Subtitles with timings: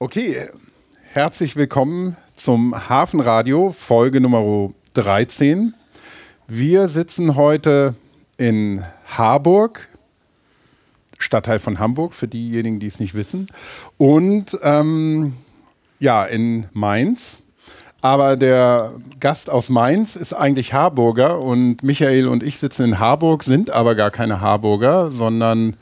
[0.00, 0.48] Okay,
[1.10, 5.74] herzlich willkommen zum Hafenradio, Folge Nummer 13.
[6.46, 7.96] Wir sitzen heute
[8.36, 9.88] in Harburg,
[11.18, 13.48] Stadtteil von Hamburg, für diejenigen, die es nicht wissen,
[13.96, 15.34] und ähm,
[15.98, 17.40] ja, in Mainz.
[18.00, 23.42] Aber der Gast aus Mainz ist eigentlich Harburger und Michael und ich sitzen in Harburg,
[23.42, 25.76] sind aber gar keine Harburger, sondern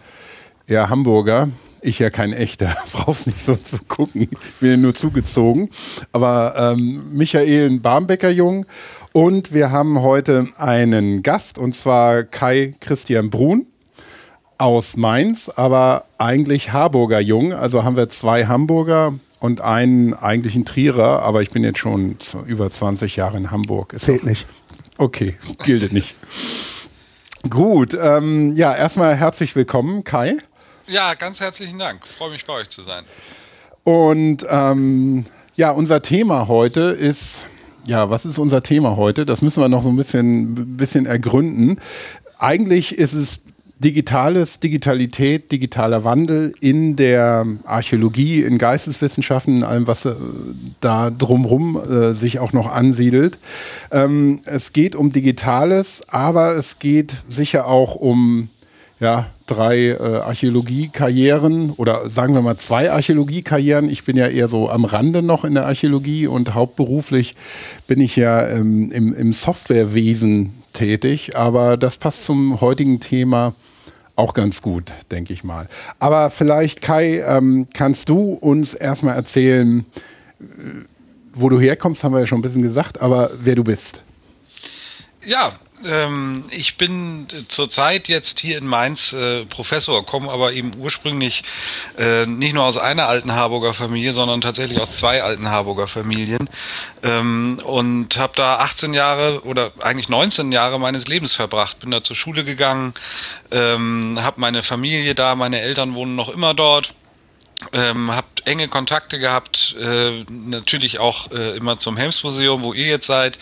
[0.66, 1.50] eher Hamburger.
[1.86, 4.22] Ich ja kein echter, brauchst nicht so zu gucken.
[4.22, 5.68] Ich bin ja nur zugezogen.
[6.10, 8.66] Aber ähm, Michael ein Barmbecker Jung
[9.12, 13.66] und wir haben heute einen Gast und zwar Kai Christian Brun
[14.58, 17.52] aus Mainz, aber eigentlich Harburger Jung.
[17.52, 22.16] Also haben wir zwei Hamburger und einen eigentlichen Trierer, aber ich bin jetzt schon
[22.46, 23.92] über 20 Jahre in Hamburg.
[23.92, 24.48] Ist Zählt nicht.
[24.98, 26.16] Okay, gilt nicht.
[27.48, 30.38] Gut, ähm, ja, erstmal herzlich willkommen, Kai.
[30.88, 32.06] Ja, ganz herzlichen Dank.
[32.06, 33.04] Freue mich bei euch zu sein.
[33.82, 35.24] Und ähm,
[35.56, 37.44] ja, unser Thema heute ist,
[37.84, 39.26] ja, was ist unser Thema heute?
[39.26, 41.80] Das müssen wir noch so ein bisschen, bisschen ergründen.
[42.38, 43.40] Eigentlich ist es
[43.78, 50.14] Digitales, Digitalität, digitaler Wandel in der Archäologie, in Geisteswissenschaften, in allem, was äh,
[50.80, 53.38] da drumherum äh, sich auch noch ansiedelt.
[53.90, 58.48] Ähm, es geht um Digitales, aber es geht sicher auch um
[58.98, 63.90] ja, drei äh, Archäologiekarrieren oder sagen wir mal zwei Archäologiekarrieren.
[63.90, 67.34] Ich bin ja eher so am Rande noch in der Archäologie und hauptberuflich
[67.86, 73.54] bin ich ja ähm, im, im Softwarewesen tätig, aber das passt zum heutigen Thema
[74.14, 75.68] auch ganz gut, denke ich mal.
[75.98, 79.84] Aber vielleicht, Kai, ähm, kannst du uns erstmal erzählen,
[80.40, 80.44] äh,
[81.34, 84.02] wo du herkommst, haben wir ja schon ein bisschen gesagt, aber wer du bist.
[85.26, 85.52] Ja,
[85.84, 91.42] ähm, ich bin zurzeit jetzt hier in Mainz äh, Professor, komme aber eben ursprünglich
[91.98, 96.48] äh, nicht nur aus einer alten Harburger Familie, sondern tatsächlich aus zwei alten Harburger Familien
[97.02, 101.80] ähm, und habe da 18 Jahre oder eigentlich 19 Jahre meines Lebens verbracht.
[101.80, 102.94] Bin da zur Schule gegangen,
[103.50, 106.94] ähm, habe meine Familie da, meine Eltern wohnen noch immer dort
[107.72, 113.06] ähm, habt enge Kontakte gehabt, äh, natürlich auch äh, immer zum Helmsmuseum, wo ihr jetzt
[113.06, 113.38] seid.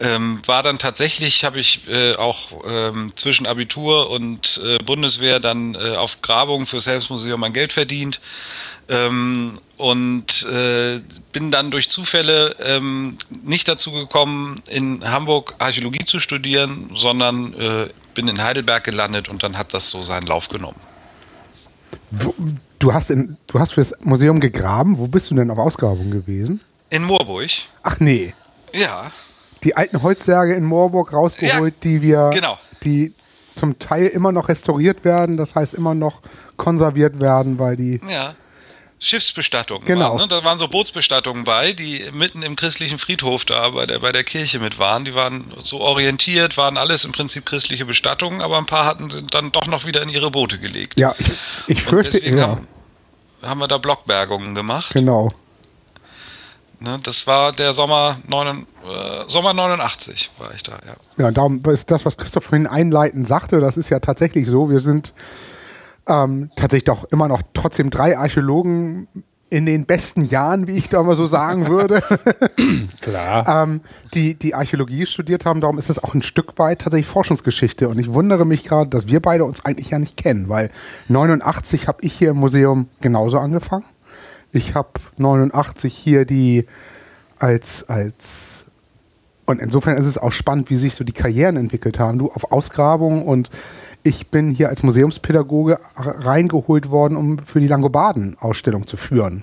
[0.00, 5.74] Ähm, war dann tatsächlich, habe ich äh, auch ähm, zwischen Abitur und äh, Bundeswehr dann
[5.74, 8.20] äh, auf Grabung fürs Helmsmuseum mein Geld verdient.
[8.88, 11.00] Ähm, und äh,
[11.32, 17.54] bin dann durch Zufälle ähm, nicht dazu gekommen, in Hamburg Archäologie zu studieren, sondern
[18.14, 20.80] bin in Heidelberg gelandet und dann hat das so seinen Lauf genommen.
[22.78, 24.98] Du hast, in, du hast fürs Museum gegraben.
[24.98, 26.60] Wo bist du denn auf Ausgrabung gewesen?
[26.90, 27.50] In Moorburg.
[27.82, 28.34] Ach nee.
[28.72, 29.10] Ja.
[29.64, 32.58] Die alten Holzsärge in Moorburg rausgeholt, ja, die wir, genau.
[32.84, 33.14] die
[33.56, 36.20] zum Teil immer noch restauriert werden, das heißt immer noch
[36.56, 38.34] konserviert werden, weil die ja.
[38.98, 40.10] Schiffsbestattungen genau.
[40.10, 40.16] waren.
[40.16, 40.28] Ne?
[40.28, 44.24] Da waren so Bootsbestattungen bei, die mitten im christlichen Friedhof da bei der, bei der
[44.24, 45.04] Kirche mit waren.
[45.04, 49.52] Die waren so orientiert, waren alles im Prinzip christliche Bestattungen, aber ein paar hatten dann
[49.52, 50.98] doch noch wieder in ihre Boote gelegt.
[50.98, 51.28] Ja, ich,
[51.66, 52.48] ich fürchte, ja.
[52.48, 52.66] haben,
[53.42, 54.92] haben wir da Blockbergungen gemacht.
[54.94, 55.30] Genau.
[56.78, 61.24] Ne, das war der Sommer, 9, äh, Sommer 89 war ich da, ja.
[61.24, 64.68] Ja, darum ist das, was Christoph vorhin einleitend sagte, das ist ja tatsächlich so.
[64.68, 65.14] Wir sind
[66.08, 69.08] ähm, tatsächlich doch immer noch trotzdem drei Archäologen
[69.48, 72.02] in den besten Jahren, wie ich da mal so sagen würde,
[73.00, 73.62] Klar.
[73.62, 73.80] ähm,
[74.12, 75.60] die die Archäologie studiert haben.
[75.60, 77.88] Darum ist es auch ein Stück weit tatsächlich Forschungsgeschichte.
[77.88, 80.70] Und ich wundere mich gerade, dass wir beide uns eigentlich ja nicht kennen, weil
[81.08, 83.84] 89 habe ich hier im Museum genauso angefangen.
[84.50, 86.66] Ich habe 89 hier die
[87.38, 88.64] als als
[89.46, 92.18] und insofern ist es auch spannend, wie sich so die Karrieren entwickelt haben.
[92.18, 93.48] Du auf Ausgrabungen und
[94.06, 99.42] ich bin hier als Museumspädagoge reingeholt worden, um für die Langobarden-Ausstellung zu führen.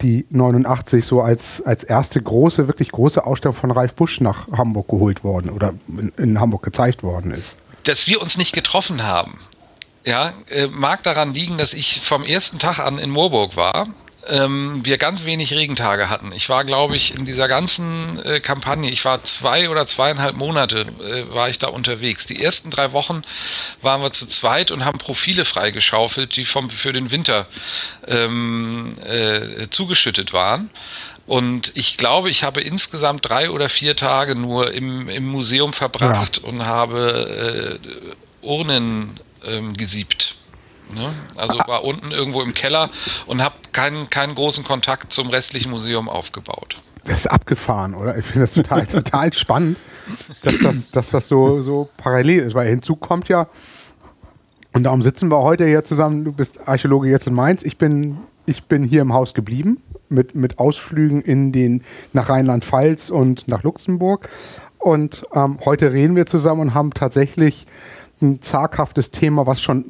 [0.00, 4.88] Die 89 so als, als erste große, wirklich große Ausstellung von Ralf Busch nach Hamburg
[4.88, 7.56] geholt worden oder in, in Hamburg gezeigt worden ist.
[7.84, 9.38] Dass wir uns nicht getroffen haben,
[10.06, 13.88] ja, äh, mag daran liegen, dass ich vom ersten Tag an in Moorburg war
[14.28, 16.32] ähm, wir ganz wenig Regentage hatten.
[16.32, 20.86] Ich war, glaube ich, in dieser ganzen äh, Kampagne, ich war zwei oder zweieinhalb Monate,
[21.00, 22.26] äh, war ich da unterwegs.
[22.26, 23.22] Die ersten drei Wochen
[23.80, 27.46] waren wir zu zweit und haben Profile freigeschaufelt, die vom, für den Winter
[28.06, 30.70] ähm, äh, zugeschüttet waren.
[31.26, 36.40] Und ich glaube, ich habe insgesamt drei oder vier Tage nur im, im Museum verbracht
[36.42, 36.48] ja.
[36.48, 40.36] und habe äh, Urnen ähm, gesiebt.
[40.94, 41.12] Ne?
[41.36, 42.90] Also war unten irgendwo im Keller
[43.26, 46.76] und habe keinen, keinen großen Kontakt zum restlichen Museum aufgebaut.
[47.04, 48.16] Das ist abgefahren, oder?
[48.16, 49.76] Ich finde das total, total spannend,
[50.42, 53.48] dass das, dass das so, so parallel ist, weil hinzu kommt ja,
[54.72, 58.18] und darum sitzen wir heute hier zusammen, du bist Archäologe jetzt in Mainz, ich bin
[58.46, 63.62] ich bin hier im Haus geblieben mit, mit Ausflügen in den, nach Rheinland-Pfalz und nach
[63.62, 64.28] Luxemburg.
[64.78, 67.66] Und ähm, heute reden wir zusammen und haben tatsächlich
[68.20, 69.84] ein zaghaftes Thema, was schon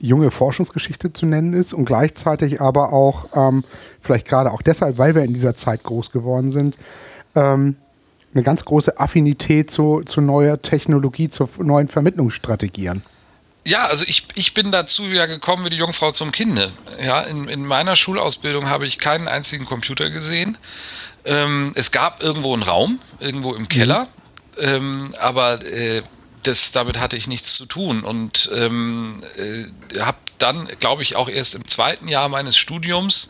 [0.00, 3.64] junge Forschungsgeschichte zu nennen ist und gleichzeitig aber auch, ähm,
[4.00, 6.76] vielleicht gerade auch deshalb, weil wir in dieser Zeit groß geworden sind,
[7.34, 7.76] ähm,
[8.34, 13.02] eine ganz große Affinität zu, zu neuer Technologie, zu neuen Vermittlungsstrategien.
[13.66, 16.70] Ja, also ich, ich bin dazu ja gekommen wie die Jungfrau zum Kinde.
[17.04, 20.56] Ja, in, in meiner Schulausbildung habe ich keinen einzigen Computer gesehen.
[21.24, 24.08] Ähm, es gab irgendwo einen Raum, irgendwo im Keller,
[24.60, 25.14] mhm.
[25.20, 26.02] aber äh,
[26.48, 31.28] das, damit hatte ich nichts zu tun und ähm, äh, habe dann, glaube ich, auch
[31.28, 33.28] erst im zweiten Jahr meines Studiums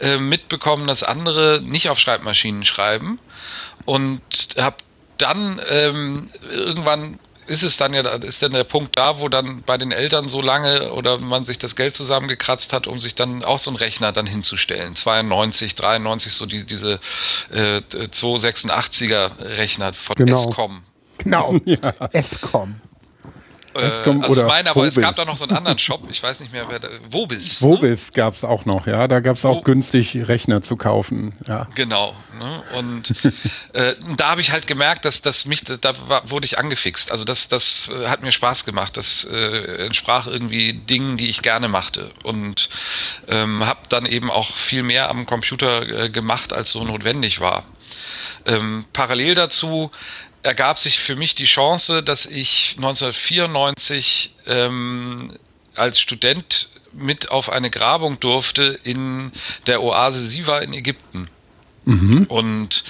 [0.00, 3.18] äh, mitbekommen, dass andere nicht auf Schreibmaschinen schreiben
[3.84, 4.20] und
[4.58, 4.76] habe
[5.18, 9.76] dann ähm, irgendwann ist es dann ja, ist dann der Punkt da, wo dann bei
[9.76, 13.58] den Eltern so lange oder man sich das Geld zusammengekratzt hat, um sich dann auch
[13.58, 14.94] so einen Rechner dann hinzustellen.
[14.94, 17.00] 92, 93, so die, diese
[17.52, 20.38] äh, 286er Rechner von genau.
[20.38, 20.82] Escom.
[21.22, 21.94] Genau, ja.
[22.12, 22.74] Escom.
[23.74, 26.40] Äh, also oder meine, aber es gab da noch so einen anderen Shop, ich weiß
[26.40, 27.62] nicht mehr, wer da, Wobis.
[27.62, 28.16] Wobis ne?
[28.16, 29.06] gab es auch noch, ja.
[29.06, 31.32] Da gab es auch Wo günstig Rechner zu kaufen.
[31.46, 31.68] Ja.
[31.76, 32.14] Genau.
[32.38, 32.62] Ne?
[32.78, 33.14] Und
[33.74, 37.12] äh, da habe ich halt gemerkt, dass, dass mich, da war, wurde ich angefixt.
[37.12, 38.96] Also das, das äh, hat mir Spaß gemacht.
[38.96, 42.10] Das äh, entsprach irgendwie Dingen, die ich gerne machte.
[42.24, 42.70] Und
[43.28, 47.64] ähm, habe dann eben auch viel mehr am Computer äh, gemacht, als so notwendig war.
[48.46, 49.90] Ähm, parallel dazu
[50.42, 55.32] ergab sich für mich die Chance, dass ich 1994 ähm,
[55.74, 59.32] als Student mit auf eine Grabung durfte in
[59.66, 61.28] der Oase Siva in Ägypten.
[61.84, 62.26] Mhm.
[62.28, 62.84] Und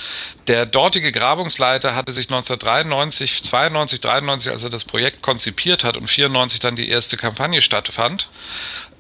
[0.49, 6.08] der dortige Grabungsleiter hatte sich 1993, 92, 93, als er das Projekt konzipiert hat und
[6.08, 8.29] 94 dann die erste Kampagne stattfand,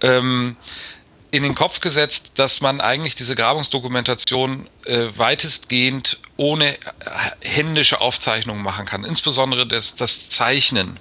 [0.00, 0.56] ähm,
[1.30, 6.76] in den Kopf gesetzt, dass man eigentlich diese Grabungsdokumentation äh, weitestgehend ohne
[7.42, 9.04] händische Aufzeichnungen machen kann.
[9.04, 10.98] Insbesondere das, das Zeichnen,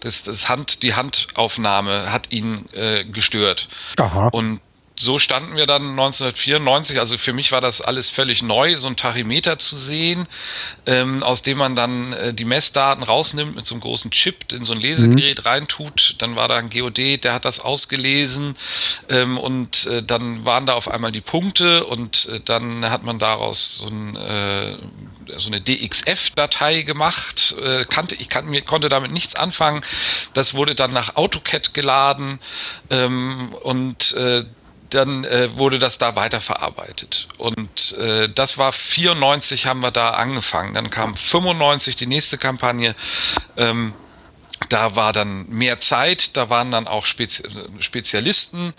[0.00, 3.68] das, das Hand, die Handaufnahme hat ihn äh, gestört.
[3.96, 4.28] Aha.
[4.28, 4.60] Und
[5.00, 6.98] so standen wir dann 1994.
[6.98, 10.28] Also für mich war das alles völlig neu, so ein Tachymeter zu sehen,
[10.84, 14.64] ähm, aus dem man dann äh, die Messdaten rausnimmt mit so einem großen Chip, in
[14.64, 15.44] so ein Lesegerät mhm.
[15.44, 16.16] reintut.
[16.18, 18.54] Dann war da ein Geodet, der hat das ausgelesen
[19.08, 23.18] ähm, und äh, dann waren da auf einmal die Punkte und äh, dann hat man
[23.18, 24.76] daraus so, ein, äh,
[25.38, 27.54] so eine DXF-Datei gemacht.
[27.64, 29.80] Äh, kannte, ich kann, mir, konnte damit nichts anfangen.
[30.34, 32.38] Das wurde dann nach AutoCAD geladen
[32.90, 34.44] ähm, und äh,
[34.90, 37.28] dann äh, wurde das da weiterverarbeitet.
[37.38, 40.74] Und äh, das war 94 haben wir da angefangen.
[40.74, 42.94] Dann kam 95 die nächste Kampagne.
[43.56, 43.94] Ähm,
[44.68, 47.42] da war dann mehr Zeit, da waren dann auch Spezi
[47.80, 48.72] Spezialisten,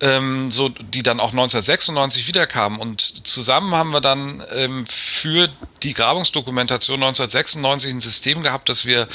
[0.00, 2.78] ähm, so, die dann auch 1996 wiederkamen.
[2.80, 5.48] Und zusammen haben wir dann ähm, für
[5.82, 9.08] die Grabungsdokumentation 1996 ein System gehabt, dass wir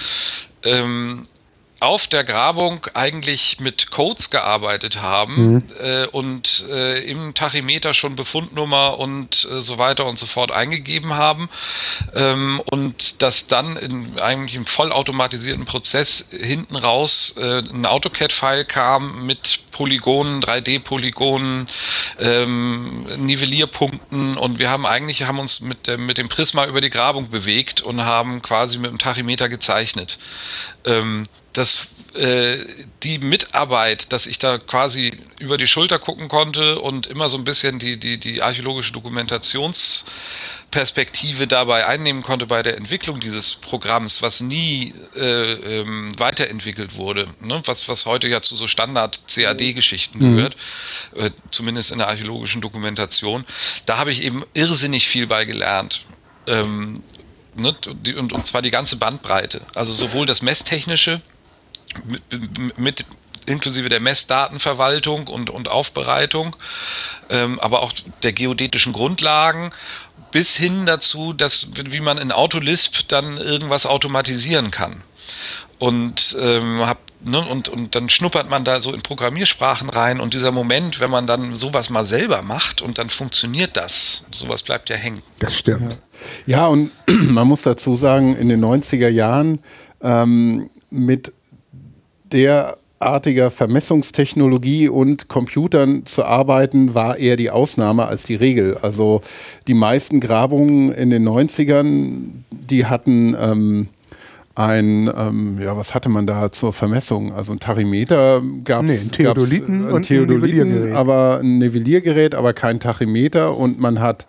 [0.63, 1.27] ähm,
[1.85, 5.63] auf der Grabung eigentlich mit Codes gearbeitet haben mhm.
[5.81, 11.13] äh, und äh, im Tachymeter schon Befundnummer und äh, so weiter und so fort eingegeben
[11.13, 11.47] haben
[12.15, 19.25] ähm, und dass dann in eigentlich im vollautomatisierten Prozess hinten raus äh, ein AutoCAD-File kam
[19.25, 21.67] mit Polygonen, 3D-Polygonen,
[22.19, 26.89] ähm, Nivellierpunkten und wir haben eigentlich haben uns mit, der, mit dem Prisma über die
[26.89, 30.18] Grabung bewegt und haben quasi mit dem Tachymeter gezeichnet.
[30.85, 31.27] Ähm,
[31.57, 32.57] dass äh,
[33.04, 37.44] die Mitarbeit, dass ich da quasi über die Schulter gucken konnte und immer so ein
[37.44, 44.40] bisschen die, die, die archäologische Dokumentationsperspektive dabei einnehmen konnte bei der Entwicklung dieses Programms, was
[44.40, 47.62] nie äh, ähm, weiterentwickelt wurde, ne?
[47.66, 50.38] was, was heute ja zu so Standard-CAD-Geschichten mhm.
[50.38, 50.56] gehört,
[51.16, 53.44] äh, zumindest in der archäologischen Dokumentation.
[53.85, 56.06] Da habe ich eben irrsinnig viel bei gelernt.
[56.47, 57.04] Ähm,
[57.56, 57.76] ne?
[58.18, 59.64] und, und zwar die ganze Bandbreite.
[59.74, 61.21] Also sowohl das Messtechnische,
[62.06, 63.06] mit, mit
[63.45, 66.56] inklusive der Messdatenverwaltung und, und Aufbereitung,
[67.30, 69.71] ähm, aber auch der geodätischen Grundlagen
[70.31, 75.02] bis hin dazu, dass wie man in Autolisp dann irgendwas automatisieren kann.
[75.78, 80.33] Und ähm, hab, ne, und, und dann schnuppert man da so in Programmiersprachen rein und
[80.33, 84.90] dieser Moment, wenn man dann sowas mal selber macht und dann funktioniert das, sowas bleibt
[84.90, 85.21] ja hängen.
[85.40, 85.97] Das stimmt.
[86.45, 89.59] Ja, und man muss dazu sagen, in den 90er Jahren
[90.02, 91.33] ähm, mit
[92.35, 98.77] derartiger Vermessungstechnologie und Computern zu arbeiten, war eher die Ausnahme als die Regel.
[98.81, 99.21] Also
[99.68, 103.87] die meisten Grabungen in den 90ern, die hatten ähm,
[104.54, 107.33] ein, ähm, ja, was hatte man da zur Vermessung?
[107.33, 109.04] Also ein Tachymeter gab es.
[109.04, 110.94] Nee, ein Theodoliten und ein Nivelliergerät.
[110.94, 114.25] Aber ein Nivelliergerät, aber kein Tachymeter und man hat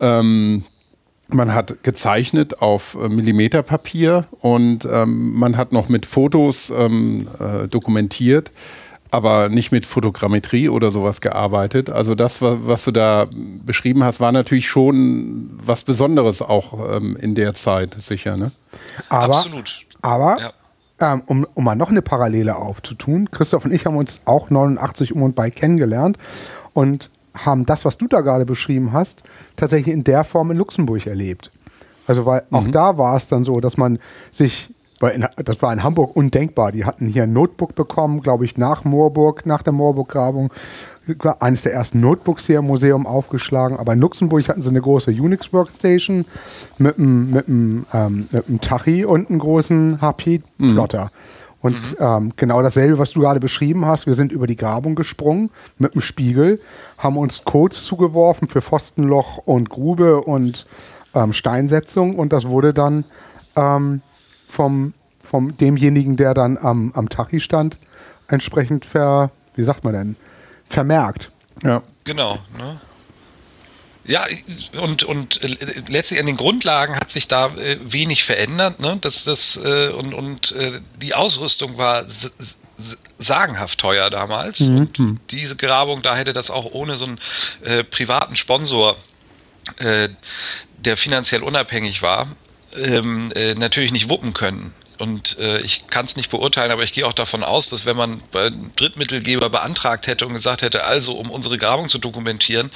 [0.00, 0.64] ähm,
[1.34, 7.68] man hat gezeichnet auf äh, Millimeterpapier und ähm, man hat noch mit Fotos ähm, äh,
[7.68, 8.52] dokumentiert,
[9.10, 11.90] aber nicht mit Fotogrammetrie oder sowas gearbeitet.
[11.90, 13.26] Also das, was du da
[13.64, 18.36] beschrieben hast, war natürlich schon was Besonderes auch ähm, in der Zeit, sicher.
[18.36, 18.52] Ne?
[19.08, 19.80] Aber, Absolut.
[20.02, 20.52] Aber ja.
[21.12, 25.14] ähm, um, um mal noch eine Parallele aufzutun, Christoph und ich haben uns auch 89
[25.14, 26.16] um und bei kennengelernt
[26.72, 29.22] und haben das, was du da gerade beschrieben hast,
[29.56, 31.50] tatsächlich in der Form in Luxemburg erlebt.
[32.06, 32.56] Also weil mhm.
[32.56, 33.98] auch da war es dann so, dass man
[34.30, 36.72] sich, weil in, das war in Hamburg undenkbar.
[36.72, 40.52] Die hatten hier ein Notebook bekommen, glaube ich, nach Moorburg, nach der Moorburg-Grabung.
[41.40, 43.78] Eines der ersten Notebooks hier im Museum aufgeschlagen.
[43.78, 46.24] Aber in Luxemburg hatten sie eine große Unix-Workstation
[46.78, 51.04] mit einem mit einem, ähm, mit einem Tachi und einem großen HP-Plotter.
[51.04, 51.10] Mhm.
[51.64, 51.96] Und mhm.
[51.98, 54.06] ähm, genau dasselbe, was du gerade beschrieben hast.
[54.06, 56.60] Wir sind über die Grabung gesprungen mit dem Spiegel,
[56.98, 60.66] haben uns Codes zugeworfen für Pfostenloch und Grube und
[61.14, 63.06] ähm, Steinsetzung und das wurde dann
[63.56, 64.02] ähm,
[64.46, 64.92] vom,
[65.24, 67.78] vom demjenigen, der dann am, am Tachi stand,
[68.28, 70.16] entsprechend ver, wie sagt man denn,
[70.66, 71.32] vermerkt.
[71.62, 71.80] Ja.
[72.04, 72.34] Genau.
[72.58, 72.78] Ne?
[74.06, 74.26] Ja,
[74.80, 75.40] und, und
[75.88, 78.78] letztlich an den Grundlagen hat sich da äh, wenig verändert.
[78.80, 78.98] Ne?
[79.00, 82.04] Das, das, äh, und und äh, die Ausrüstung war
[83.18, 84.60] sagenhaft teuer damals.
[84.60, 84.88] Mhm.
[84.98, 87.20] Und diese Grabung, da hätte das auch ohne so einen
[87.62, 88.96] äh, privaten Sponsor,
[89.78, 90.08] äh,
[90.76, 92.28] der finanziell unabhängig war,
[92.76, 94.72] ähm, äh, natürlich nicht wuppen können.
[94.98, 97.96] Und äh, ich kann es nicht beurteilen, aber ich gehe auch davon aus, dass wenn
[97.96, 102.70] man bei Drittmittelgeber beantragt hätte und gesagt hätte, also um unsere Grabung zu dokumentieren,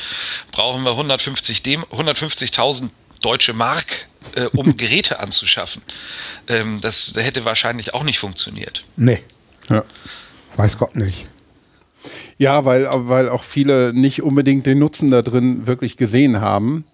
[0.51, 2.91] brauchen wir 150 150.000
[3.23, 5.83] deutsche Mark, äh, um Geräte anzuschaffen.
[6.49, 8.85] Ähm, das hätte wahrscheinlich auch nicht funktioniert.
[8.97, 9.23] Nee.
[9.69, 9.85] Ja.
[10.57, 11.27] Weiß Gott nicht.
[12.39, 16.85] Ja, weil, weil auch viele nicht unbedingt den Nutzen da drin wirklich gesehen haben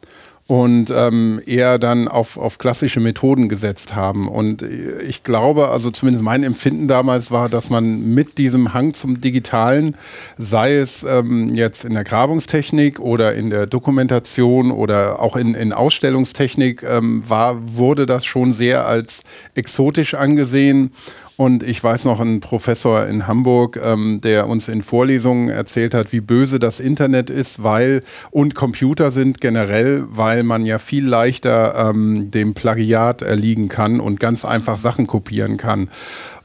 [0.46, 4.28] und ähm, eher dann auf, auf klassische Methoden gesetzt haben.
[4.28, 9.22] Und ich glaube, also zumindest mein Empfinden damals war, dass man mit diesem Hang zum
[9.22, 9.96] Digitalen,
[10.36, 15.72] sei es ähm, jetzt in der Grabungstechnik oder in der Dokumentation oder auch in, in
[15.72, 19.22] Ausstellungstechnik, ähm, war, wurde das schon sehr als
[19.54, 20.92] exotisch angesehen
[21.36, 26.12] und ich weiß noch, ein Professor in Hamburg, ähm, der uns in Vorlesungen erzählt hat,
[26.12, 28.00] wie böse das Internet ist, weil
[28.30, 34.20] und Computer sind generell, weil man ja viel leichter ähm, dem Plagiat erliegen kann und
[34.20, 35.88] ganz einfach Sachen kopieren kann.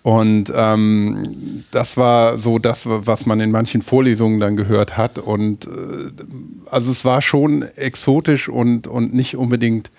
[0.01, 5.19] Und ähm, das war so das, was man in manchen Vorlesungen dann gehört hat.
[5.19, 5.69] Und äh,
[6.71, 9.91] also es war schon exotisch und, und nicht unbedingt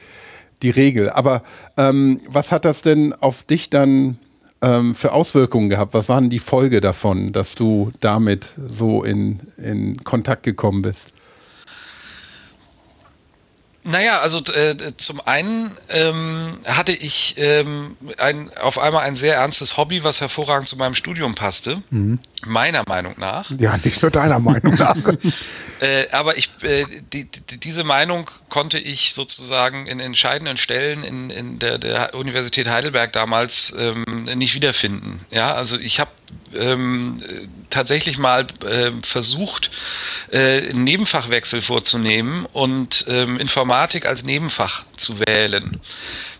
[0.62, 1.10] die Regel.
[1.10, 1.42] Aber
[1.76, 4.18] ähm, was hat das denn auf dich dann
[4.62, 5.94] ähm, für Auswirkungen gehabt?
[5.94, 11.12] Was waren die Folge davon, dass du damit so in, in Kontakt gekommen bist?
[13.82, 19.78] Naja, also äh, zum einen ähm, hatte ich ähm, ein, auf einmal ein sehr ernstes
[19.78, 21.80] Hobby, was hervorragend zu meinem Studium passte.
[21.88, 22.18] Mhm.
[22.44, 23.50] Meiner Meinung nach.
[23.58, 24.96] Ja, nicht nur deiner Meinung nach.
[25.80, 31.30] äh, aber ich, äh, die, die, diese Meinung konnte ich sozusagen in entscheidenden Stellen in,
[31.30, 35.20] in der, der Universität Heidelberg damals ähm, nicht wiederfinden.
[35.30, 36.10] Ja, also ich habe
[36.54, 37.22] ähm,
[37.70, 39.70] tatsächlich mal äh, versucht,
[40.30, 45.80] äh, einen Nebenfachwechsel vorzunehmen und ähm, Informatik als Nebenfach zu wählen.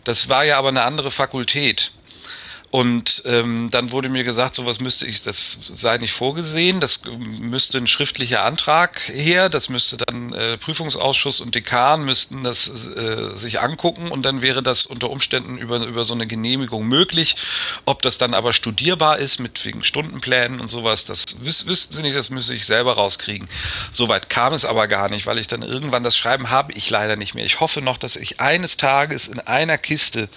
[0.05, 1.93] Das war ja aber eine andere Fakultät.
[2.71, 7.79] Und ähm, dann wurde mir gesagt, sowas müsste ich, das sei nicht vorgesehen, das müsste
[7.79, 13.59] ein schriftlicher Antrag her, das müsste dann äh, Prüfungsausschuss und Dekan müssten das äh, sich
[13.59, 17.35] angucken und dann wäre das unter Umständen über, über so eine Genehmigung möglich.
[17.87, 22.03] Ob das dann aber studierbar ist mit wegen Stundenplänen und sowas, das wüs wüssten sie
[22.03, 23.49] nicht, das müsste ich selber rauskriegen.
[23.91, 27.17] Soweit kam es aber gar nicht, weil ich dann irgendwann das Schreiben habe ich leider
[27.17, 27.45] nicht mehr.
[27.45, 30.29] Ich hoffe noch, dass ich eines Tages in einer Kiste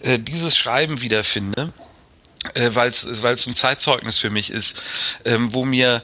[0.00, 1.69] äh, dieses Schreiben wiederfinde
[2.54, 4.80] äh, weil es ein Zeitzeugnis für mich ist,
[5.24, 6.02] ähm, wo mir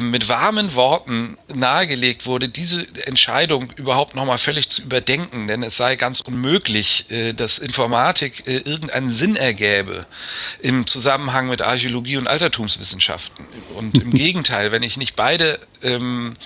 [0.00, 5.96] mit warmen Worten nahegelegt wurde, diese Entscheidung überhaupt nochmal völlig zu überdenken, denn es sei
[5.96, 10.06] ganz unmöglich, äh, dass Informatik äh, irgendeinen Sinn ergäbe
[10.60, 13.46] im Zusammenhang mit Archäologie und Altertumswissenschaften.
[13.76, 16.36] Und im Gegenteil, wenn ich nicht beide ähm,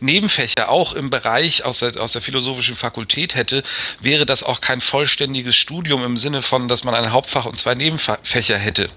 [0.00, 3.62] Nebenfächer auch im Bereich aus der, aus der philosophischen Fakultät hätte,
[4.00, 7.74] wäre das auch kein vollständiges Studium im Sinne von, dass man ein Hauptfach und zwei
[7.74, 8.90] Nebenfächer hätte.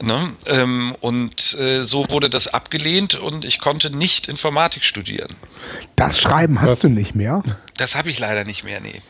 [0.00, 0.32] Ne?
[0.46, 5.34] Ähm, und äh, so wurde das abgelehnt und ich konnte nicht Informatik studieren.
[5.96, 6.78] Das Schreiben hast Was?
[6.80, 7.42] du nicht mehr?
[7.76, 9.02] Das habe ich leider nicht mehr, nee.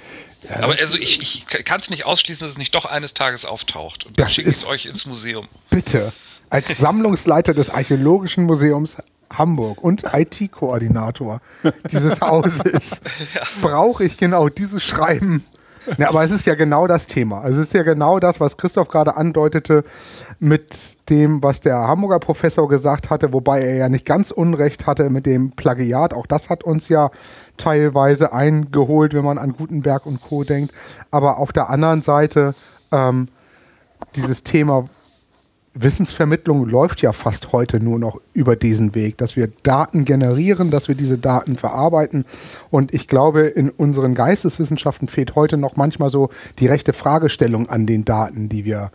[0.48, 3.44] Ja, Aber also ich, ich kann es nicht ausschließen, dass es nicht doch eines Tages
[3.44, 4.04] auftaucht.
[4.04, 5.48] Und dann schicke ich es euch ins Museum.
[5.70, 6.12] Bitte.
[6.50, 8.98] Als Sammlungsleiter des Archäologischen Museums
[9.32, 11.40] Hamburg und IT-Koordinator
[11.90, 13.00] dieses Hauses
[13.34, 13.42] ja.
[13.62, 15.44] brauche ich genau dieses Schreiben
[15.98, 17.40] ja, aber es ist ja genau das Thema.
[17.40, 19.84] Also es ist ja genau das, was Christoph gerade andeutete
[20.42, 25.08] mit dem, was der Hamburger Professor gesagt hatte, wobei er ja nicht ganz Unrecht hatte
[25.08, 26.12] mit dem Plagiat.
[26.12, 27.12] Auch das hat uns ja
[27.56, 30.42] teilweise eingeholt, wenn man an Gutenberg und Co.
[30.42, 30.74] denkt.
[31.12, 32.56] Aber auf der anderen Seite
[32.90, 33.28] ähm,
[34.16, 34.88] dieses Thema
[35.74, 40.88] Wissensvermittlung läuft ja fast heute nur noch über diesen Weg, dass wir Daten generieren, dass
[40.88, 42.24] wir diese Daten verarbeiten.
[42.68, 47.86] Und ich glaube, in unseren Geisteswissenschaften fehlt heute noch manchmal so die rechte Fragestellung an
[47.86, 48.90] den Daten, die wir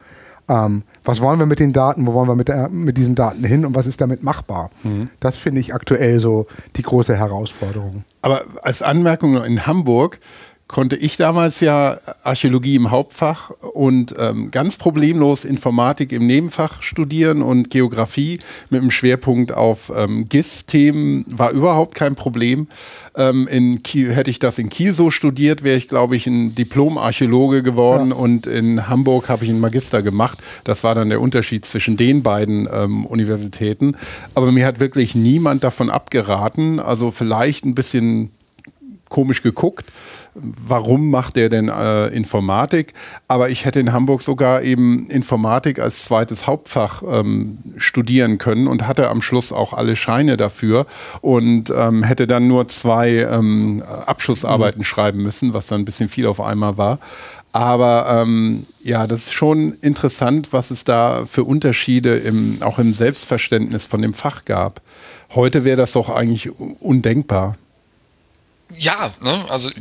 [0.50, 3.44] ähm, was wollen wir mit den Daten, wo wollen wir mit, der, mit diesen Daten
[3.44, 4.70] hin und was ist damit machbar?
[4.84, 5.10] Mhm.
[5.20, 8.04] Das finde ich aktuell so die große Herausforderung.
[8.22, 10.20] Aber als Anmerkung in Hamburg
[10.68, 17.42] konnte ich damals ja Archäologie im Hauptfach und ähm, ganz problemlos Informatik im Nebenfach studieren
[17.42, 22.68] und Geografie mit einem Schwerpunkt auf ähm, GIS-Themen war überhaupt kein Problem.
[23.16, 26.54] Ähm, in Kiel, hätte ich das in Kiel so studiert, wäre ich, glaube ich, ein
[26.54, 28.16] Diplom-Archäologe geworden ja.
[28.16, 30.40] und in Hamburg habe ich einen Magister gemacht.
[30.66, 33.96] Das war dann der Unterschied zwischen den beiden ähm, Universitäten.
[34.36, 36.82] Aber mir hat wirklich niemand davon abgeraten.
[36.82, 38.32] Also vielleicht ein bisschen
[39.10, 39.86] komisch geguckt
[40.41, 42.94] warum macht er denn äh, Informatik?
[43.27, 48.88] Aber ich hätte in Hamburg sogar eben Informatik als zweites Hauptfach ähm, studieren können und
[48.88, 50.86] hatte am Schluss auch alle Scheine dafür
[51.22, 54.86] und ähm, hätte dann nur zwei ähm, Abschlussarbeiten mhm.
[54.86, 57.00] schreiben müssen, was dann ein bisschen viel auf einmal war.
[57.53, 62.94] Aber ähm, ja, das ist schon interessant, was es da für Unterschiede im, auch im
[62.94, 64.82] Selbstverständnis von dem Fach gab.
[65.34, 67.56] Heute wäre das doch eigentlich undenkbar.
[68.76, 69.46] Ja, ne?
[69.50, 69.74] also äh,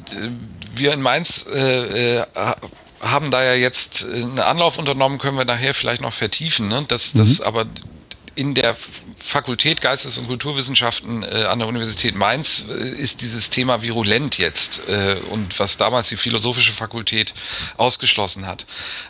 [0.75, 2.27] wir in Mainz äh, äh,
[3.01, 6.69] haben da ja jetzt einen Anlauf unternommen, können wir nachher vielleicht noch vertiefen.
[6.69, 6.85] Ne?
[6.89, 7.19] Das, mhm.
[7.19, 7.67] das aber
[8.37, 8.77] in der
[9.19, 14.89] Fakultät Geistes- und Kulturwissenschaften äh, an der Universität Mainz äh, ist dieses Thema virulent jetzt
[14.89, 17.35] äh, und was damals die philosophische Fakultät
[17.79, 18.67] ausgeschlossen hat.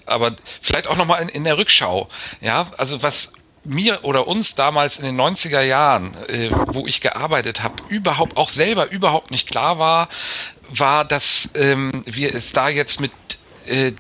[0.06, 2.08] Aber vielleicht auch nochmal in, in der Rückschau.
[2.40, 3.32] Ja, also was
[3.68, 8.48] mir oder uns damals in den 90er Jahren, äh, wo ich gearbeitet habe, überhaupt auch
[8.48, 10.08] selber überhaupt nicht klar war,
[10.68, 13.12] war, dass ähm, wir es da jetzt mit,
[13.66, 13.92] äh,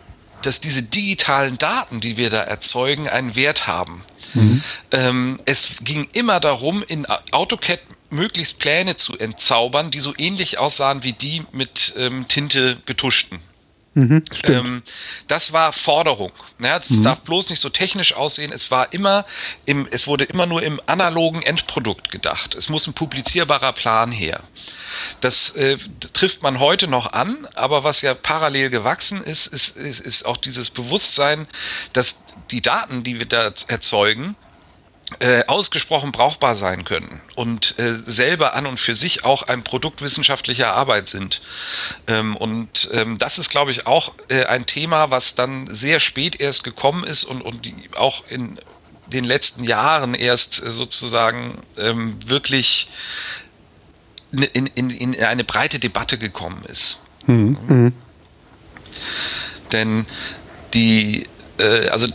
[0.42, 4.04] dass diese digitalen Daten, die wir da erzeugen, einen Wert haben.
[4.34, 4.62] Mhm.
[4.92, 11.02] Ähm, es ging immer darum, in AutoCAD möglichst Pläne zu entzaubern, die so ähnlich aussahen
[11.02, 13.40] wie die mit ähm, Tinte getuschten.
[13.96, 14.82] Mhm, ähm,
[15.26, 16.30] das war Forderung.
[16.58, 17.02] Ja, das mhm.
[17.02, 18.52] darf bloß nicht so technisch aussehen.
[18.52, 19.24] Es war immer
[19.64, 22.54] im, es wurde immer nur im analogen Endprodukt gedacht.
[22.54, 24.42] Es muss ein publizierbarer Plan her.
[25.22, 25.78] Das äh,
[26.12, 30.36] trifft man heute noch an, aber was ja parallel gewachsen ist, ist, ist, ist auch
[30.36, 31.48] dieses Bewusstsein,
[31.94, 32.16] dass
[32.50, 34.36] die Daten, die wir da erzeugen,
[35.20, 40.02] äh, ausgesprochen brauchbar sein können und äh, selber an und für sich auch ein Produkt
[40.02, 41.42] wissenschaftlicher Arbeit sind.
[42.08, 46.40] Ähm, und ähm, das ist, glaube ich, auch äh, ein Thema, was dann sehr spät
[46.40, 48.58] erst gekommen ist und, und auch in
[49.06, 52.88] den letzten Jahren erst äh, sozusagen ähm, wirklich
[54.32, 57.00] in, in, in eine breite Debatte gekommen ist.
[57.26, 57.58] Mhm.
[57.68, 57.92] Mhm.
[59.72, 60.06] Denn
[60.74, 62.08] die, äh, also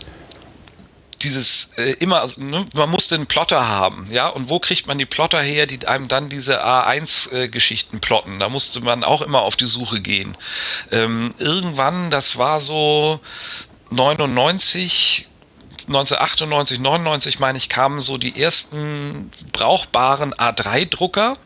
[1.23, 4.97] dieses äh, immer, also, ne, man musste einen Plotter haben, ja, und wo kriegt man
[4.97, 8.39] die Plotter her, die einem dann diese A1-Geschichten äh, plotten?
[8.39, 10.35] Da musste man auch immer auf die Suche gehen.
[10.91, 13.19] Ähm, irgendwann, das war so
[13.91, 15.27] 99,
[15.87, 21.37] 1998, 99 meine ich, kamen so die ersten brauchbaren A3-Drucker,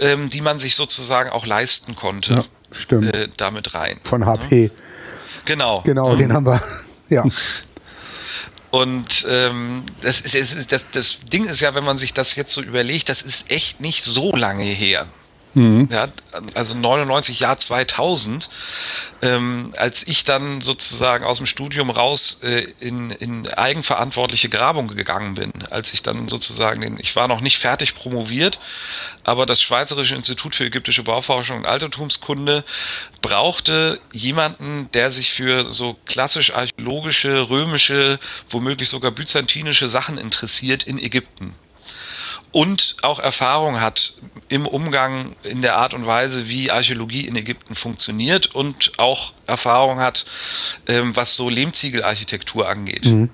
[0.00, 2.34] ähm, die man sich sozusagen auch leisten konnte.
[2.34, 3.14] Ja, stimmt.
[3.14, 3.98] Äh, damit rein.
[4.02, 4.64] Von HP.
[4.64, 4.70] Ja.
[5.44, 5.80] Genau.
[5.82, 6.18] Genau, mhm.
[6.18, 6.60] den haben wir.
[7.08, 7.22] Ja.
[8.70, 12.62] Und ähm, das, ist, das, das Ding ist ja, wenn man sich das jetzt so
[12.62, 15.06] überlegt, das ist echt nicht so lange her.
[15.56, 15.88] Mhm.
[15.90, 16.08] Ja,
[16.52, 18.50] also 99, Jahr 2000,
[19.22, 25.32] ähm, als ich dann sozusagen aus dem Studium raus äh, in, in eigenverantwortliche Grabung gegangen
[25.32, 28.58] bin, als ich dann sozusagen, den, ich war noch nicht fertig promoviert,
[29.24, 32.62] aber das Schweizerische Institut für ägyptische Bauforschung und Altertumskunde
[33.22, 38.18] brauchte jemanden, der sich für so klassisch archäologische, römische,
[38.50, 41.54] womöglich sogar byzantinische Sachen interessiert in Ägypten
[42.56, 44.14] und auch Erfahrung hat
[44.48, 49.98] im Umgang in der Art und Weise, wie Archäologie in Ägypten funktioniert und auch Erfahrung
[49.98, 50.24] hat,
[50.88, 53.28] ähm, was so Lehmziegelarchitektur angeht mhm.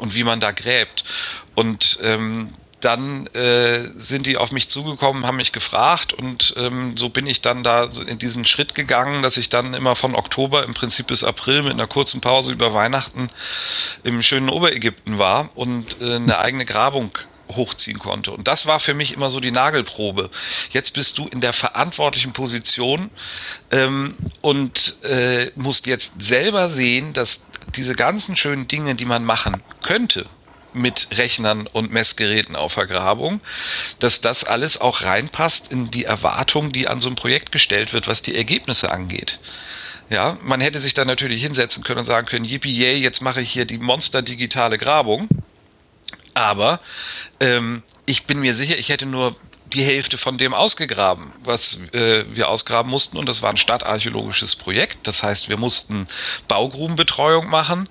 [0.00, 1.04] und wie man da gräbt.
[1.54, 7.08] Und ähm, dann äh, sind die auf mich zugekommen, haben mich gefragt und ähm, so
[7.08, 10.74] bin ich dann da in diesen Schritt gegangen, dass ich dann immer von Oktober im
[10.74, 13.28] Prinzip bis April mit einer kurzen Pause über Weihnachten
[14.02, 17.16] im schönen Oberägypten war und äh, eine eigene Grabung
[17.52, 18.32] hochziehen konnte.
[18.32, 20.30] Und das war für mich immer so die Nagelprobe.
[20.70, 23.10] Jetzt bist du in der verantwortlichen Position
[23.70, 27.42] ähm, und äh, musst jetzt selber sehen, dass
[27.76, 30.26] diese ganzen schönen Dinge, die man machen könnte,
[30.72, 33.40] mit Rechnern und Messgeräten auf Vergrabung,
[33.98, 38.08] dass das alles auch reinpasst in die Erwartung, die an so ein Projekt gestellt wird,
[38.08, 39.38] was die Ergebnisse angeht.
[40.10, 43.40] Ja, man hätte sich dann natürlich hinsetzen können und sagen können, yippie yay, jetzt mache
[43.40, 45.28] ich hier die monster digitale Grabung.
[46.36, 46.80] Aber
[47.40, 49.34] ähm, ich bin mir sicher, ich hätte nur
[49.72, 53.16] die Hälfte von dem ausgegraben, was äh, wir ausgraben mussten.
[53.16, 55.06] Und das war ein stadtarchäologisches Projekt.
[55.06, 56.06] Das heißt, wir mussten
[56.46, 57.88] Baugrubenbetreuung machen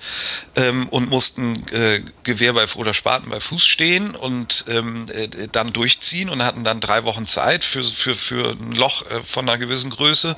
[0.55, 5.73] ähm, und mussten äh, Gewehr bei oder Spaten bei Fuß stehen und ähm, äh, dann
[5.73, 9.57] durchziehen und hatten dann drei Wochen Zeit für, für, für ein Loch äh, von einer
[9.57, 10.37] gewissen Größe.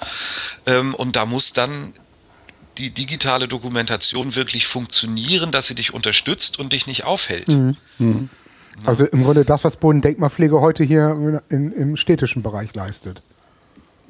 [0.66, 1.94] Ähm, und da muss dann
[2.78, 7.48] die digitale Dokumentation wirklich funktionieren, dass sie dich unterstützt und dich nicht aufhält.
[7.48, 7.78] Mhm.
[7.98, 8.30] Mhm.
[8.86, 13.22] Also im Grunde das, was Bodendenkmalpflege heute hier in, im städtischen Bereich leistet.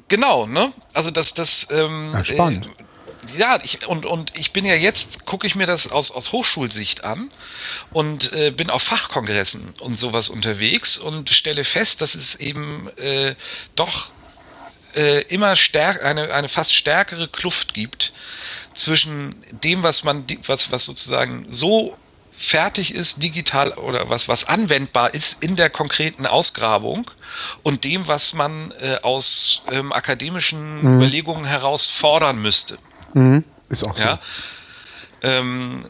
[0.08, 0.72] Genau, ne?
[0.94, 2.66] Also das, das ähm, ja, spannend.
[2.66, 6.32] Äh, ja, ich, und, und ich bin ja jetzt, gucke ich mir das aus, aus
[6.32, 7.30] Hochschulsicht an
[7.90, 13.34] und äh, bin auf Fachkongressen und sowas unterwegs und stelle fest, dass es eben äh,
[13.74, 14.10] doch
[14.98, 18.12] äh, immer stärk, eine, eine fast stärkere Kluft gibt
[18.74, 21.96] zwischen dem, was man, was, was sozusagen so
[22.36, 27.10] fertig ist, digital oder was, was anwendbar ist in der konkreten Ausgrabung
[27.62, 30.96] und dem, was man äh, aus ähm, akademischen mhm.
[30.96, 32.78] Überlegungen heraus fordern müsste.
[33.14, 33.44] Mhm.
[33.68, 34.20] Ist auch ja?
[35.22, 35.28] so.
[35.28, 35.88] Ähm, äh,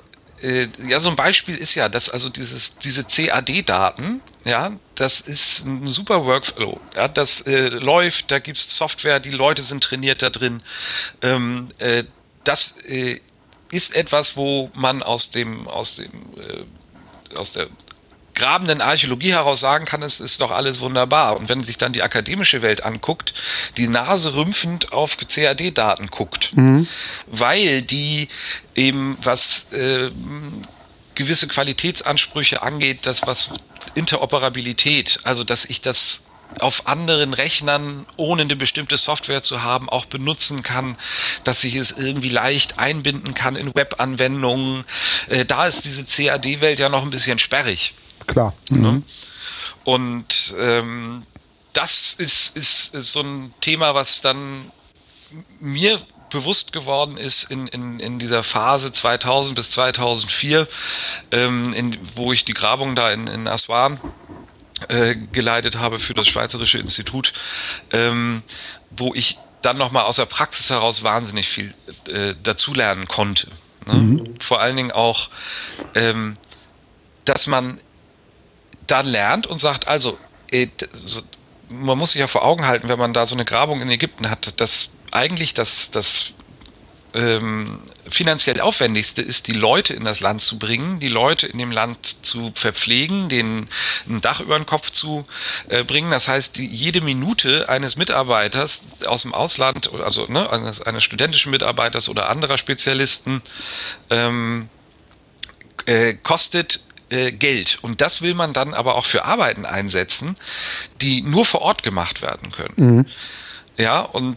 [0.86, 5.88] ja, so ein Beispiel ist ja, dass also dieses, diese CAD-Daten, ja, das ist ein
[5.88, 6.80] super Workflow.
[6.94, 10.62] Ja, das äh, läuft, da gibt es Software, die Leute sind trainiert da drin.
[11.22, 12.04] Ähm, äh,
[12.44, 13.20] das äh,
[13.70, 17.68] ist etwas, wo man aus dem, aus dem, äh, aus der
[18.38, 21.36] grabenden Archäologie heraus sagen kann, es ist doch alles wunderbar.
[21.36, 23.34] Und wenn sich dann die akademische Welt anguckt,
[23.76, 26.86] die Nase rümpfend auf CAD-Daten guckt, mhm.
[27.26, 28.28] weil die
[28.74, 30.10] eben was äh,
[31.14, 33.50] gewisse Qualitätsansprüche angeht, das was
[33.94, 36.22] Interoperabilität, also dass ich das
[36.60, 40.96] auf anderen Rechnern, ohne eine bestimmte Software zu haben, auch benutzen kann,
[41.44, 44.84] dass ich es irgendwie leicht einbinden kann in Webanwendungen.
[45.28, 47.94] Äh, da ist diese CAD-Welt ja noch ein bisschen sperrig.
[48.28, 48.54] Klar.
[48.68, 48.92] Ne?
[48.92, 49.02] Mhm.
[49.84, 51.22] Und ähm,
[51.72, 54.70] das ist, ist, ist so ein Thema, was dann
[55.60, 60.68] mir bewusst geworden ist in, in, in dieser Phase 2000 bis 2004,
[61.32, 63.98] ähm, in, wo ich die Grabung da in, in Aswan
[64.88, 67.32] äh, geleitet habe für das Schweizerische Institut,
[67.92, 68.42] ähm,
[68.90, 71.74] wo ich dann nochmal aus der Praxis heraus wahnsinnig viel
[72.08, 73.48] äh, dazulernen konnte.
[73.86, 73.94] Ne?
[73.94, 74.24] Mhm.
[74.40, 75.30] Vor allen Dingen auch,
[75.94, 76.34] ähm,
[77.24, 77.80] dass man
[78.90, 80.18] dann lernt und sagt, also,
[80.50, 80.68] äh,
[81.68, 84.30] man muss sich ja vor Augen halten, wenn man da so eine Grabung in Ägypten
[84.30, 86.32] hat, dass eigentlich das, das
[87.14, 91.72] ähm, finanziell aufwendigste ist, die Leute in das Land zu bringen, die Leute in dem
[91.72, 93.68] Land zu verpflegen, denen
[94.08, 95.26] ein Dach über den Kopf zu
[95.68, 96.10] äh, bringen.
[96.10, 101.50] Das heißt, die, jede Minute eines Mitarbeiters aus dem Ausland, also ne, eines, eines studentischen
[101.50, 103.42] Mitarbeiters oder anderer Spezialisten,
[104.10, 104.68] ähm,
[105.86, 107.78] äh, kostet äh, Geld.
[107.82, 110.36] Und das will man dann aber auch für Arbeiten einsetzen,
[111.00, 112.74] die nur vor Ort gemacht werden können.
[112.76, 113.06] Mhm.
[113.76, 114.36] Ja, und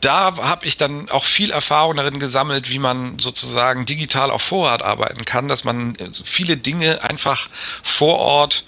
[0.00, 4.82] da habe ich dann auch viel Erfahrung darin gesammelt, wie man sozusagen digital auf Vorrat
[4.82, 7.48] arbeiten kann, dass man äh, viele Dinge einfach
[7.82, 8.64] vor Ort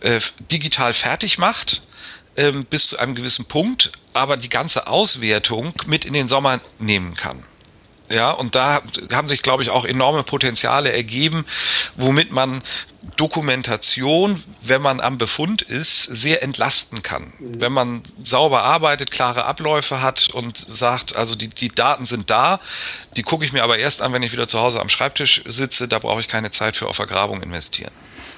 [0.00, 1.82] äh, digital fertig macht
[2.34, 7.14] äh, bis zu einem gewissen Punkt, aber die ganze Auswertung mit in den Sommer nehmen
[7.14, 7.44] kann.
[8.12, 11.46] Ja, und da haben sich, glaube ich, auch enorme Potenziale ergeben,
[11.96, 12.62] womit man
[13.16, 17.32] Dokumentation, wenn man am Befund ist, sehr entlasten kann.
[17.38, 17.60] Mhm.
[17.60, 22.60] Wenn man sauber arbeitet, klare Abläufe hat und sagt, also die, die Daten sind da,
[23.16, 25.88] die gucke ich mir aber erst an, wenn ich wieder zu Hause am Schreibtisch sitze,
[25.88, 27.92] da brauche ich keine Zeit für auf Vergrabung investieren.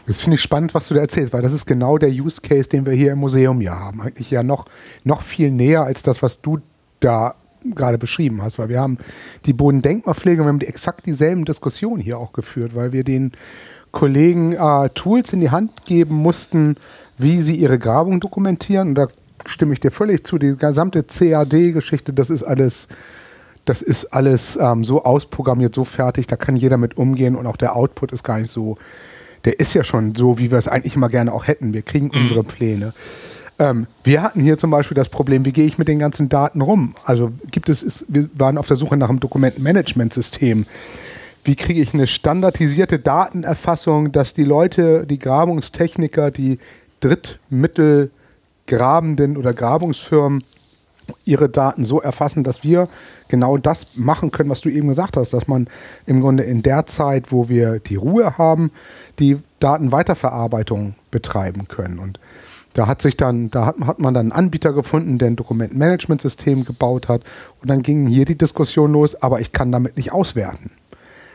[0.07, 2.69] Das finde ich spannend, was du da erzählst, weil das ist genau der Use Case,
[2.69, 4.03] den wir hier im Museum ja haben.
[4.03, 4.67] Eigentlich ja noch,
[5.03, 6.61] noch viel näher als das, was du
[7.01, 8.98] da gerade beschrieben hast, weil wir haben
[9.46, 13.33] die Bodendenkmalpflege und wir haben die exakt dieselben Diskussionen hier auch geführt, weil wir den
[13.92, 16.77] Kollegen äh, Tools in die Hand geben mussten,
[17.16, 18.88] wie sie ihre Grabung dokumentieren.
[18.88, 19.09] Und da
[19.46, 20.38] stimme ich dir völlig zu.
[20.38, 22.88] Die gesamte CAD-Geschichte, das ist alles,
[23.64, 27.57] das ist alles ähm, so ausprogrammiert, so fertig, da kann jeder mit umgehen und auch
[27.57, 28.77] der Output ist gar nicht so
[29.44, 31.74] der ist ja schon so, wie wir es eigentlich immer gerne auch hätten.
[31.74, 32.22] Wir kriegen mhm.
[32.22, 32.94] unsere Pläne.
[33.59, 36.61] Ähm, wir hatten hier zum Beispiel das Problem, wie gehe ich mit den ganzen Daten
[36.61, 36.95] rum?
[37.05, 40.67] Also gibt es, ist, wir waren auf der Suche nach einem Dokumentenmanagementsystem.
[41.45, 46.59] Wie kriege ich eine standardisierte Datenerfassung, dass die Leute, die Grabungstechniker, die
[47.01, 50.45] Drittmittelgrabenden oder Grabungsfirmen
[51.25, 52.88] ihre Daten so erfassen, dass wir
[53.29, 55.69] genau das machen können, was du eben gesagt hast, dass man
[56.07, 58.71] im Grunde in der Zeit, wo wir die Ruhe haben,
[59.19, 61.99] die Datenweiterverarbeitung betreiben können.
[61.99, 62.19] Und
[62.75, 66.65] da hat sich dann, da hat, hat man dann einen Anbieter gefunden, der ein Dokumentenmanagementsystem
[66.65, 67.23] gebaut hat.
[67.61, 70.73] Und dann ging hier die Diskussion los, aber ich kann damit nicht auswerten.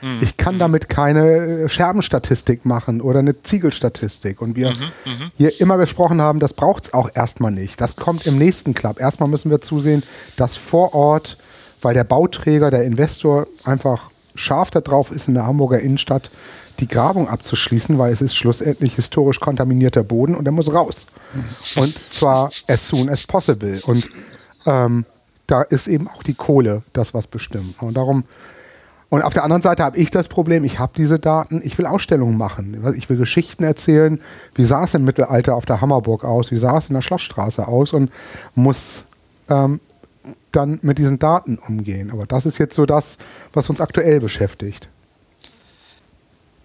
[0.01, 0.19] Mhm.
[0.21, 4.41] Ich kann damit keine äh, Scherbenstatistik machen oder eine Ziegelstatistik.
[4.41, 4.75] Und wir mhm,
[5.05, 5.31] mhm.
[5.37, 7.79] hier immer gesprochen haben, das braucht es auch erstmal nicht.
[7.79, 8.99] Das kommt im nächsten Club.
[8.99, 10.03] Erstmal müssen wir zusehen,
[10.35, 11.37] dass vor Ort,
[11.81, 16.31] weil der Bauträger, der Investor einfach scharf darauf ist, in der Hamburger Innenstadt
[16.79, 21.07] die Grabung abzuschließen, weil es ist schlussendlich historisch kontaminierter Boden und er muss raus.
[21.75, 23.79] Und zwar as soon as possible.
[23.85, 24.09] Und
[24.65, 25.05] ähm,
[25.47, 27.81] da ist eben auch die Kohle das, was bestimmt.
[27.81, 28.23] Und darum
[29.11, 31.87] und auf der anderen Seite habe ich das Problem, ich habe diese Daten, ich will
[31.87, 32.79] Ausstellungen machen.
[32.95, 34.21] Ich will Geschichten erzählen,
[34.53, 37.67] wie sah es im Mittelalter auf der Hammerburg aus, wie sah es in der Schlossstraße
[37.67, 38.11] aus und
[38.53, 39.05] muss
[39.49, 39.79] ähm,
[40.51, 42.11] dann mit diesen Daten umgehen.
[42.11, 43.17] Aber das ist jetzt so das,
[43.51, 44.89] was uns aktuell beschäftigt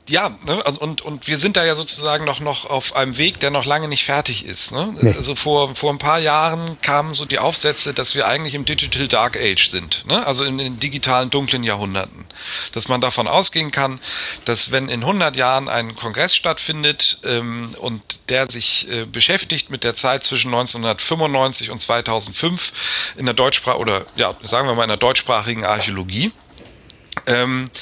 [0.07, 3.41] ja, ne, also und, und wir sind da ja sozusagen noch, noch auf einem Weg,
[3.41, 4.73] der noch lange nicht fertig ist.
[4.73, 4.95] Ne?
[5.01, 5.15] Nee.
[5.17, 9.09] Also vor, vor ein paar Jahren kamen so die Aufsätze, dass wir eigentlich im Digital
[9.09, 10.27] Dark Age sind, ne?
[10.27, 12.27] also in den digitalen dunklen Jahrhunderten.
[12.73, 13.99] Dass man davon ausgehen kann,
[14.45, 19.85] dass wenn in 100 Jahren ein Kongress stattfindet ähm, und der sich äh, beschäftigt mit
[19.85, 24.89] der Zeit zwischen 1995 und 2005 in der Deutschsprache oder ja, sagen wir mal in
[24.89, 26.31] der deutschsprachigen Archäologie,
[27.27, 27.79] ähm, äh,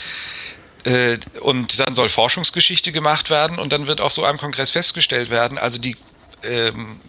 [1.41, 5.59] und dann soll Forschungsgeschichte gemacht werden und dann wird auf so einem Kongress festgestellt werden,
[5.59, 5.97] also die
[6.43, 7.01] ähm,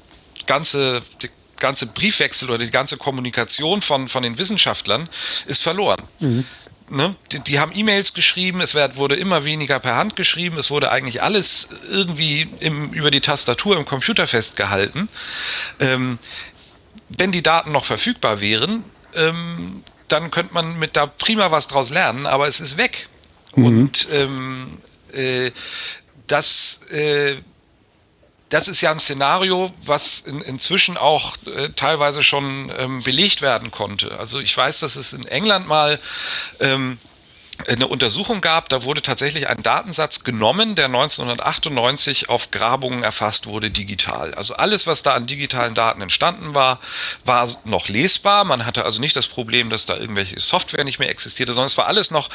[0.45, 5.09] ganze, die ganze Briefwechsel oder die ganze Kommunikation von, von den Wissenschaftlern
[5.47, 6.01] ist verloren.
[6.19, 6.45] Mhm.
[6.89, 7.15] Ne?
[7.31, 10.91] Die, die, haben E-Mails geschrieben, es wird, wurde immer weniger per Hand geschrieben, es wurde
[10.91, 15.07] eigentlich alles irgendwie im, über die Tastatur im Computer festgehalten.
[15.79, 16.19] Ähm,
[17.09, 18.83] wenn die Daten noch verfügbar wären,
[19.15, 23.07] ähm, dann könnte man mit da prima was draus lernen, aber es ist weg.
[23.55, 23.65] Mhm.
[23.65, 24.77] Und ähm,
[25.13, 25.51] äh,
[26.27, 27.35] das, äh,
[28.49, 33.71] das ist ja ein Szenario, was in, inzwischen auch äh, teilweise schon ähm, belegt werden
[33.71, 34.17] konnte.
[34.19, 35.99] Also ich weiß, dass es in England mal
[36.59, 36.97] ähm,
[37.67, 43.69] eine Untersuchung gab, da wurde tatsächlich ein Datensatz genommen, der 1998 auf Grabungen erfasst wurde
[43.71, 44.33] digital.
[44.33, 46.79] Also alles, was da an digitalen Daten entstanden war,
[47.25, 48.43] war noch lesbar.
[48.43, 51.77] Man hatte also nicht das Problem, dass da irgendwelche Software nicht mehr existierte, sondern es
[51.77, 52.29] war alles noch,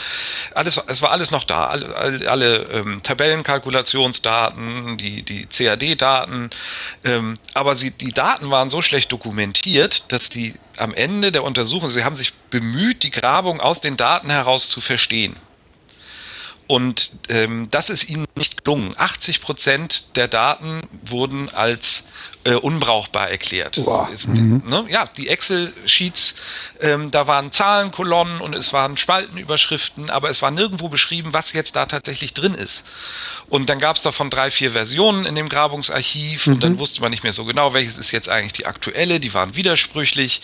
[0.54, 1.66] alles, es war alles noch da.
[1.66, 6.50] Alle, alle, alle ähm, Tabellenkalkulationsdaten, die, die CAD-Daten,
[7.04, 11.90] ähm, aber sie, die Daten waren so schlecht dokumentiert, dass die am Ende der Untersuchung,
[11.90, 15.36] sie haben sich bemüht, die Grabung aus den Daten heraus zu verstehen.
[16.66, 18.94] Und ähm, das ist ihnen nicht gelungen.
[18.96, 22.08] 80 Prozent der Daten wurden als
[22.44, 23.78] äh, unbrauchbar erklärt.
[24.12, 24.62] Ist, mhm.
[24.66, 26.34] ne, ja, die Excel-Sheets,
[26.80, 31.76] ähm, da waren Zahlenkolonnen und es waren Spaltenüberschriften, aber es war nirgendwo beschrieben, was jetzt
[31.76, 32.84] da tatsächlich drin ist.
[33.48, 36.52] Und dann gab es davon drei, vier Versionen in dem Grabungsarchiv mhm.
[36.54, 36.78] und dann mhm.
[36.78, 39.20] wusste man nicht mehr so genau, welches ist jetzt eigentlich die aktuelle.
[39.20, 40.42] Die waren widersprüchlich,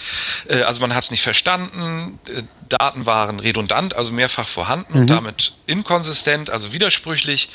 [0.49, 2.19] äh, also man hat es nicht verstanden.
[2.29, 5.01] Äh, Daten waren redundant, also mehrfach vorhanden mhm.
[5.01, 7.51] und damit inkonsistent, also widersprüchlich.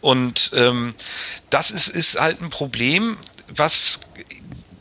[0.00, 0.94] Und ähm,
[1.50, 3.16] das ist, ist halt ein Problem,
[3.54, 4.00] was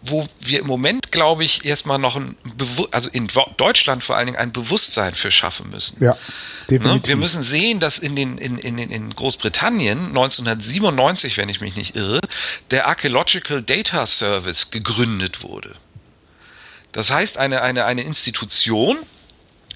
[0.10, 3.28] wo wir im Moment, glaube ich, erstmal noch ein, Bewu also in
[3.58, 6.04] Deutschland vor allen Dingen ein Bewusstsein für schaffen müssen.
[6.04, 6.18] Ja, ne?
[6.70, 7.08] definitiv.
[7.08, 11.96] Wir müssen sehen, dass in, den, in, in, in Großbritannien 1997, wenn ich mich nicht
[11.96, 12.20] irre,
[12.72, 15.76] der Archaeological Data Service gegründet wurde.
[16.92, 18.98] Das heißt, eine, eine, eine Institution,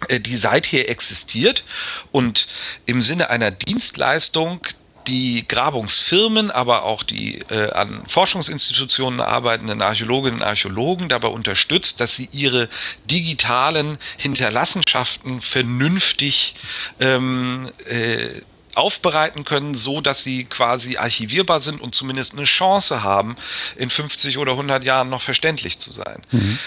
[0.08, 1.63] äh, die seither existiert
[2.12, 2.47] und
[2.86, 4.62] im Sinne einer Dienstleistung
[5.07, 12.15] die Grabungsfirmen, aber auch die äh, an Forschungsinstitutionen arbeitenden Archäologinnen und Archäologen dabei unterstützt, dass
[12.15, 12.69] sie ihre
[13.05, 16.55] digitalen Hinterlassenschaften vernünftig
[16.99, 18.41] ähm, äh,
[18.75, 23.35] aufbereiten können, so dass sie quasi archivierbar sind und zumindest eine Chance haben,
[23.75, 26.21] in 50 oder 100 Jahren noch verständlich zu sein.
[26.31, 26.59] Mhm.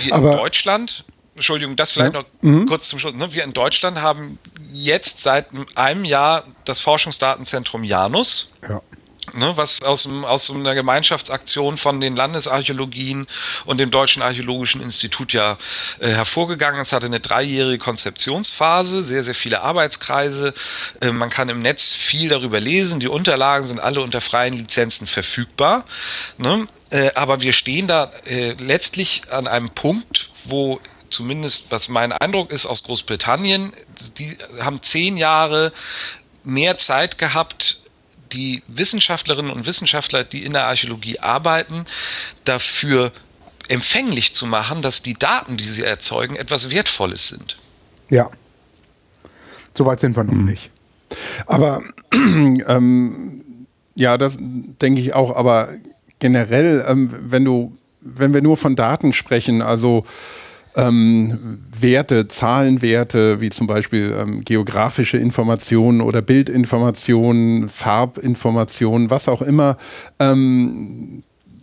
[0.00, 1.04] Wir in Deutschland
[1.36, 2.20] Entschuldigung, das vielleicht ja.
[2.20, 2.66] noch mhm.
[2.66, 3.14] kurz zum Schluss.
[3.14, 3.32] Ne?
[3.32, 4.38] Wir in Deutschland haben
[4.72, 8.52] jetzt seit einem Jahr das Forschungsdatenzentrum Janus.
[8.68, 8.80] Ja.
[9.34, 13.26] Ne, was aus, aus einer Gemeinschaftsaktion von den Landesarchäologien
[13.64, 15.58] und dem Deutschen Archäologischen Institut ja
[15.98, 16.88] äh, hervorgegangen ist.
[16.88, 20.54] Es hatte eine dreijährige Konzeptionsphase, sehr, sehr viele Arbeitskreise.
[21.00, 23.00] Äh, man kann im Netz viel darüber lesen.
[23.00, 25.84] Die Unterlagen sind alle unter freien Lizenzen verfügbar.
[26.38, 26.66] Ne?
[26.90, 32.50] Äh, aber wir stehen da äh, letztlich an einem Punkt, wo zumindest was mein Eindruck
[32.50, 33.72] ist aus Großbritannien,
[34.18, 35.72] die haben zehn Jahre
[36.44, 37.80] mehr Zeit gehabt,
[38.32, 41.84] die Wissenschaftlerinnen und Wissenschaftler, die in der Archäologie arbeiten,
[42.44, 43.12] dafür
[43.68, 47.58] empfänglich zu machen, dass die Daten, die sie erzeugen, etwas Wertvolles sind.
[48.10, 48.30] Ja.
[49.74, 50.44] Soweit sind wir noch hm.
[50.44, 50.70] nicht.
[51.46, 55.70] Aber ähm, ja, das denke ich auch, aber
[56.18, 60.04] generell, ähm, wenn du, wenn wir nur von Daten sprechen, also
[60.76, 69.78] ähm, Werte, Zahlenwerte, wie zum Beispiel ähm, geografische Informationen oder Bildinformationen, Farbinformationen, was auch immer.
[70.18, 71.22] Ähm,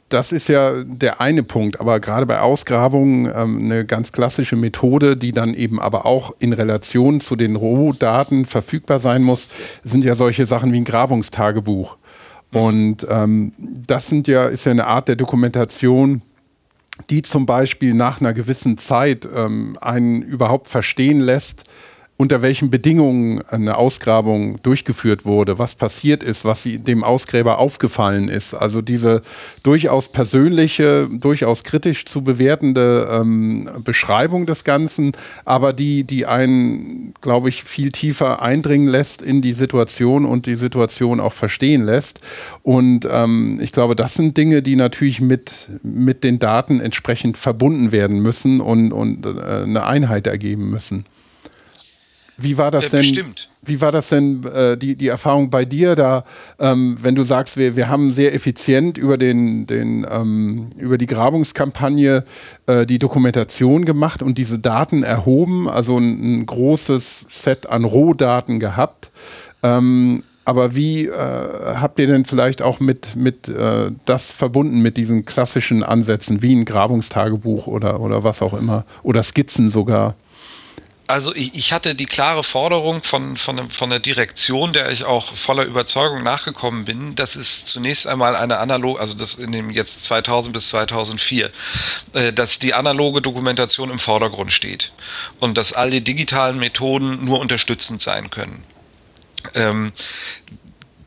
[0.10, 5.18] das ist ja der eine Punkt, aber gerade bei Ausgrabungen ähm, eine ganz klassische Methode,
[5.18, 9.48] die dann eben aber auch in Relation zu den Rohdaten verfügbar sein muss,
[9.84, 11.98] sind ja solche Sachen wie ein Grabungstagebuch.
[12.52, 16.22] Und ähm, das sind ja, ist ja eine Art der Dokumentation,
[17.10, 21.64] die zum Beispiel nach einer gewissen Zeit ähm, einen überhaupt verstehen lässt,
[22.16, 28.54] unter welchen Bedingungen eine Ausgrabung durchgeführt wurde, was passiert ist, was dem Ausgräber aufgefallen ist.
[28.54, 29.24] Also diese
[29.64, 37.50] durchaus persönliche, durchaus kritisch zu bewertende ähm, Beschreibung des Ganzen, aber die, die einen, glaube
[37.50, 42.20] ich, viel tiefer eindringen lässt in die Situation und die Situation auch verstehen lässt.
[42.62, 47.92] Und ähm, ich glaube, das sind Dinge, die natürlich mit, mit den Daten entsprechend verbunden
[47.92, 51.06] werden müssen und, und äh, eine Einheit ergeben müssen.
[52.38, 53.02] Wie war das denn?
[53.02, 53.50] Bestimmt.
[53.62, 56.26] Wie war das denn äh, die, die Erfahrung bei dir da,
[56.60, 61.06] ähm, wenn du sagst, wir, wir haben sehr effizient über, den, den, ähm, über die
[61.06, 62.26] Grabungskampagne
[62.66, 68.60] äh, die Dokumentation gemacht und diese Daten erhoben, also ein, ein großes Set an Rohdaten
[68.60, 69.12] gehabt.
[69.62, 71.12] Ähm, aber wie äh,
[71.76, 76.54] habt ihr denn vielleicht auch mit, mit äh, das verbunden mit diesen klassischen Ansätzen wie
[76.54, 80.16] ein Grabungstagebuch oder, oder was auch immer oder Skizzen sogar?
[81.06, 85.34] Also ich, ich, hatte die klare Forderung von, von, von der Direktion, der ich auch
[85.34, 90.06] voller Überzeugung nachgekommen bin, dass es zunächst einmal eine analog, also das in dem jetzt
[90.06, 91.52] 2000 bis 2004,
[92.14, 94.94] äh, dass die analoge Dokumentation im Vordergrund steht
[95.42, 98.64] und dass all die digitalen Methoden nur unterstützend sein können.
[99.56, 99.92] Ähm,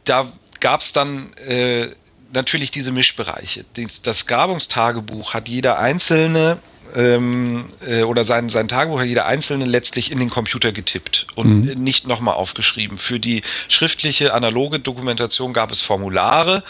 [0.05, 0.31] da
[0.61, 1.89] gab es dann äh,
[2.33, 3.65] natürlich diese Mischbereiche.
[4.03, 6.59] Das Grabungstagebuch hat jeder einzelne
[6.95, 11.65] ähm, äh, oder sein, sein Tagebuch hat jeder Einzelne letztlich in den Computer getippt und
[11.65, 11.83] mhm.
[11.83, 12.99] nicht nochmal aufgeschrieben.
[12.99, 16.63] Für die schriftliche, analoge Dokumentation gab es Formulare,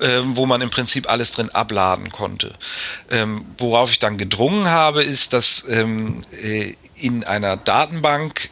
[0.00, 2.52] ähm, wo man im Prinzip alles drin abladen konnte.
[3.10, 8.50] Ähm, worauf ich dann gedrungen habe, ist, dass ähm, äh, in einer Datenbank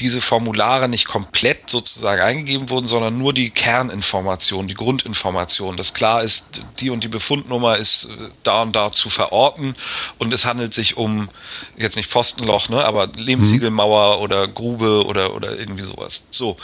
[0.00, 6.22] diese Formulare nicht komplett sozusagen eingegeben wurden, sondern nur die Kerninformation, die Grundinformation, dass klar
[6.22, 9.74] ist, die und die Befundnummer ist äh, da und da zu verorten
[10.18, 11.28] und es handelt sich um,
[11.76, 16.26] jetzt nicht Pfostenloch, ne, aber Lehmziegelmauer oder Grube oder, oder irgendwie sowas.
[16.30, 16.56] So.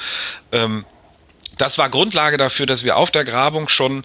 [0.53, 0.85] Ähm,
[1.59, 4.05] das war Grundlage dafür, dass wir auf der Grabung schon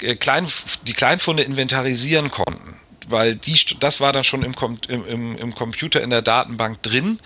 [0.00, 0.46] äh, Klein,
[0.86, 2.76] die Kleinfunde inventarisieren konnten
[3.12, 4.54] weil die, das war dann schon im,
[4.88, 7.20] im, im, Computer in der Datenbank drin.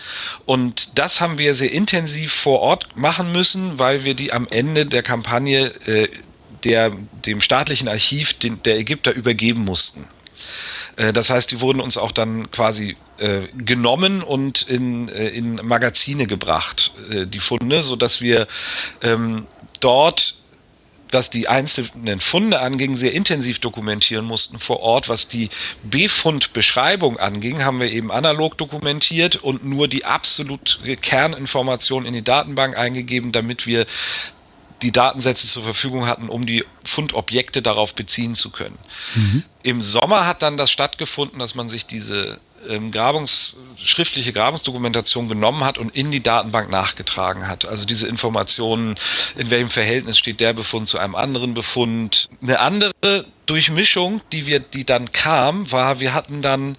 [0.45, 4.85] Und das haben wir sehr intensiv vor Ort machen müssen, weil wir die am Ende
[4.85, 6.09] der Kampagne äh,
[6.65, 6.91] der,
[7.25, 10.07] dem staatlichen Archiv den, der Ägypter übergeben mussten.
[10.97, 15.57] Äh, das heißt, die wurden uns auch dann quasi äh, genommen und in, äh, in
[15.57, 18.47] Magazine gebracht, äh, die Funde, sodass wir
[19.03, 19.47] ähm,
[19.81, 20.37] dort
[21.11, 25.09] was die einzelnen Funde anging, sehr intensiv dokumentieren mussten vor Ort.
[25.09, 25.51] Was die
[25.85, 32.77] Befundbeschreibung anging, haben wir eben analog dokumentiert und nur die absolute Kerninformation in die Datenbank
[32.77, 33.87] eingegeben, damit wir
[34.83, 38.79] die Datensätze zur Verfügung hatten, um die Fundobjekte darauf beziehen zu können.
[39.15, 39.43] Mhm.
[39.63, 45.65] Im Sommer hat dann das stattgefunden, dass man sich diese ähm, Grabungs, schriftliche Grabungsdokumentation genommen
[45.65, 47.67] hat und in die Datenbank nachgetragen hat.
[47.67, 48.97] Also diese Informationen,
[49.37, 52.29] in welchem Verhältnis steht der Befund zu einem anderen Befund.
[52.43, 56.77] Eine andere Durchmischung, die wir, die dann kam, war, wir hatten dann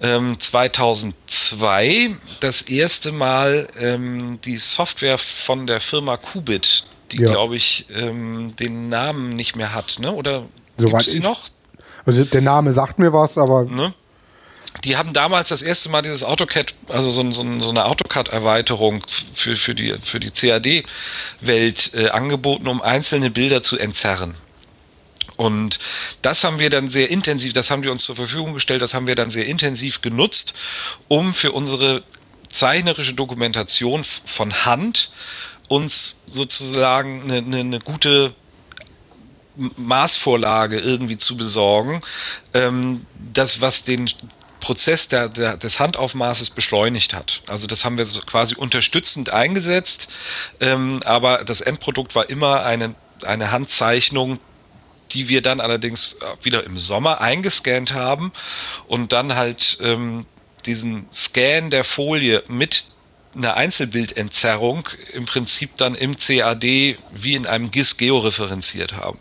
[0.00, 7.30] ähm, 2002 das erste Mal ähm, die Software von der Firma Qubit, die ja.
[7.30, 10.12] glaube ich ähm, den Namen nicht mehr hat, ne?
[10.12, 10.44] Oder
[10.76, 11.48] so gibt es die noch?
[12.06, 13.92] Also der Name sagt mir was, aber ne?
[14.84, 19.04] Die haben damals das erste Mal dieses AutoCAD, also so, so, so eine AutoCAD-Erweiterung
[19.34, 24.34] für, für die, für die CAD-Welt äh, angeboten, um einzelne Bilder zu entzerren.
[25.36, 25.78] Und
[26.22, 29.06] das haben wir dann sehr intensiv, das haben die uns zur Verfügung gestellt, das haben
[29.06, 30.54] wir dann sehr intensiv genutzt,
[31.06, 32.02] um für unsere
[32.50, 35.12] zeichnerische Dokumentation von Hand
[35.68, 38.34] uns sozusagen eine, eine, eine gute
[39.76, 42.00] Maßvorlage irgendwie zu besorgen,
[42.54, 44.10] ähm, das, was den
[44.60, 47.42] Prozess der, der, des Handaufmaßes beschleunigt hat.
[47.46, 50.08] Also das haben wir quasi unterstützend eingesetzt,
[50.60, 54.40] ähm, aber das Endprodukt war immer eine, eine Handzeichnung,
[55.12, 58.32] die wir dann allerdings wieder im Sommer eingescannt haben
[58.86, 60.26] und dann halt ähm,
[60.66, 62.84] diesen Scan der Folie mit
[63.34, 69.18] einer Einzelbildentzerrung im Prinzip dann im CAD wie in einem GIS georeferenziert haben.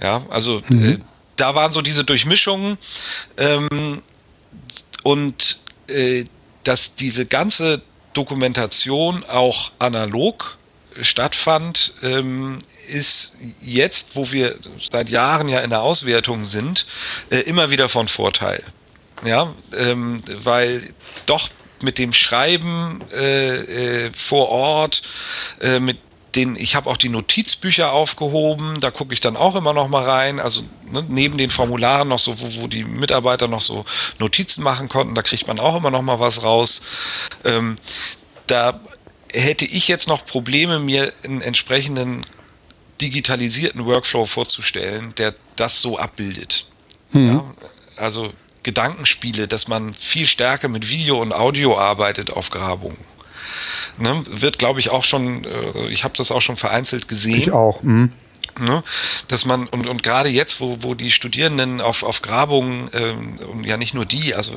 [0.00, 0.84] Ja, also mhm.
[0.84, 0.98] äh,
[1.36, 2.78] da waren so diese Durchmischungen
[3.36, 4.02] ähm,
[5.02, 6.24] und äh,
[6.64, 7.82] dass diese ganze
[8.14, 10.56] Dokumentation auch analog
[11.00, 14.56] stattfand, ähm, ist jetzt, wo wir
[14.90, 16.86] seit Jahren ja in der Auswertung sind,
[17.30, 18.62] äh, immer wieder von Vorteil.
[19.24, 20.82] Ja, ähm, weil
[21.26, 21.48] doch
[21.82, 25.02] mit dem Schreiben äh, äh, vor Ort,
[25.60, 25.98] äh, mit
[26.34, 30.02] den, ich habe auch die Notizbücher aufgehoben, da gucke ich dann auch immer noch mal
[30.02, 30.40] rein.
[30.40, 33.84] Also ne, neben den Formularen noch so, wo, wo, die Mitarbeiter noch so
[34.18, 36.82] Notizen machen konnten, da kriegt man auch immer noch mal was raus.
[37.44, 37.78] Ähm,
[38.46, 38.80] da
[39.32, 42.24] hätte ich jetzt noch Probleme, mir einen entsprechenden
[43.00, 46.66] digitalisierten Workflow vorzustellen, der das so abbildet.
[47.12, 47.28] Mhm.
[47.28, 47.44] Ja,
[47.96, 48.32] also
[48.62, 53.13] Gedankenspiele, dass man viel stärker mit Video und Audio arbeitet auf Grabungen.
[53.96, 57.38] Ne, wird, glaube ich, auch schon, äh, ich habe das auch schon vereinzelt gesehen.
[57.38, 57.82] Ich auch.
[57.82, 58.10] Mhm.
[58.60, 58.82] Ne,
[59.28, 63.64] dass man, und, und gerade jetzt, wo, wo die Studierenden auf, auf Grabungen, ähm, und
[63.64, 64.52] ja nicht nur die, also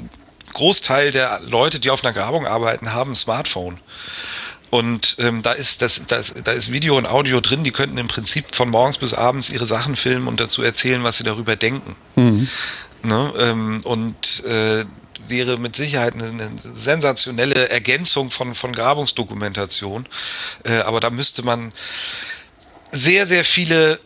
[0.54, 3.80] Großteil der Leute, die auf einer Grabung arbeiten, haben ein Smartphone.
[4.70, 7.98] Und ähm, da, ist das, da, ist, da ist Video und Audio drin, die könnten
[7.98, 11.56] im Prinzip von morgens bis abends ihre Sachen filmen und dazu erzählen, was sie darüber
[11.56, 11.96] denken.
[12.16, 12.48] Mhm.
[13.04, 13.34] Ne?
[13.40, 14.86] Ähm, und äh,
[15.30, 20.08] wäre mit Sicherheit eine, eine, sensationelle Ergänzung von, von Grabungsdokumentation.
[20.64, 21.74] Äh, aber da müsste man
[22.92, 24.00] sehr, sehr viele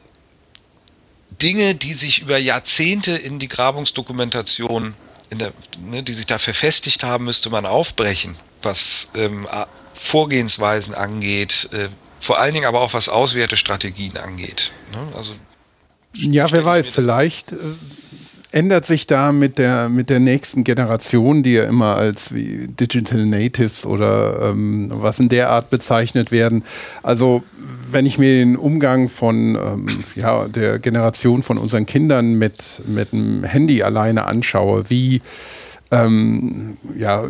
[1.42, 4.94] Dinge, die sich über Jahrzehnte in die Grabungsdokumentation,
[5.30, 9.48] in der, ne, die sich da verfestigt haben, müsste man aufbrechen, was ähm,
[9.94, 14.72] Vorgehensweisen angeht, äh, vor allen Dingen aber auch was Auswertestrategien angeht.
[14.92, 15.16] Ne?
[15.16, 15.34] Also,
[16.14, 17.56] ja, wer weiß, vielleicht äh,
[18.52, 23.26] ändert sich da mit der, mit der nächsten Generation, die ja immer als wie Digital
[23.26, 26.64] Natives oder ähm, was in der Art bezeichnet werden.
[27.02, 27.44] Also
[27.90, 33.12] wenn ich mir den Umgang von ähm, ja, der Generation von unseren Kindern mit, mit
[33.12, 35.22] dem Handy alleine anschaue, wie
[35.92, 37.24] ähm, ja,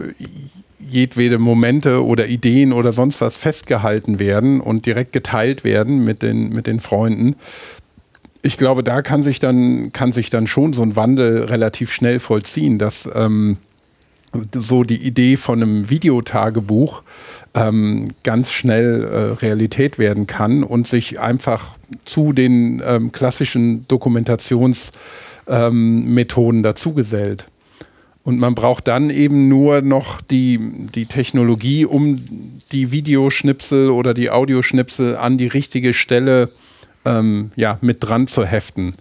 [0.79, 6.49] jedwede Momente oder Ideen oder sonst was festgehalten werden und direkt geteilt werden mit den,
[6.49, 7.35] mit den Freunden.
[8.43, 12.19] Ich glaube, da kann sich dann, kann sich dann schon so ein Wandel relativ schnell
[12.19, 13.57] vollziehen, dass ähm,
[14.55, 17.03] so die Idee von einem Videotagebuch
[17.53, 21.75] ähm, ganz schnell äh, Realität werden kann und sich einfach
[22.05, 27.45] zu den ähm, klassischen Dokumentationsmethoden ähm, dazugesellt.
[28.23, 30.59] Und man braucht dann eben nur noch die,
[30.93, 36.51] die Technologie, um die Videoschnipsel oder die Audioschnipsel an die richtige Stelle
[37.05, 38.95] ähm, ja, mit dran zu heften.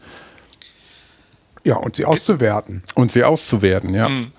[1.64, 2.82] Ja, und sie auszuwerten.
[2.94, 4.09] Und sie auszuwerten, ja.
[4.09, 4.32] Mhm.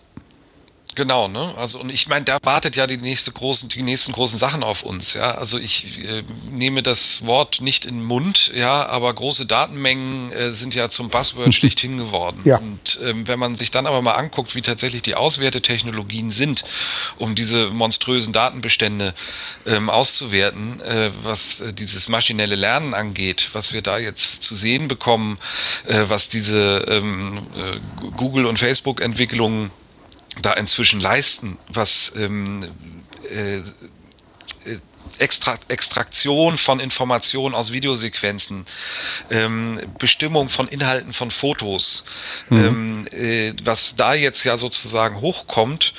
[0.96, 1.54] Genau, ne?
[1.58, 4.84] Also und ich meine, da wartet ja die nächste großen, die nächsten großen Sachen auf
[4.84, 5.32] uns, ja.
[5.36, 10.52] Also ich äh, nehme das Wort nicht in den Mund, ja, aber große Datenmengen äh,
[10.52, 12.42] sind ja zum Buzzword schlechthin geworden.
[12.44, 12.58] Ja.
[12.58, 16.66] Und ähm, wenn man sich dann aber mal anguckt, wie tatsächlich die Auswertetechnologien sind,
[17.18, 19.14] um diese monströsen Datenbestände
[19.66, 24.89] ähm, auszuwerten, äh, was äh, dieses maschinelle Lernen angeht, was wir da jetzt zu sehen
[24.89, 25.38] bekommen,
[25.88, 29.72] äh, was diese ähm, äh, Google und Facebook Entwicklungen
[30.42, 32.68] da inzwischen leisten, was ähm,
[33.30, 33.62] äh, äh,
[35.18, 38.66] Extra Extraktion von Informationen aus Videosequenzen,
[39.30, 42.06] ähm, Bestimmung von Inhalten von Fotos,
[42.50, 42.58] mhm.
[42.58, 45.94] ähm, äh, was da jetzt ja sozusagen hochkommt,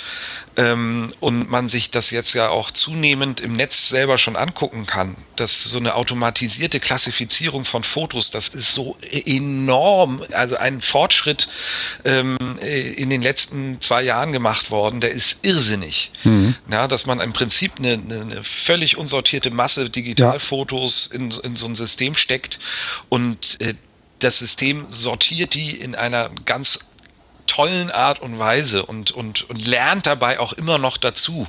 [0.56, 5.16] ähm, und man sich das jetzt ja auch zunehmend im Netz selber schon angucken kann,
[5.36, 11.48] dass so eine automatisierte Klassifizierung von Fotos, das ist so enorm, also ein Fortschritt
[12.04, 16.10] ähm, äh, in den letzten zwei Jahren gemacht worden, der ist irrsinnig.
[16.24, 16.54] Mhm.
[16.70, 21.18] Ja, dass man im Prinzip eine, eine völlig unsortierte Masse Digitalfotos ja.
[21.18, 22.58] in, in so ein System steckt
[23.08, 23.74] und äh,
[24.18, 26.78] das System sortiert die in einer ganz
[27.46, 31.46] tollen Art und Weise und, und, und lernt dabei auch immer noch dazu.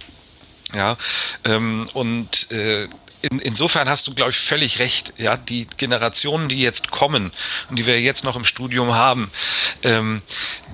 [0.73, 0.97] Ja,
[1.45, 2.87] ähm, und äh,
[3.23, 5.13] in, insofern hast du, glaube ich, völlig recht.
[5.17, 7.31] Ja, die Generationen, die jetzt kommen
[7.69, 9.31] und die wir jetzt noch im Studium haben,
[9.83, 10.21] ähm,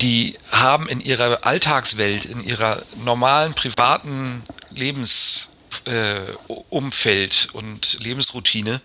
[0.02, 5.54] die haben in ihrer Alltagswelt, in ihrer normalen privaten Lebensumfeld
[5.86, 8.82] äh, und Lebensroutine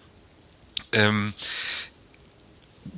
[0.93, 1.35] ähm,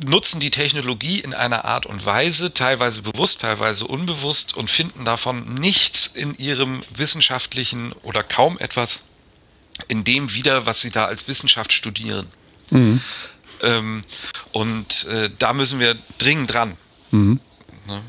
[0.04, 5.54] nutzen die Technologie in einer Art und Weise, teilweise bewusst, teilweise unbewusst und finden davon
[5.54, 9.06] nichts in ihrem wissenschaftlichen oder kaum etwas
[9.88, 12.26] in dem wieder, was sie da als Wissenschaft studieren.
[12.70, 13.00] Mhm.
[13.62, 14.04] Ähm,
[14.52, 16.76] und äh, da müssen wir dringend dran.
[17.10, 17.40] Mhm.
[17.86, 18.02] Ne?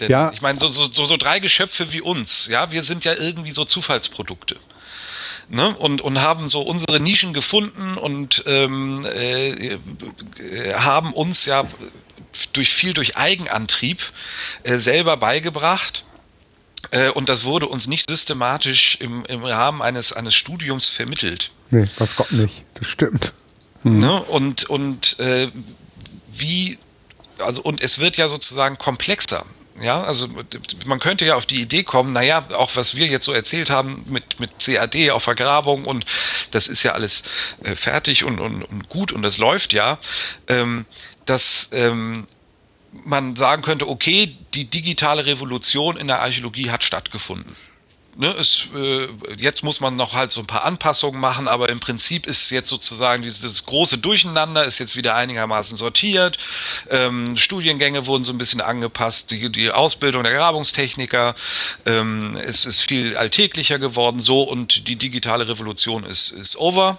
[0.00, 0.30] Denn, ja.
[0.32, 3.64] Ich meine, so, so, so, drei Geschöpfe wie uns, ja, wir sind ja irgendwie so
[3.64, 4.56] Zufallsprodukte.
[5.50, 5.76] Ne?
[5.76, 9.78] Und, und haben so unsere Nischen gefunden und ähm, äh,
[10.74, 11.64] haben uns ja
[12.52, 14.00] durch viel durch Eigenantrieb
[14.62, 16.04] äh, selber beigebracht,
[16.90, 21.50] äh, und das wurde uns nicht systematisch im, im Rahmen eines, eines Studiums vermittelt.
[21.70, 22.64] Nee, was Gott nicht.
[22.74, 23.32] Das stimmt.
[23.82, 23.98] Mhm.
[23.98, 24.22] Ne?
[24.24, 25.50] Und, und äh,
[26.32, 26.78] wie,
[27.38, 29.44] also, und es wird ja sozusagen komplexer.
[29.80, 30.28] Ja, also
[30.84, 34.04] man könnte ja auf die Idee kommen, naja, auch was wir jetzt so erzählt haben
[34.08, 36.04] mit, mit CAD auf Vergrabung und
[36.50, 37.22] das ist ja alles
[37.64, 39.98] äh, fertig und, und, und, gut und das läuft ja,
[40.48, 40.84] ähm,
[41.24, 42.26] dass ähm,
[42.92, 47.56] man sagen könnte, okay, die digitale Revolution in der Archäologie hat stattgefunden.
[48.16, 51.80] Ne, es, äh, jetzt muss man noch halt so ein paar Anpassungen machen, aber im
[51.80, 56.36] Prinzip ist jetzt sozusagen dieses große Durcheinander ist jetzt wieder einigermaßen sortiert.
[56.90, 61.34] Ähm, Studiengänge wurden so ein bisschen angepasst, die, die Ausbildung der Grabungstechniker
[61.86, 66.98] ähm, es ist viel alltäglicher geworden, so und die digitale Revolution ist, ist over.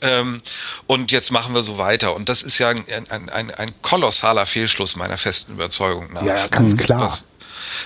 [0.00, 0.40] Ähm,
[0.86, 2.14] und jetzt machen wir so weiter.
[2.14, 6.22] Und das ist ja ein, ein, ein, ein kolossaler Fehlschluss meiner festen Überzeugung nach.
[6.22, 6.78] Ja, ganz mhm.
[6.78, 7.02] klar.
[7.02, 7.24] Was,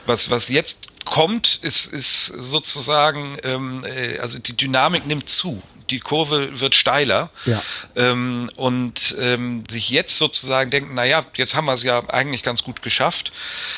[0.06, 5.62] was, was jetzt kommt, ist, ist sozusagen, ähm, äh, also die Dynamik nimmt zu.
[5.90, 7.30] Die Kurve wird steiler.
[7.46, 7.62] Ja.
[7.96, 12.62] Ähm, und ähm, sich jetzt sozusagen denken, naja, jetzt haben wir es ja eigentlich ganz
[12.62, 13.32] gut geschafft,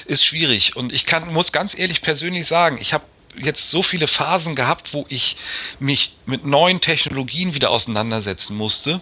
[0.05, 0.77] ist schwierig.
[0.77, 4.93] Und ich kann, muss ganz ehrlich persönlich sagen, ich habe jetzt so viele Phasen gehabt,
[4.93, 5.37] wo ich
[5.79, 9.01] mich mit neuen Technologien wieder auseinandersetzen musste.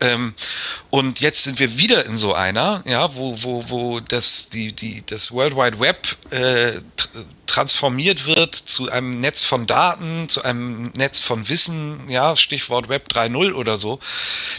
[0.00, 0.34] Ähm,
[0.90, 5.02] und jetzt sind wir wieder in so einer, ja, wo, wo, wo das, die, die,
[5.06, 6.80] das World Wide Web äh,
[7.46, 13.08] transformiert wird zu einem Netz von Daten, zu einem Netz von Wissen, ja, Stichwort Web
[13.12, 13.98] 3.0 oder so.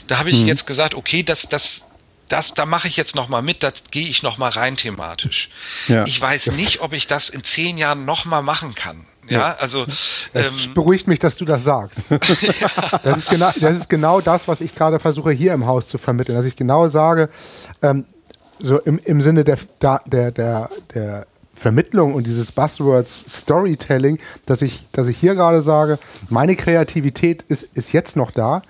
[0.07, 0.47] Da habe ich mhm.
[0.47, 1.87] jetzt gesagt, okay, das, das,
[2.27, 5.49] das, da mache ich jetzt noch mal mit, da gehe ich noch mal rein thematisch.
[5.87, 6.03] Ja.
[6.05, 9.05] Ich weiß nicht, ob ich das in zehn Jahren noch mal machen kann.
[9.29, 9.55] Ja, ja.
[9.59, 9.85] also
[10.33, 12.05] ähm, beruhigt mich, dass du das sagst.
[13.03, 15.97] das, ist genau, das ist genau das, was ich gerade versuche hier im Haus zu
[15.97, 17.29] vermitteln, dass ich genau sage,
[17.81, 18.05] ähm,
[18.61, 21.25] so im, im Sinne der, der, der, der
[21.59, 25.99] Vermittlung und dieses Buzzwords Storytelling, dass ich, dass ich hier gerade sage,
[26.29, 28.61] meine Kreativität ist, ist jetzt noch da,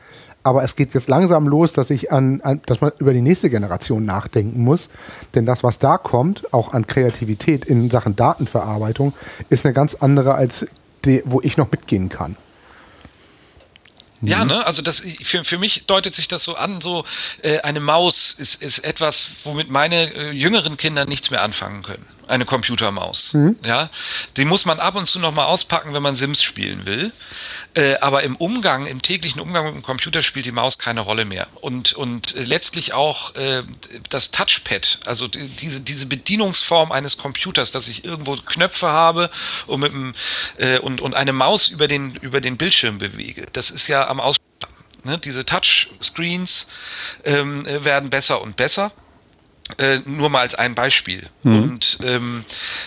[0.43, 3.49] aber es geht jetzt langsam los, dass ich an, an, dass man über die nächste
[3.49, 4.89] Generation nachdenken muss.
[5.35, 9.13] Denn das, was da kommt, auch an Kreativität in Sachen Datenverarbeitung,
[9.49, 10.67] ist eine ganz andere als
[11.05, 12.35] die, wo ich noch mitgehen kann.
[14.21, 17.05] Ja, ne, also das für, für mich deutet sich das so an, so
[17.41, 22.05] äh, eine Maus ist, ist etwas, womit meine äh, jüngeren Kinder nichts mehr anfangen können
[22.29, 23.33] eine Computermaus.
[23.33, 23.57] Mhm.
[23.65, 23.89] Ja,
[24.37, 27.11] die muss man ab und zu noch mal auspacken, wenn man Sims spielen will.
[27.75, 31.25] Äh, aber im Umgang, im täglichen Umgang mit dem Computer spielt die Maus keine Rolle
[31.25, 31.47] mehr.
[31.61, 33.63] Und, und äh, letztlich auch äh,
[34.09, 39.29] das Touchpad, also die, diese, diese Bedienungsform eines Computers, dass ich irgendwo Knöpfe habe
[39.67, 40.13] und, mit dem,
[40.57, 43.45] äh, und, und eine Maus über den, über den Bildschirm bewege.
[43.53, 44.37] Das ist ja am Aus
[45.03, 46.67] Ne, diese Touchscreens
[47.23, 48.91] ähm, äh, werden besser und besser.
[49.77, 51.27] Äh, nur mal als ein Beispiel.
[51.43, 51.63] Mhm.
[51.63, 52.43] Und ähm,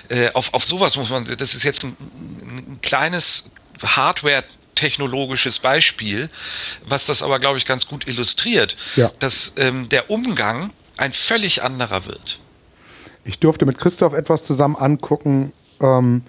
[0.08, 1.96] äh, auf, auf sowas muss man, das ist jetzt ein,
[2.40, 3.52] ein kleines
[3.82, 6.28] Hardware- technologisches Beispiel,
[6.86, 9.10] was das aber, glaube ich, ganz gut illustriert, ja.
[9.18, 12.40] dass ähm, der Umgang ein völlig anderer wird.
[13.24, 15.52] Ich durfte mit Christoph etwas zusammen angucken.
[15.80, 16.22] Ähm,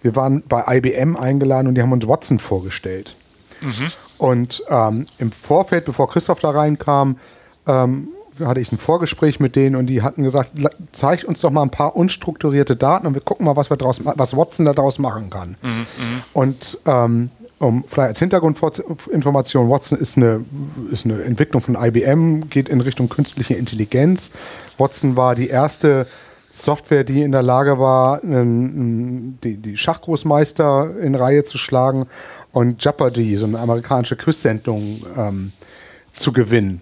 [0.00, 3.14] wir waren bei IBM eingeladen und die haben uns Watson vorgestellt.
[3.60, 3.92] Mhm.
[4.16, 7.18] Und ähm, im Vorfeld, bevor Christoph da reinkam,
[7.66, 8.08] ähm,
[8.44, 10.52] hatte ich ein Vorgespräch mit denen und die hatten gesagt,
[10.92, 14.00] zeigt uns doch mal ein paar unstrukturierte Daten und wir gucken mal, was wir draus,
[14.04, 15.56] was Watson daraus machen kann.
[15.62, 16.22] Mhm, mhm.
[16.32, 20.44] und ähm, um vielleicht als Hintergrundinformation, Watson ist eine,
[20.92, 24.30] ist eine Entwicklung von IBM, geht in Richtung künstliche Intelligenz.
[24.78, 26.06] Watson war die erste
[26.50, 32.06] Software, die in der Lage war, die, die Schachgroßmeister in Reihe zu schlagen
[32.52, 35.52] und Jeopardy, so eine amerikanische Quizsendung, ähm,
[36.16, 36.80] zu gewinnen.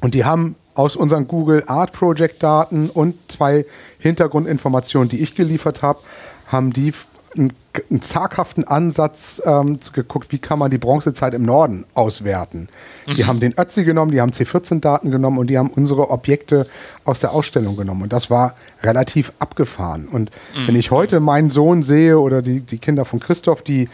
[0.00, 3.66] Und die haben aus unseren Google Art Project Daten und zwei
[3.98, 6.00] Hintergrundinformationen, die ich geliefert habe,
[6.46, 6.92] haben die
[7.36, 7.52] einen,
[7.90, 12.68] einen zaghaften Ansatz ähm, geguckt, wie kann man die Bronzezeit im Norden auswerten.
[13.06, 13.14] Mhm.
[13.14, 16.66] Die haben den Ötzi genommen, die haben C14-Daten genommen und die haben unsere Objekte
[17.04, 18.02] aus der Ausstellung genommen.
[18.02, 20.08] Und das war relativ abgefahren.
[20.08, 20.68] Und mhm.
[20.68, 23.88] wenn ich heute meinen Sohn sehe oder die, die Kinder von Christoph, die,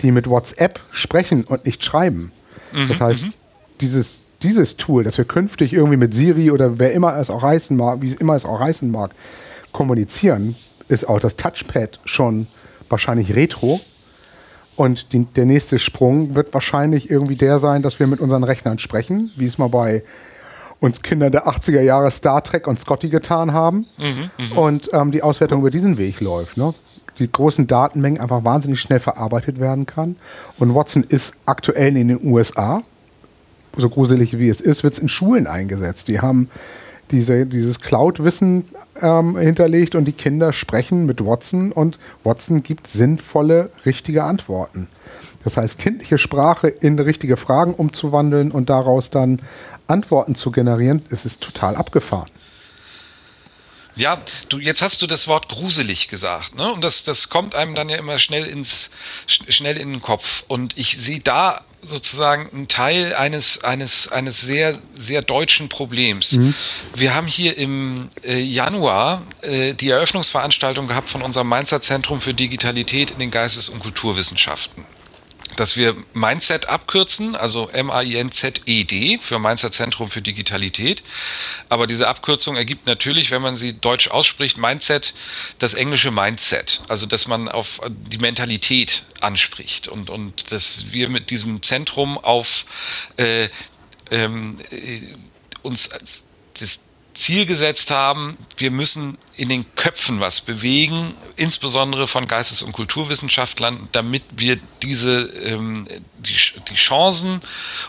[0.00, 2.32] die mit WhatsApp sprechen und nicht schreiben,
[2.72, 2.88] mhm.
[2.88, 3.34] das heißt, mhm.
[3.80, 7.76] dieses, dieses Tool, dass wir künftig irgendwie mit Siri oder wer immer es auch heißen
[7.76, 9.10] mag, wie immer es auch heißen mag,
[9.72, 10.56] kommunizieren,
[10.88, 12.46] ist auch das Touchpad schon
[12.88, 13.80] wahrscheinlich Retro.
[14.76, 18.78] Und die, der nächste Sprung wird wahrscheinlich irgendwie der sein, dass wir mit unseren Rechnern
[18.78, 20.04] sprechen, wie es mal bei
[20.80, 23.86] uns Kindern der 80er Jahre Star Trek und Scotty getan haben.
[23.98, 24.56] Mhm, mh.
[24.56, 26.56] Und ähm, die Auswertung über diesen Weg läuft.
[26.56, 26.74] Ne?
[27.18, 30.14] Die großen Datenmengen einfach wahnsinnig schnell verarbeitet werden kann.
[30.60, 32.82] Und Watson ist aktuell in den USA,
[33.78, 36.08] so gruselig wie es ist, wird es in Schulen eingesetzt.
[36.08, 36.48] Die haben
[37.10, 38.64] diese, dieses Cloud-Wissen
[39.00, 44.88] ähm, hinterlegt und die Kinder sprechen mit Watson und Watson gibt sinnvolle, richtige Antworten.
[45.44, 49.40] Das heißt, kindliche Sprache in richtige Fragen umzuwandeln und daraus dann
[49.86, 52.28] Antworten zu generieren, es ist total abgefahren.
[53.98, 56.72] Ja, du, jetzt hast du das Wort gruselig gesagt, ne?
[56.72, 58.90] Und das, das kommt einem dann ja immer schnell ins,
[59.26, 60.44] schnell in den Kopf.
[60.46, 66.32] Und ich sehe da sozusagen einen Teil eines, eines, eines sehr, sehr deutschen Problems.
[66.32, 66.54] Mhm.
[66.94, 72.34] Wir haben hier im äh, Januar äh, die Eröffnungsveranstaltung gehabt von unserem Mainzer Zentrum für
[72.34, 74.84] Digitalität in den Geistes- und Kulturwissenschaften
[75.58, 81.02] dass wir Mindset abkürzen, also M-A-I-N-Z-E-D für Mainzer Zentrum für Digitalität.
[81.68, 85.14] Aber diese Abkürzung ergibt natürlich, wenn man sie deutsch ausspricht, Mindset,
[85.58, 86.82] das englische Mindset.
[86.86, 92.64] Also, dass man auf die Mentalität anspricht und, und dass wir mit diesem Zentrum auf
[93.16, 93.48] äh,
[94.10, 95.00] ähm, äh,
[95.62, 95.90] uns
[96.54, 96.80] das
[97.18, 103.88] Ziel gesetzt haben, wir müssen in den Köpfen was bewegen, insbesondere von Geistes- und Kulturwissenschaftlern,
[103.92, 105.86] damit wir diese ähm,
[106.18, 106.36] die,
[106.70, 107.40] die Chancen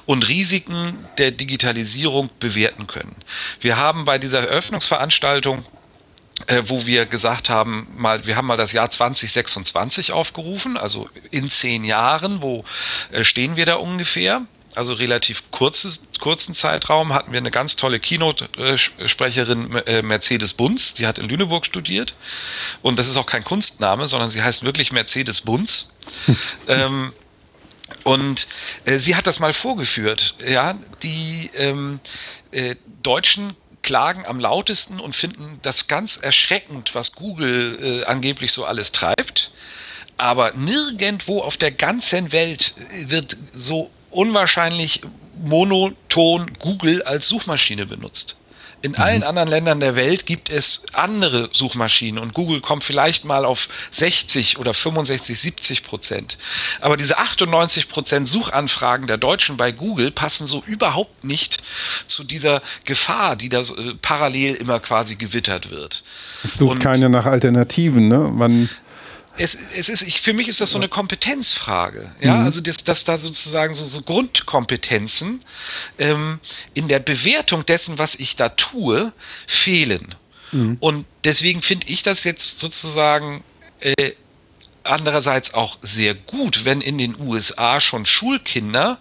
[0.05, 3.15] und Risiken der Digitalisierung bewerten können.
[3.61, 5.63] Wir haben bei dieser Eröffnungsveranstaltung
[6.47, 11.49] äh, wo wir gesagt haben, mal, wir haben mal das Jahr 2026 aufgerufen, also in
[11.49, 12.63] zehn Jahren, wo
[13.11, 14.43] äh, stehen wir da ungefähr?
[14.79, 21.05] Also relativ kurzes, kurzen Zeitraum, hatten wir eine ganz tolle Keynote-Sprecherin äh, Mercedes Bunz, die
[21.05, 22.13] hat in Lüneburg studiert.
[22.81, 25.89] Und das ist auch kein Kunstname, sondern sie heißt wirklich Mercedes Bunz.
[26.69, 27.11] ähm,
[28.05, 28.47] und
[28.85, 30.35] äh, sie hat das mal vorgeführt.
[30.47, 31.99] Ja, die ähm,
[32.51, 38.63] äh, Deutschen klagen am lautesten und finden das ganz erschreckend, was Google äh, angeblich so
[38.63, 39.51] alles treibt.
[40.15, 42.75] Aber nirgendwo auf der ganzen Welt
[43.07, 45.01] wird so unwahrscheinlich
[45.43, 48.35] monoton Google als Suchmaschine benutzt.
[48.81, 48.99] In mhm.
[48.99, 53.67] allen anderen Ländern der Welt gibt es andere Suchmaschinen und Google kommt vielleicht mal auf
[53.91, 56.37] 60 oder 65, 70 Prozent.
[56.79, 61.57] Aber diese 98 Prozent Suchanfragen der Deutschen bei Google passen so überhaupt nicht
[62.07, 66.03] zu dieser Gefahr, die da äh, parallel immer quasi gewittert wird.
[66.43, 68.31] Es sucht und keiner nach Alternativen, ne?
[68.33, 68.69] Man
[69.39, 72.11] es, es ist, ich, für mich ist das so eine Kompetenzfrage.
[72.21, 72.45] Ja, mhm.
[72.45, 75.39] also, dass, dass da sozusagen so, so Grundkompetenzen
[75.97, 76.39] ähm,
[76.73, 79.13] in der Bewertung dessen, was ich da tue,
[79.47, 80.13] fehlen.
[80.51, 80.77] Mhm.
[80.79, 83.43] Und deswegen finde ich das jetzt sozusagen
[83.79, 84.11] äh,
[84.83, 88.99] andererseits auch sehr gut, wenn in den USA schon Schulkinder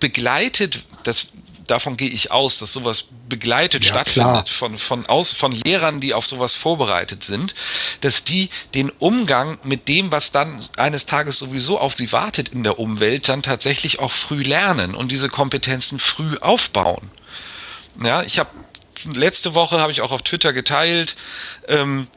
[0.00, 1.28] begleitet, das
[1.70, 6.14] davon gehe ich aus, dass sowas begleitet ja, stattfindet von, von, aus, von Lehrern, die
[6.14, 7.54] auf sowas vorbereitet sind,
[8.00, 12.62] dass die den Umgang mit dem, was dann eines Tages sowieso auf sie wartet in
[12.62, 17.10] der Umwelt, dann tatsächlich auch früh lernen und diese Kompetenzen früh aufbauen.
[18.02, 18.50] Ja, ich habe
[19.14, 21.16] letzte Woche habe ich auch auf Twitter geteilt,
[21.68, 22.08] ähm,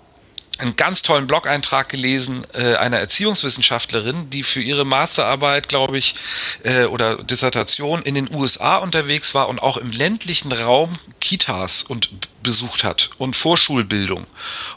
[0.59, 6.15] einen ganz tollen Blog-Eintrag gelesen äh, einer Erziehungswissenschaftlerin, die für ihre Masterarbeit, glaube ich,
[6.63, 12.09] äh, oder Dissertation in den USA unterwegs war und auch im ländlichen Raum Kitas und
[12.43, 14.27] besucht hat und Vorschulbildung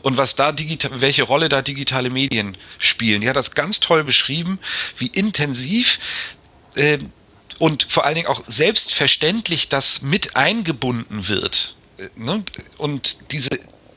[0.02, 3.20] und was da digital, welche Rolle da digitale Medien spielen.
[3.20, 4.58] Die hat das ganz toll beschrieben,
[4.96, 5.98] wie intensiv
[6.76, 6.98] äh,
[7.58, 11.76] und vor allen Dingen auch selbstverständlich das mit eingebunden wird.
[11.98, 12.44] Äh, ne?
[12.78, 13.50] Und diese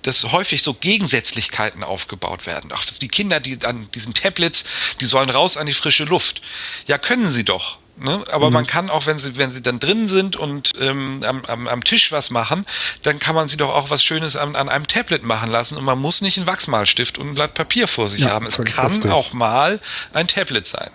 [0.06, 2.72] dass häufig so Gegensätzlichkeiten aufgebaut werden.
[2.74, 4.66] Ach, die Kinder, die an diesen Tablets,
[5.00, 6.42] die sollen raus an die frische Luft.
[6.88, 7.80] Ja, können sie doch.
[7.98, 8.24] Ne?
[8.32, 8.54] Aber mhm.
[8.54, 11.84] man kann auch, wenn sie, wenn sie dann drin sind und ähm, am, am, am
[11.84, 12.66] Tisch was machen,
[13.04, 15.86] dann kann man sie doch auch was Schönes an, an einem Tablet machen lassen und
[15.86, 18.46] man muss nicht einen Wachsmalstift und ein Blatt Papier vor sich ja, haben.
[18.46, 19.12] Es kann richtig.
[19.12, 19.80] auch mal
[20.12, 20.92] ein Tablet sein.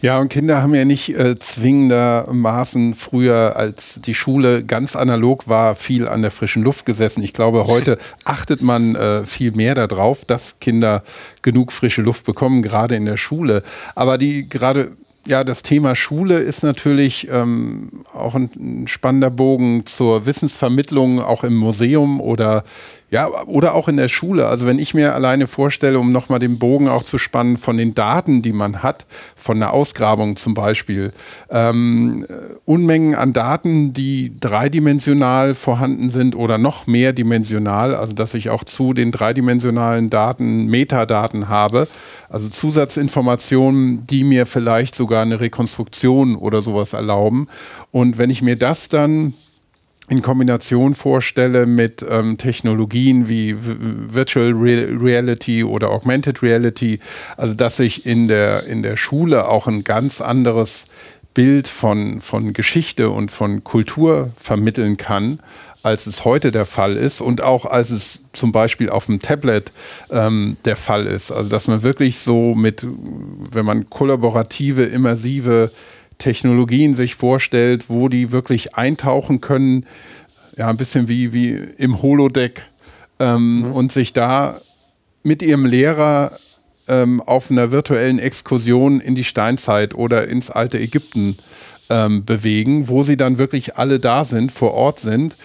[0.00, 5.74] Ja, und Kinder haben ja nicht äh, zwingendermaßen früher, als die Schule ganz analog war,
[5.74, 7.22] viel an der frischen Luft gesessen.
[7.22, 11.02] Ich glaube, heute achtet man äh, viel mehr darauf, dass Kinder
[11.42, 13.62] genug frische Luft bekommen, gerade in der Schule.
[13.94, 14.92] Aber die gerade
[15.26, 21.54] ja, das Thema Schule ist natürlich ähm, auch ein, spannender Bogen zur Wissensvermittlung, auch im
[21.54, 22.64] Museum oder
[23.10, 24.46] ja, oder auch in der Schule.
[24.46, 27.94] Also wenn ich mir alleine vorstelle, um nochmal den Bogen auch zu spannen von den
[27.94, 31.10] Daten, die man hat, von einer Ausgrabung zum Beispiel,
[31.50, 32.24] ähm,
[32.64, 38.92] Unmengen an Daten, die dreidimensional vorhanden sind oder noch mehrdimensional, also dass ich auch zu
[38.92, 41.88] den dreidimensionalen Daten Metadaten habe,
[42.28, 47.48] also Zusatzinformationen, die mir vielleicht sogar eine Rekonstruktion oder sowas erlauben.
[47.90, 49.34] Und wenn ich mir das dann
[50.10, 56.98] in Kombination vorstelle mit ähm, Technologien wie Virtual Reality oder Augmented Reality,
[57.36, 60.86] also dass ich in der, in der Schule auch ein ganz anderes
[61.32, 65.38] Bild von, von Geschichte und von Kultur vermitteln kann,
[65.84, 69.70] als es heute der Fall ist und auch als es zum Beispiel auf dem Tablet
[70.10, 71.30] ähm, der Fall ist.
[71.30, 75.70] Also dass man wirklich so mit, wenn man kollaborative, immersive
[76.20, 79.86] Technologien sich vorstellt, wo die wirklich eintauchen können,
[80.56, 82.62] ja, ein bisschen wie, wie im Holodeck
[83.18, 83.72] ähm, mhm.
[83.72, 84.60] und sich da
[85.24, 86.38] mit ihrem Lehrer
[86.86, 91.36] ähm, auf einer virtuellen Exkursion in die Steinzeit oder ins alte Ägypten
[91.88, 95.36] ähm, bewegen, wo sie dann wirklich alle da sind, vor Ort sind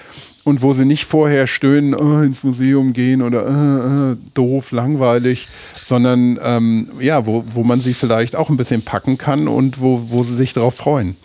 [0.45, 5.47] und wo sie nicht vorher stöhnen, oh, ins Museum gehen oder äh, doof, langweilig,
[5.81, 10.03] sondern ähm, ja, wo, wo man sie vielleicht auch ein bisschen packen kann und wo,
[10.09, 11.17] wo sie sich darauf freuen.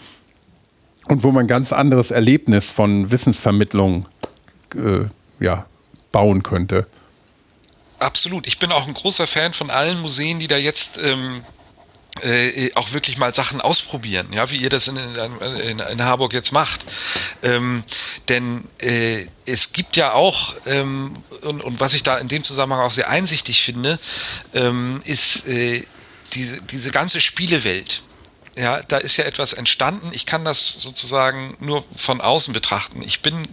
[1.06, 4.06] Und wo man ganz anderes Erlebnis von Wissensvermittlung
[4.74, 5.04] äh,
[5.38, 5.66] ja,
[6.12, 6.86] bauen könnte.
[7.98, 8.46] Absolut.
[8.46, 11.42] Ich bin auch ein großer Fan von allen Museen, die da jetzt ähm,
[12.22, 16.52] äh, auch wirklich mal Sachen ausprobieren, ja, wie ihr das in, in, in Harburg jetzt
[16.52, 16.84] macht.
[17.42, 17.84] Ähm,
[18.28, 22.84] denn äh, es gibt ja auch, ähm, und, und, was ich da in dem Zusammenhang
[22.84, 23.98] auch sehr einsichtig finde,
[24.54, 25.84] ähm, ist äh,
[26.32, 28.02] diese, diese ganze Spielewelt.
[28.56, 30.10] Ja, da ist ja etwas entstanden.
[30.12, 33.02] Ich kann das sozusagen nur von außen betrachten.
[33.02, 33.48] Ich bin,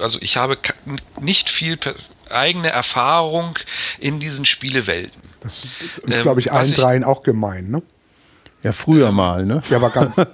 [0.00, 0.58] also ich habe
[1.20, 1.78] nicht viel
[2.30, 3.58] eigene Erfahrung
[3.98, 5.20] in diesen Spielewelten.
[5.40, 7.82] Das ist uns, ähm, glaube ich, allen dreien auch gemein, ne?
[8.64, 9.60] Ja, früher mal, ne?
[9.70, 10.16] Ja, aber ganz.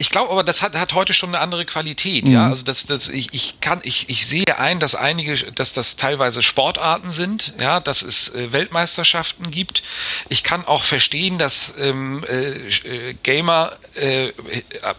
[0.00, 2.32] Ich glaube aber, das hat, hat heute schon eine andere Qualität, mhm.
[2.32, 2.48] ja.
[2.48, 6.40] Also das, das, ich, ich kann, ich, ich sehe ein, dass einige, dass das teilweise
[6.40, 9.82] Sportarten sind, ja, dass es äh, Weltmeisterschaften gibt.
[10.28, 14.30] Ich kann auch verstehen, dass ähm, äh, Gamer äh,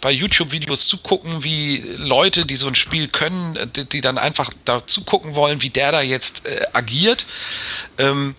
[0.01, 4.85] bei YouTube-Videos zugucken, wie Leute, die so ein Spiel können, die, die dann einfach da
[4.85, 7.25] zugucken wollen, wie der da jetzt äh, agiert.
[7.97, 8.35] Ähm,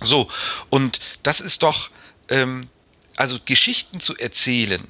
[0.00, 0.28] so,
[0.70, 1.90] und das ist doch
[2.28, 2.68] ähm,
[3.16, 4.82] also Geschichten zu erzählen,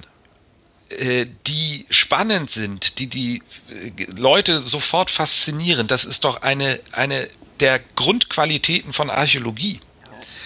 [0.90, 7.28] äh, die spannend sind, die die äh, Leute sofort faszinieren, das ist doch eine, eine
[7.60, 9.80] der Grundqualitäten von Archäologie.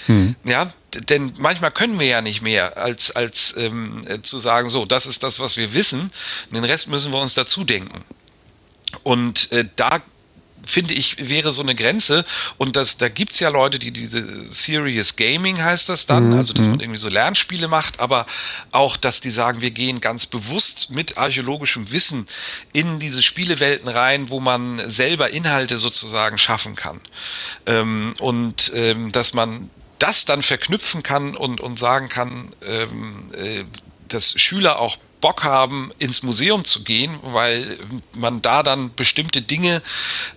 [0.06, 0.34] Hm.
[0.44, 0.72] Ja,
[1.08, 5.06] denn manchmal können wir ja nicht mehr, als, als ähm, äh, zu sagen, so, das
[5.06, 6.10] ist das, was wir wissen,
[6.50, 8.04] den Rest müssen wir uns dazu denken.
[9.04, 10.02] Und äh, da
[10.64, 12.24] finde ich, wäre so eine Grenze.
[12.58, 16.36] Und das, da gibt es ja Leute, die diese Serious Gaming heißt das dann, mhm.
[16.36, 16.80] also dass man mhm.
[16.80, 18.26] irgendwie so Lernspiele macht, aber
[18.70, 22.26] auch, dass die sagen, wir gehen ganz bewusst mit archäologischem Wissen
[22.72, 27.00] in diese Spielewelten rein, wo man selber Inhalte sozusagen schaffen kann.
[27.66, 33.64] Ähm, und ähm, dass man das dann verknüpfen kann und, und sagen kann, ähm, äh,
[34.08, 37.78] dass Schüler auch Bock haben, ins Museum zu gehen, weil
[38.14, 39.80] man da dann bestimmte Dinge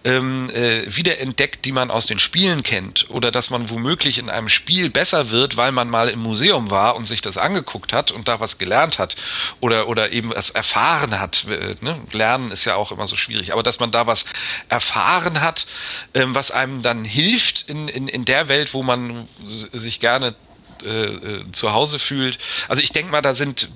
[0.06, 3.10] ähm, äh, wiederentdeckt, die man aus den Spielen kennt.
[3.10, 6.96] Oder dass man womöglich in einem Spiel besser wird, weil man mal im Museum war
[6.96, 9.18] und sich das angeguckt hat und da was gelernt hat.
[9.60, 11.46] Oder, oder eben was erfahren hat.
[11.50, 12.00] Äh, ne?
[12.12, 13.52] Lernen ist ja auch immer so schwierig.
[13.52, 14.26] Aber dass man da was
[14.70, 15.66] erfahren hat,
[16.14, 20.36] ähm, was einem dann hilft in, in, in der Welt, wo man sich gerne
[20.84, 22.38] äh, äh, zu Hause fühlt.
[22.68, 23.70] Also ich denke mal, da sind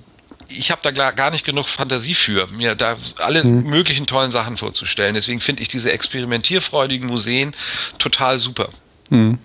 [0.50, 3.64] ich habe da gar nicht genug Fantasie für, mir da alle hm.
[3.64, 5.14] möglichen tollen Sachen vorzustellen.
[5.14, 7.54] Deswegen finde ich diese experimentierfreudigen Museen
[7.98, 8.70] total super.
[9.10, 9.38] Hm.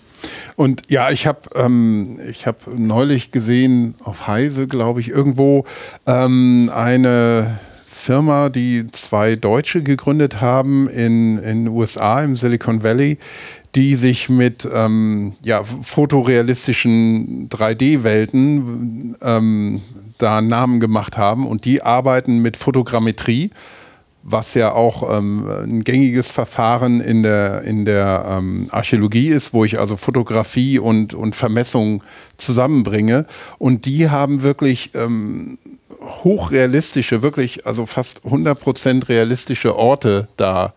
[0.56, 5.66] Und ja, ich habe ähm, ich hab neulich gesehen, auf Heise, glaube ich, irgendwo
[6.06, 13.18] ähm, eine Firma, die zwei Deutsche gegründet haben in den USA, im Silicon Valley,
[13.74, 19.82] die sich mit ähm, ja, fotorealistischen 3D-Welten ähm,
[20.18, 23.50] da Namen gemacht haben und die arbeiten mit Fotogrammetrie
[24.26, 29.66] was ja auch ähm, ein gängiges Verfahren in der, in der ähm, Archäologie ist, wo
[29.66, 32.02] ich also Fotografie und, und Vermessung
[32.38, 33.26] zusammenbringe.
[33.58, 35.58] Und die haben wirklich ähm,
[36.00, 40.72] hochrealistische, wirklich, also fast 100% realistische Orte da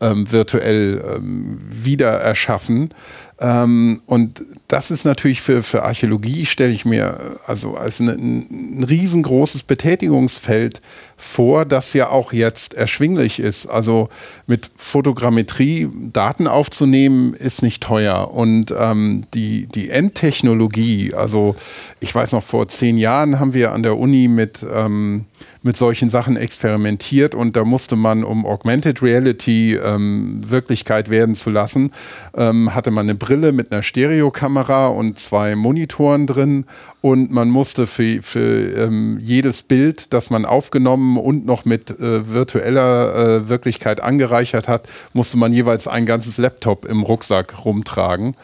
[0.00, 2.94] ähm, virtuell ähm, wieder erschaffen.
[3.42, 8.84] Ähm, und das ist natürlich für, für Archäologie, stelle ich mir also als eine, ein
[8.84, 10.80] riesengroßes Betätigungsfeld
[11.22, 13.66] vor, das ja auch jetzt erschwinglich ist.
[13.66, 14.08] Also
[14.46, 18.32] mit Fotogrammetrie Daten aufzunehmen, ist nicht teuer.
[18.32, 21.54] Und ähm, die, die Endtechnologie, also
[22.00, 25.26] ich weiß noch, vor zehn Jahren haben wir an der Uni mit ähm,
[25.62, 31.50] mit solchen Sachen experimentiert und da musste man, um Augmented Reality ähm, Wirklichkeit werden zu
[31.50, 31.92] lassen,
[32.34, 36.64] ähm, hatte man eine Brille mit einer Stereokamera und zwei Monitoren drin
[37.02, 42.32] und man musste für, für ähm, jedes Bild, das man aufgenommen und noch mit äh,
[42.32, 48.36] virtueller äh, Wirklichkeit angereichert hat, musste man jeweils ein ganzes Laptop im Rucksack rumtragen.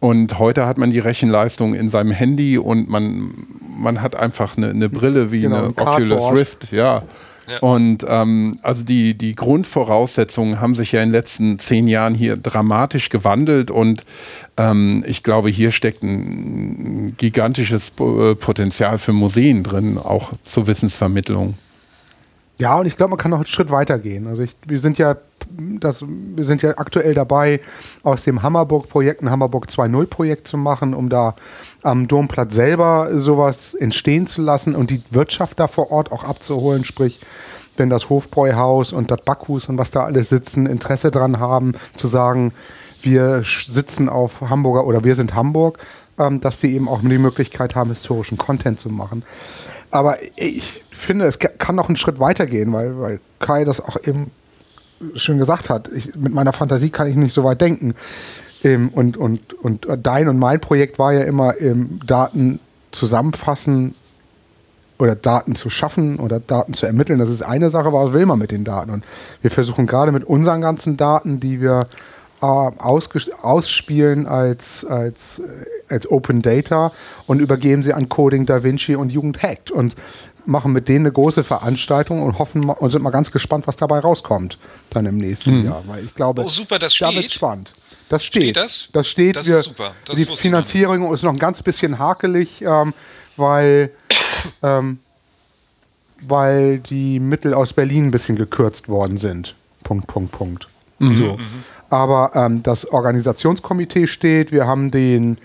[0.00, 4.70] Und heute hat man die Rechenleistung in seinem Handy und man, man hat einfach eine,
[4.70, 7.02] eine Brille wie genau, eine ein Oculus Rift, ja.
[7.48, 7.58] Ja.
[7.60, 12.36] Und ähm, also die, die Grundvoraussetzungen haben sich ja in den letzten zehn Jahren hier
[12.36, 14.04] dramatisch gewandelt und
[14.56, 21.54] ähm, ich glaube, hier steckt ein gigantisches äh, Potenzial für Museen drin, auch zur Wissensvermittlung.
[22.58, 24.26] Ja, und ich glaube, man kann noch einen Schritt weiter gehen.
[24.26, 25.16] Also ich, wir sind ja
[25.48, 27.60] das, wir sind ja aktuell dabei,
[28.02, 31.34] aus dem Hammerburg-Projekt ein Hammerburg 2.0-Projekt zu machen, um da
[31.82, 36.84] am Domplatz selber sowas entstehen zu lassen und die Wirtschaft da vor Ort auch abzuholen.
[36.84, 37.20] Sprich,
[37.76, 42.08] wenn das Hofbräuhaus und das Backhus und was da alles sitzen, Interesse dran haben, zu
[42.08, 42.52] sagen,
[43.02, 45.78] wir sitzen auf Hamburger oder wir sind Hamburg,
[46.18, 49.22] ähm, dass sie eben auch die Möglichkeit haben, historischen Content zu machen.
[49.90, 53.96] Aber ich finde, es kann noch einen Schritt weiter gehen, weil, weil Kai das auch
[54.04, 54.30] eben
[55.14, 55.88] schön gesagt hat.
[55.88, 57.94] Ich, mit meiner Fantasie kann ich nicht so weit denken.
[58.64, 63.94] Ähm, und, und, und dein und mein Projekt war ja immer ähm, Daten zusammenfassen
[64.98, 67.18] oder Daten zu schaffen oder Daten zu ermitteln.
[67.18, 68.90] Das ist eine Sache, aber was will man mit den Daten?
[68.90, 69.04] Und
[69.42, 71.86] wir versuchen gerade mit unseren ganzen Daten, die wir
[72.40, 75.44] äh, ausspielen als, als, äh,
[75.88, 76.92] als Open Data
[77.26, 79.70] und übergeben sie an Coding Da Vinci und Jugend Hackt.
[79.70, 79.94] Und
[80.48, 84.00] machen mit denen eine große Veranstaltung und hoffen und sind mal ganz gespannt, was dabei
[84.00, 84.58] rauskommt
[84.90, 85.66] dann im nächsten mhm.
[85.66, 85.82] Jahr.
[85.86, 87.74] Weil ich glaube, oh, super, das da wird spannend.
[88.08, 88.42] Das steht.
[88.42, 88.88] steht das?
[88.92, 89.36] das steht.
[89.36, 89.94] Das wir, ist super.
[90.04, 92.94] Das die Finanzierung ist noch ein ganz bisschen hakelig, ähm,
[93.36, 93.90] weil,
[94.62, 94.98] ähm,
[96.20, 99.54] weil die Mittel aus Berlin ein bisschen gekürzt worden sind.
[99.82, 100.68] Punkt, Punkt, Punkt.
[100.98, 101.18] Mhm.
[101.18, 101.32] So.
[101.34, 101.38] Mhm.
[101.90, 104.52] Aber ähm, das Organisationskomitee steht.
[104.52, 105.38] Wir haben den,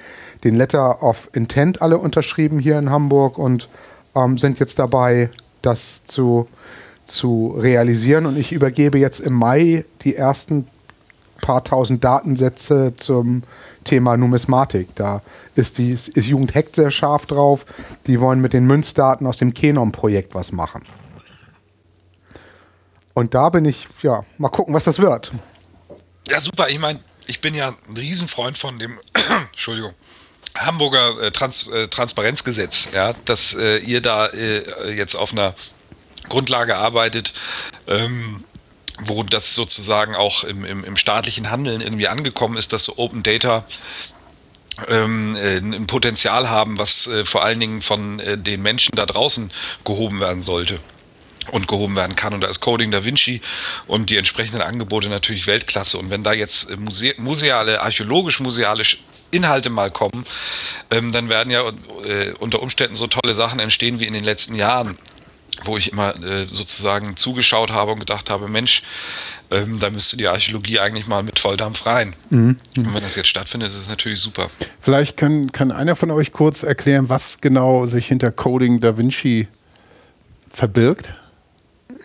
[0.43, 3.69] den Letter of Intent alle unterschrieben hier in Hamburg und
[4.15, 5.29] ähm, sind jetzt dabei,
[5.61, 6.47] das zu,
[7.05, 8.25] zu realisieren.
[8.25, 10.67] Und ich übergebe jetzt im Mai die ersten
[11.43, 13.43] paar tausend Datensätze zum
[13.83, 14.95] Thema Numismatik.
[14.95, 15.21] Da
[15.55, 17.65] ist, die, ist Jugend Hackt sehr scharf drauf.
[18.07, 20.83] Die wollen mit den Münzdaten aus dem Kenom-Projekt was machen.
[23.13, 25.31] Und da bin ich, ja, mal gucken, was das wird.
[26.29, 26.69] Ja, super.
[26.69, 28.97] Ich meine, ich bin ja ein Riesenfreund von dem,
[29.51, 29.93] Entschuldigung,
[30.57, 35.53] Hamburger äh, Trans, äh, Transparenzgesetz, ja, dass äh, ihr da äh, jetzt auf einer
[36.29, 37.33] Grundlage arbeitet,
[37.87, 38.45] ähm,
[38.99, 43.23] wo das sozusagen auch im, im, im, staatlichen Handeln irgendwie angekommen ist, dass so Open
[43.23, 43.65] Data
[44.87, 49.51] ähm, äh, ein Potenzial haben, was äh, vor allen Dingen von den Menschen da draußen
[49.83, 50.79] gehoben werden sollte
[51.51, 52.33] und gehoben werden kann.
[52.33, 53.41] Und da ist Coding Da Vinci
[53.87, 55.97] und die entsprechenden Angebote natürlich Weltklasse.
[55.97, 58.99] Und wenn da jetzt muse museale, archäologisch-musealisch
[59.31, 60.25] Inhalte mal kommen,
[60.91, 61.67] ähm, dann werden ja
[62.05, 64.97] äh, unter Umständen so tolle Sachen entstehen wie in den letzten Jahren,
[65.63, 68.83] wo ich immer äh, sozusagen zugeschaut habe und gedacht habe, Mensch,
[69.51, 72.15] ähm, da müsste die Archäologie eigentlich mal mit Volldampf rein.
[72.29, 72.57] Mhm.
[72.75, 74.49] Und wenn das jetzt stattfindet, ist es natürlich super.
[74.79, 79.47] Vielleicht kann, kann einer von euch kurz erklären, was genau sich hinter Coding Da Vinci
[80.49, 81.13] verbirgt?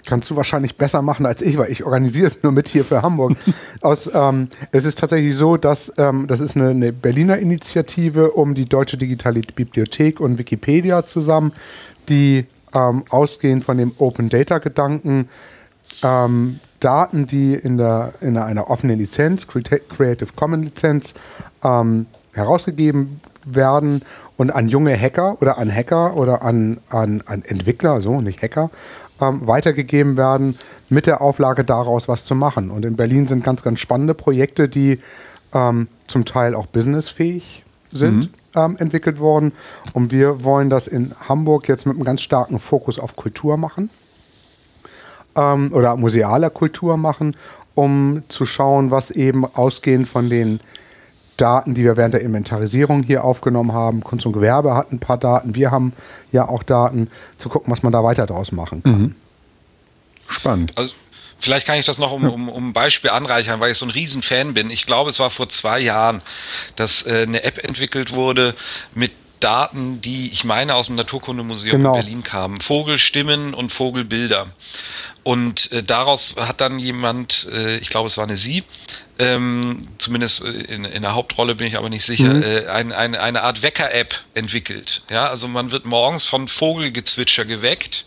[0.07, 3.03] kannst du wahrscheinlich besser machen als ich, weil ich organisiere es nur mit hier für
[3.03, 3.37] Hamburg.
[3.83, 8.55] Aus, ähm, es ist tatsächlich so, dass ähm, das ist eine, eine, Berliner Initiative um
[8.55, 11.53] die Deutsche Digitale Bibliothek und Wikipedia zusammen,
[12.09, 15.29] die ähm, ausgehend von dem Open Data Gedanken
[16.03, 21.15] ähm, Daten, die in, der, in einer offenen Lizenz, Creative Commons Lizenz,
[21.65, 24.03] ähm, herausgegeben werden
[24.37, 28.71] und an junge Hacker oder an Hacker oder an, an, an Entwickler, so nicht Hacker,
[29.21, 30.57] ähm, weitergegeben werden,
[30.89, 32.71] mit der Auflage daraus was zu machen.
[32.71, 35.01] Und in Berlin sind ganz, ganz spannende Projekte, die
[35.53, 38.29] ähm, zum Teil auch businessfähig sind, mhm.
[38.55, 39.53] Ähm, entwickelt worden.
[39.93, 43.91] Und wir wollen das in Hamburg jetzt mit einem ganz starken Fokus auf Kultur machen.
[45.39, 47.37] ähm, oder musealer Kultur machen,
[47.75, 50.61] um zu schauen, was eben ausgehend von den
[51.37, 54.03] Daten, die wir während der Inventarisierung hier aufgenommen haben.
[54.03, 55.93] Kunst und Gewerbe hat ein paar Daten, wir haben
[56.33, 59.01] ja auch Daten, zu gucken, was man da weiter draus machen kann.
[59.01, 59.15] Mhm.
[60.27, 60.73] Spannend.
[60.77, 60.93] Also
[61.41, 63.91] Vielleicht kann ich das noch um, um, um ein Beispiel anreichern, weil ich so ein
[63.91, 64.71] Riesenfan bin.
[64.71, 66.21] Ich glaube, es war vor zwei Jahren,
[66.77, 68.55] dass äh, eine App entwickelt wurde
[68.95, 71.95] mit Daten, die ich meine aus dem Naturkundemuseum genau.
[71.95, 72.61] in Berlin kamen.
[72.61, 74.49] Vogelstimmen und Vogelbilder.
[75.23, 78.65] Und äh, daraus hat dann jemand, äh, ich glaube, es war eine Sie,
[79.19, 82.43] ähm, zumindest äh, in, in, der Hauptrolle bin ich aber nicht sicher, mhm.
[82.43, 85.03] äh, ein, ein, eine Art Wecker-App entwickelt.
[85.11, 88.07] Ja, also man wird morgens von Vogelgezwitscher geweckt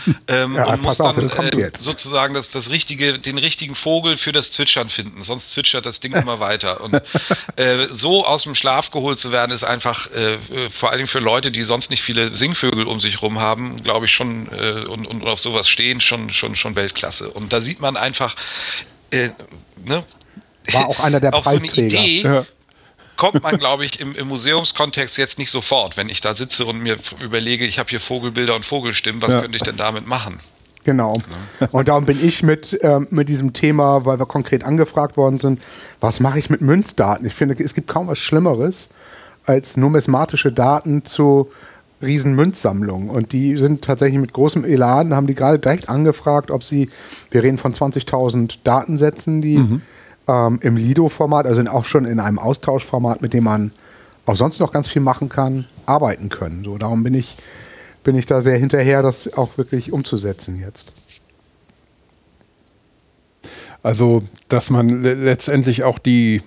[0.28, 4.50] ähm, ja, und muss dann äh, sozusagen das, das richtige, den richtigen Vogel für das
[4.52, 6.80] Zwitschern finden, sonst zwitschert das Ding immer weiter.
[6.80, 6.94] Und
[7.56, 10.38] äh, so aus dem Schlaf geholt zu werden, ist einfach äh,
[10.70, 14.06] vor allen Dingen für Leute, die sonst nicht viele Singvögel um sich rum haben, glaube
[14.06, 17.30] ich schon äh, und, und auf sowas stehen, schon, schon, schon Weltklasse.
[17.30, 18.34] Und da sieht man einfach,
[19.10, 19.30] äh,
[19.84, 20.04] ne?
[20.72, 21.90] War auch einer der Preisträger.
[21.90, 22.46] So eine Idee, ja
[23.22, 26.82] kommt man, glaube ich, im, im, Museumskontext jetzt nicht sofort, wenn ich da sitze und
[26.82, 29.40] mir überlege, ich habe hier Vogelbilder und Vogelstimmen, was ja.
[29.40, 30.40] könnte ich denn damit machen?
[30.82, 31.22] Genau.
[31.70, 35.62] Und darum bin ich mit, ähm, mit diesem Thema, weil wir konkret angefragt worden sind,
[36.00, 37.24] was mache ich mit Münzdaten?
[37.24, 38.88] Ich finde, es gibt kaum was Schlimmeres,
[39.46, 41.52] als numismatische Daten zu
[42.02, 43.08] Riesenmünzsammlungen.
[43.08, 46.90] Und die sind tatsächlich mit großem Elan, haben die gerade direkt angefragt, ob sie,
[47.30, 49.82] wir reden von 20.000 Datensätzen, die mhm
[50.28, 53.72] ähm, im Lido-Format, also auch schon in einem Austauschformat, mit dem man
[54.26, 56.64] auch sonst noch ganz viel machen kann, arbeiten können.
[56.64, 57.36] So, darum bin ich,
[58.04, 60.92] bin ich da sehr hinterher, das auch wirklich umzusetzen jetzt.
[63.82, 66.42] Also, dass man letztendlich auch die,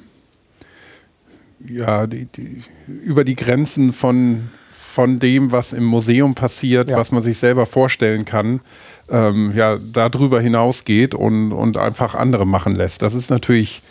[1.68, 6.98] ja, die, die, über die Grenzen von, von dem, was im Museum passiert, ja.
[6.98, 8.62] was man sich selber vorstellen kann,
[9.10, 13.02] ähm, ja, darüber hinausgeht und, und einfach andere machen lässt.
[13.02, 13.82] Das ist natürlich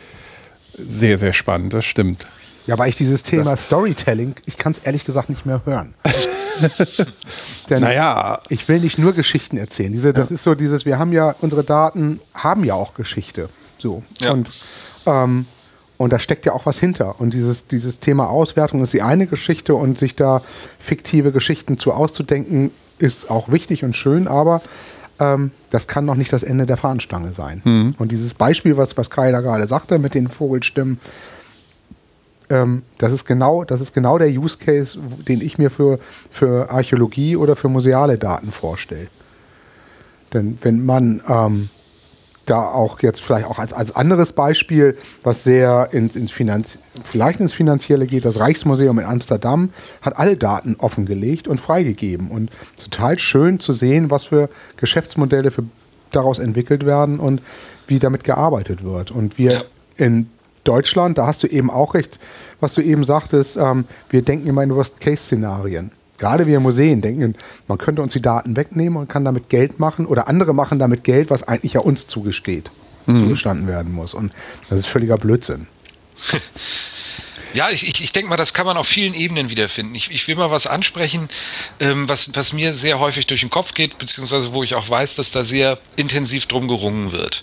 [0.76, 2.26] sehr, sehr spannend, das stimmt.
[2.66, 5.94] Ja, weil ich dieses Thema das Storytelling, ich kann es ehrlich gesagt nicht mehr hören.
[7.68, 8.40] Denn naja.
[8.48, 9.92] ich will nicht nur Geschichten erzählen.
[9.92, 10.34] Diese, das ja.
[10.34, 13.48] ist so dieses, wir haben ja, unsere Daten haben ja auch Geschichte.
[13.78, 14.02] So.
[14.20, 14.32] Ja.
[14.32, 14.50] Und,
[15.06, 15.46] ähm,
[15.96, 17.20] und da steckt ja auch was hinter.
[17.20, 20.42] Und dieses, dieses Thema Auswertung ist die eine Geschichte und sich da
[20.78, 24.62] fiktive Geschichten zu auszudenken, ist auch wichtig und schön, aber
[25.18, 27.62] ähm, das kann noch nicht das Ende der Fahnenstange sein.
[27.64, 27.94] Mhm.
[27.98, 30.98] Und dieses Beispiel, was, was Kai da gerade sagte mit den Vogelstimmen,
[32.50, 35.98] ähm, das, ist genau, das ist genau der Use Case, den ich mir für,
[36.30, 39.08] für Archäologie oder für museale Daten vorstelle.
[40.32, 41.70] Denn wenn man ähm,
[42.46, 47.40] da auch jetzt vielleicht auch als, als anderes Beispiel, was sehr ins, ins Finanz, vielleicht
[47.40, 49.70] ins Finanzielle geht, das Reichsmuseum in Amsterdam
[50.02, 52.30] hat alle Daten offengelegt und freigegeben.
[52.30, 52.50] Und
[52.82, 55.64] total schön zu sehen, was für Geschäftsmodelle für,
[56.10, 57.42] daraus entwickelt werden und
[57.86, 59.10] wie damit gearbeitet wird.
[59.10, 59.62] Und wir ja.
[59.96, 60.30] in
[60.64, 62.18] Deutschland, da hast du eben auch recht,
[62.60, 67.34] was du eben sagtest, ähm, wir denken immer in Worst-Case-Szenarien gerade wir Museen denken,
[67.68, 71.04] man könnte uns die Daten wegnehmen und kann damit Geld machen oder andere machen damit
[71.04, 72.70] Geld, was eigentlich ja uns zugesteht,
[73.06, 73.18] mhm.
[73.18, 74.14] zugestanden werden muss.
[74.14, 74.32] Und
[74.68, 75.66] das ist völliger Blödsinn.
[77.54, 79.94] Ja, ich, ich, ich denke mal, das kann man auf vielen Ebenen wiederfinden.
[79.94, 81.28] Ich, ich will mal was ansprechen,
[81.78, 85.14] ähm, was, was mir sehr häufig durch den Kopf geht, beziehungsweise wo ich auch weiß,
[85.14, 87.42] dass da sehr intensiv drum gerungen wird.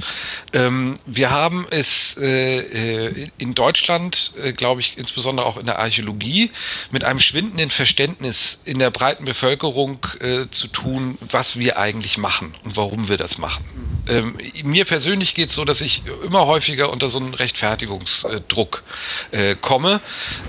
[0.51, 5.79] Ähm, wir haben es äh, äh in Deutschland, äh, glaube ich, insbesondere auch in der
[5.79, 6.51] Archäologie,
[6.91, 12.53] mit einem schwindenden Verständnis in der breiten Bevölkerung äh, zu tun, was wir eigentlich machen
[12.65, 13.63] und warum wir das machen.
[14.09, 18.83] Ähm, mir persönlich geht es so, dass ich immer häufiger unter so einen Rechtfertigungsdruck
[19.31, 20.00] äh, komme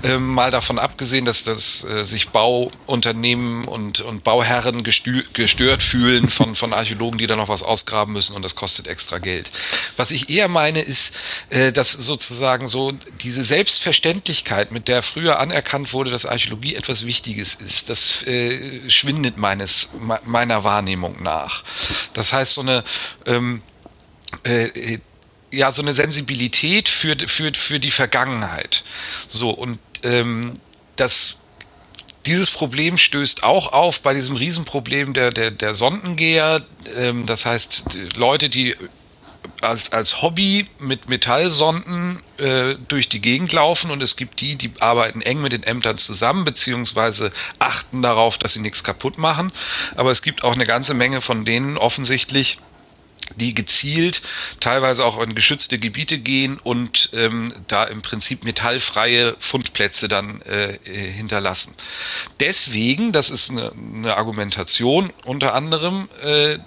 [0.03, 6.55] ähm, mal davon abgesehen, dass, dass äh, sich Bauunternehmen und, und Bauherren gestört fühlen von,
[6.55, 9.51] von Archäologen, die da noch was ausgraben müssen und das kostet extra Geld.
[9.97, 11.13] Was ich eher meine, ist,
[11.49, 12.93] äh, dass sozusagen so
[13.23, 19.37] diese Selbstverständlichkeit, mit der früher anerkannt wurde, dass Archäologie etwas Wichtiges ist, das äh, schwindet
[19.37, 19.89] meines,
[20.25, 21.63] meiner Wahrnehmung nach.
[22.13, 22.83] Das heißt, so eine
[23.25, 23.61] ähm,
[24.43, 24.99] äh,
[25.53, 28.83] ja so eine Sensibilität für, für, für die Vergangenheit.
[29.27, 30.53] So, und ähm,
[30.95, 31.37] das
[32.25, 36.65] dieses Problem stößt auch auf bei diesem Riesenproblem der, der, der Sondengeher.
[36.97, 38.75] Ähm, das heißt, Leute, die
[39.61, 44.71] als, als Hobby mit Metallsonden äh, durch die Gegend laufen und es gibt die, die
[44.79, 49.51] arbeiten eng mit den Ämtern zusammen, beziehungsweise achten darauf, dass sie nichts kaputt machen.
[49.95, 52.59] Aber es gibt auch eine ganze Menge von denen offensichtlich,
[53.37, 54.21] die gezielt
[54.59, 60.77] teilweise auch in geschützte Gebiete gehen und ähm, da im Prinzip metallfreie Fundplätze dann äh,
[60.85, 61.73] hinterlassen.
[62.39, 66.57] Deswegen, das ist eine, eine Argumentation unter anderem, äh,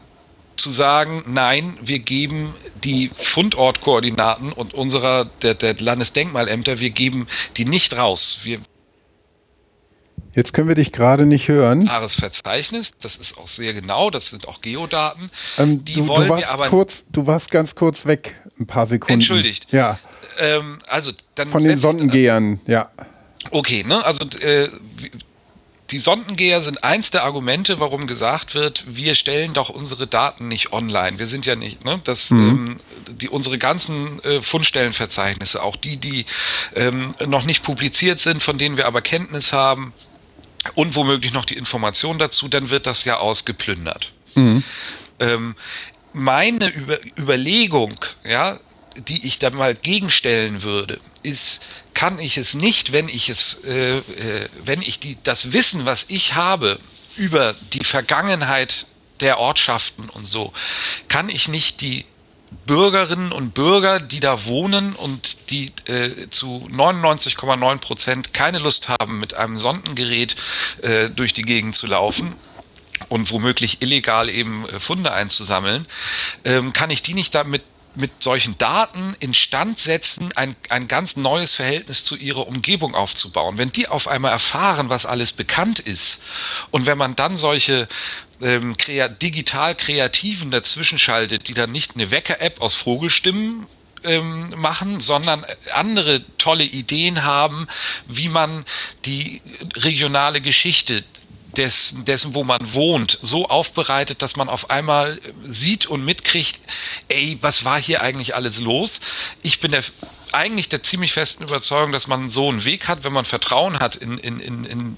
[0.56, 7.66] zu sagen, nein, wir geben die Fundortkoordinaten und unserer der, der Landesdenkmalämter, wir geben die
[7.66, 8.38] nicht raus.
[8.42, 8.60] Wir
[10.36, 11.88] Jetzt können wir dich gerade nicht hören.
[12.08, 15.30] Verzeichnis, das ist auch sehr genau, das sind auch Geodaten.
[15.56, 18.66] Ähm, die du, wollen du warst wir aber kurz, du warst ganz kurz weg, ein
[18.66, 19.14] paar Sekunden.
[19.14, 19.72] Entschuldigt.
[19.72, 19.98] Ja.
[20.38, 22.90] Ähm, also dann von den Sondengehern, ja.
[23.50, 24.04] Okay, ne?
[24.04, 24.68] Also äh,
[25.90, 30.70] die Sondengeher sind eins der Argumente, warum gesagt wird, wir stellen doch unsere Daten nicht
[30.70, 31.18] online.
[31.18, 32.78] Wir sind ja nicht, ne, das, mhm.
[33.08, 36.26] ähm, die, unsere ganzen äh, Fundstellenverzeichnisse, auch die, die
[36.74, 39.94] ähm, noch nicht publiziert sind, von denen wir aber Kenntnis haben
[40.74, 44.12] und womöglich noch die Information dazu, dann wird das ja ausgeplündert.
[44.34, 44.62] Mhm.
[45.20, 45.54] Ähm,
[46.12, 47.94] meine Über Überlegung,
[48.24, 48.58] ja,
[49.08, 51.62] die ich da mal gegenstellen würde, ist,
[51.94, 56.06] kann ich es nicht, wenn ich es, äh, äh, wenn ich die, das Wissen, was
[56.08, 56.78] ich habe
[57.16, 58.86] über die Vergangenheit
[59.20, 60.52] der Ortschaften und so,
[61.08, 62.04] kann ich nicht die
[62.66, 69.18] Bürgerinnen und Bürger, die da wohnen und die äh, zu 99,9 Prozent keine Lust haben,
[69.18, 70.36] mit einem Sondengerät
[70.82, 72.34] äh, durch die Gegend zu laufen
[73.08, 75.86] und womöglich illegal eben äh, Funde einzusammeln,
[76.44, 77.62] ähm, kann ich die nicht damit
[77.96, 83.58] mit solchen Daten instand setzen, ein, ein ganz neues Verhältnis zu ihrer Umgebung aufzubauen.
[83.58, 86.22] Wenn die auf einmal erfahren, was alles bekannt ist
[86.70, 87.88] und wenn man dann solche
[88.42, 93.66] ähm, krea digital Kreativen dazwischen schaltet, die dann nicht eine Wecker-App aus Vogelstimmen
[94.04, 97.66] ähm, machen, sondern andere tolle Ideen haben,
[98.06, 98.64] wie man
[99.04, 99.42] die
[99.76, 101.04] regionale Geschichte,
[101.56, 106.60] des, dessen, wo man wohnt, so aufbereitet, dass man auf einmal sieht und mitkriegt,
[107.08, 109.00] ey, was war hier eigentlich alles los?
[109.42, 109.82] Ich bin der
[110.32, 113.96] eigentlich der ziemlich festen Überzeugung, dass man so einen Weg hat, wenn man Vertrauen hat
[113.96, 114.96] in, in, in, in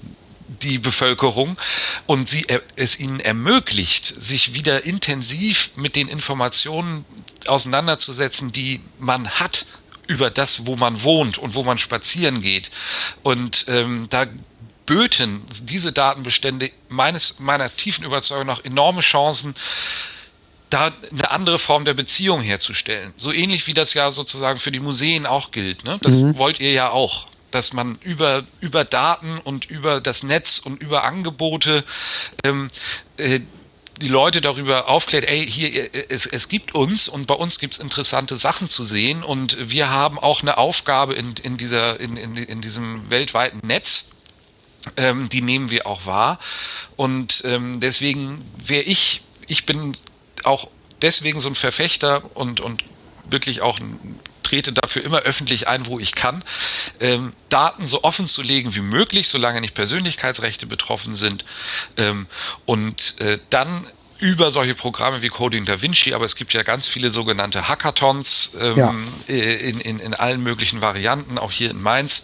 [0.61, 1.57] die Bevölkerung
[2.05, 2.45] und sie,
[2.75, 7.05] es ihnen ermöglicht, sich wieder intensiv mit den Informationen
[7.47, 9.65] auseinanderzusetzen, die man hat
[10.07, 12.71] über das, wo man wohnt und wo man spazieren geht.
[13.21, 14.25] Und ähm, da
[14.87, 19.53] böten diese Datenbestände meines, meiner tiefen Überzeugung nach enorme Chancen,
[20.71, 23.13] da eine andere Form der Beziehung herzustellen.
[23.17, 25.83] So ähnlich wie das ja sozusagen für die Museen auch gilt.
[25.83, 25.99] Ne?
[26.01, 26.37] Das mhm.
[26.37, 31.03] wollt ihr ja auch, dass man über, über Daten und über das Netz und über
[31.03, 31.83] Angebote
[32.43, 32.67] ähm,
[33.17, 33.39] äh,
[34.01, 37.73] die Leute darüber aufklärt, ey, hier, äh, es, es gibt uns und bei uns gibt
[37.73, 42.15] es interessante Sachen zu sehen und wir haben auch eine Aufgabe in, in, dieser, in,
[42.15, 44.11] in, in diesem weltweiten Netz
[44.97, 46.39] ähm, die nehmen wir auch wahr.
[46.95, 49.95] Und ähm, deswegen wäre ich, ich bin
[50.43, 50.69] auch
[51.01, 52.83] deswegen so ein Verfechter und, und
[53.29, 54.19] wirklich auch ein,
[54.49, 56.43] trete dafür immer öffentlich ein, wo ich kann,
[56.99, 61.45] ähm, Daten so offen zu legen wie möglich, solange nicht Persönlichkeitsrechte betroffen sind.
[61.97, 62.27] Ähm,
[62.65, 63.85] und äh, dann
[64.19, 68.51] über solche Programme wie Coding Da Vinci, aber es gibt ja ganz viele sogenannte Hackathons
[68.59, 68.93] ähm, ja.
[69.29, 72.23] Äh, in, in, in allen möglichen Varianten, auch hier in Mainz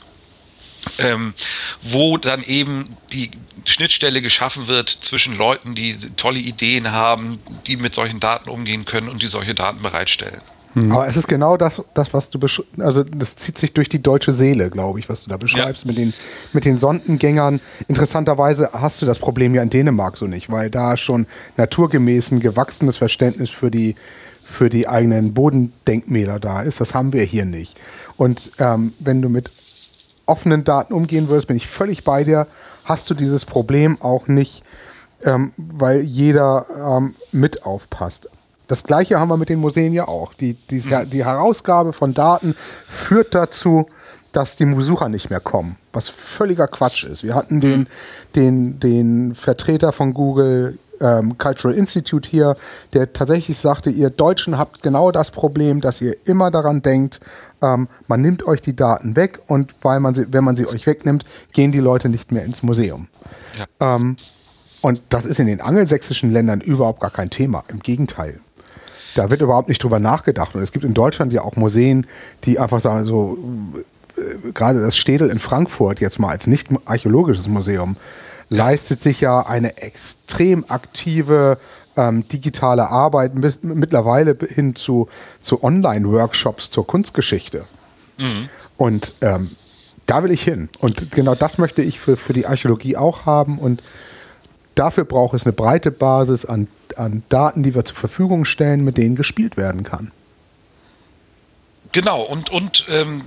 [0.99, 1.34] ähm,
[1.82, 3.32] wo dann eben die
[3.65, 9.09] Schnittstelle geschaffen wird zwischen Leuten, die tolle Ideen haben, die mit solchen Daten umgehen können
[9.09, 10.41] und die solche Daten bereitstellen.
[10.76, 10.91] Mhm.
[10.91, 14.03] Aber es ist genau das, das was du beschreibst, also das zieht sich durch die
[14.03, 15.88] deutsche Seele, glaube ich, was du da beschreibst ja.
[15.88, 16.13] mit, den,
[16.51, 17.61] mit den Sondengängern.
[17.88, 22.41] Interessanterweise hast du das Problem ja in Dänemark so nicht, weil da schon naturgemäß ein
[22.41, 23.95] gewachsenes Verständnis für die,
[24.43, 26.82] für die eigenen Bodendenkmäler da ist.
[26.82, 27.80] Das haben wir hier nicht.
[28.17, 29.51] Und ähm, wenn du mit
[30.26, 32.47] offenen Daten umgehen würdest, bin ich völlig bei dir,
[32.84, 34.63] hast du dieses Problem auch nicht,
[35.23, 36.65] ähm, weil jeder
[36.97, 38.30] ähm, mit aufpasst.
[38.68, 40.34] Das gleiche haben wir mit den Museen ja auch.
[40.34, 42.55] Die, die, die Herausgabe von Daten
[42.88, 43.88] führt dazu,
[44.32, 47.24] dass die Besucher nicht mehr kommen, was völliger Quatsch ist.
[47.24, 47.88] Wir hatten den,
[48.36, 52.55] den, den Vertreter von Google ähm, Cultural Institute hier,
[52.93, 57.20] der tatsächlich sagte, ihr Deutschen habt genau das Problem, dass ihr immer daran denkt,
[57.61, 60.86] ähm, man nimmt euch die Daten weg und weil man sie, wenn man sie euch
[60.86, 63.07] wegnimmt, gehen die Leute nicht mehr ins Museum.
[63.57, 63.95] Ja.
[63.95, 64.18] Ähm,
[64.82, 67.63] und das ist in den angelsächsischen Ländern überhaupt gar kein Thema.
[67.70, 68.39] Im Gegenteil.
[69.16, 70.53] Da wird überhaupt nicht drüber nachgedacht.
[70.53, 72.05] Und es gibt in Deutschland ja auch Museen,
[72.43, 73.38] die einfach sagen, so,
[74.18, 77.97] äh, gerade das Städel in Frankfurt jetzt mal als nicht archäologisches Museum,
[78.49, 81.58] leistet sich ja eine extrem aktive
[81.96, 85.08] ähm, digitale Arbeit bis, mittlerweile hin zu,
[85.39, 87.63] zu Online-Workshops zur Kunstgeschichte.
[88.17, 88.50] Mhm.
[88.78, 89.51] Und ähm,
[90.05, 90.70] da will ich hin.
[90.79, 93.59] Und genau das möchte ich für, für die Archäologie auch haben.
[93.59, 93.82] Und
[94.76, 98.97] dafür braucht es eine breite Basis an, an Daten, die wir zur Verfügung stellen, mit
[98.97, 100.12] denen gespielt werden kann.
[101.92, 103.24] Genau, und, und ähm,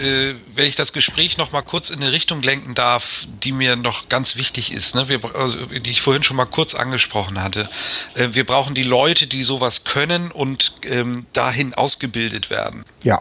[0.00, 3.76] äh, wenn ich das Gespräch noch mal kurz in eine Richtung lenken darf, die mir
[3.76, 5.08] noch ganz wichtig ist, ne?
[5.08, 7.68] wir, also, die ich vorhin schon mal kurz angesprochen hatte.
[8.14, 12.84] Äh, wir brauchen die Leute, die sowas können und ähm, dahin ausgebildet werden.
[13.02, 13.20] Ja.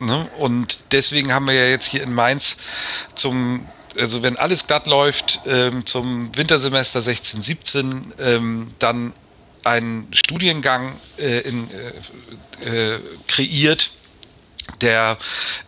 [0.00, 0.26] Ne?
[0.38, 2.56] Und deswegen haben wir ja jetzt hier in Mainz
[3.14, 3.66] zum
[3.98, 9.12] also wenn alles glatt läuft, ähm, zum Wintersemester 16, 17 ähm, dann
[9.64, 11.68] einen Studiengang äh, in,
[12.62, 13.90] äh, äh, kreiert,
[14.80, 15.18] der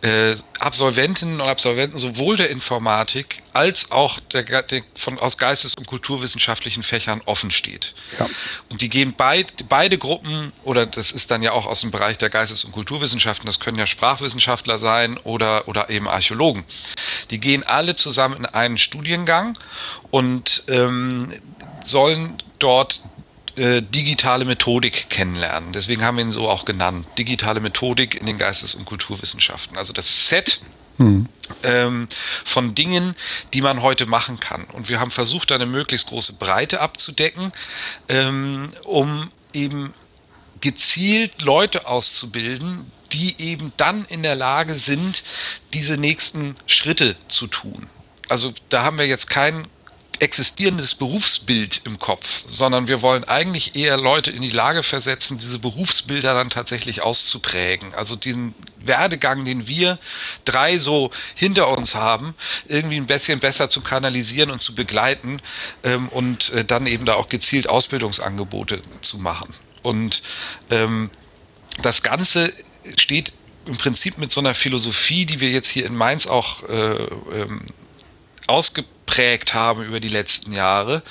[0.01, 5.85] äh, Absolventinnen und Absolventen sowohl der Informatik als auch der, der, von, aus geistes- und
[5.87, 7.93] kulturwissenschaftlichen Fächern offen steht.
[8.19, 8.27] Ja.
[8.69, 12.17] Und die gehen beid, beide Gruppen, oder das ist dann ja auch aus dem Bereich
[12.17, 16.63] der Geistes- und Kulturwissenschaften, das können ja Sprachwissenschaftler sein oder, oder eben Archäologen,
[17.29, 19.57] die gehen alle zusammen in einen Studiengang
[20.11, 21.31] und ähm,
[21.83, 23.03] sollen dort
[23.55, 25.73] äh, digitale Methodik kennenlernen.
[25.73, 27.05] Deswegen haben wir ihn so auch genannt.
[27.17, 29.77] Digitale Methodik in den Geistes- und Kulturwissenschaften.
[29.77, 30.59] Also das Set
[30.97, 31.27] hm.
[31.63, 32.07] ähm,
[32.43, 33.15] von Dingen,
[33.53, 34.63] die man heute machen kann.
[34.65, 37.51] Und wir haben versucht, eine möglichst große Breite abzudecken,
[38.09, 39.93] ähm, um eben
[40.61, 45.23] gezielt Leute auszubilden, die eben dann in der Lage sind,
[45.73, 47.87] diese nächsten Schritte zu tun.
[48.29, 49.67] Also da haben wir jetzt keinen
[50.19, 55.59] existierendes Berufsbild im Kopf, sondern wir wollen eigentlich eher Leute in die Lage versetzen, diese
[55.59, 57.93] Berufsbilder dann tatsächlich auszuprägen.
[57.95, 59.97] Also diesen Werdegang, den wir
[60.45, 62.35] drei so hinter uns haben,
[62.67, 65.41] irgendwie ein bisschen besser zu kanalisieren und zu begleiten
[65.83, 69.53] ähm, und äh, dann eben da auch gezielt Ausbildungsangebote zu machen.
[69.81, 70.21] Und
[70.69, 71.09] ähm,
[71.81, 72.53] das Ganze
[72.97, 73.33] steht
[73.65, 77.03] im Prinzip mit so einer Philosophie, die wir jetzt hier in Mainz auch äh,
[77.33, 77.65] ähm,
[79.03, 81.03] ausgeprägt haben über die letzten Jahre.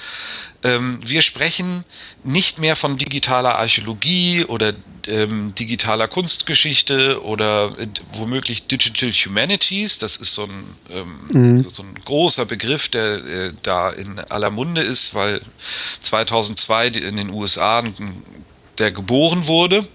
[0.64, 1.84] Ähm, wir sprechen
[2.22, 4.74] nicht mehr von digitaler Archäologie oder
[5.08, 9.98] ähm, digitaler Kunstgeschichte oder äh, womöglich Digital Humanities.
[9.98, 11.70] Das ist so ein, ähm, mhm.
[11.70, 15.40] so ein großer Begriff, der äh, da in aller Munde ist, weil
[16.00, 17.82] 2002 in den USA
[18.78, 19.86] der geboren wurde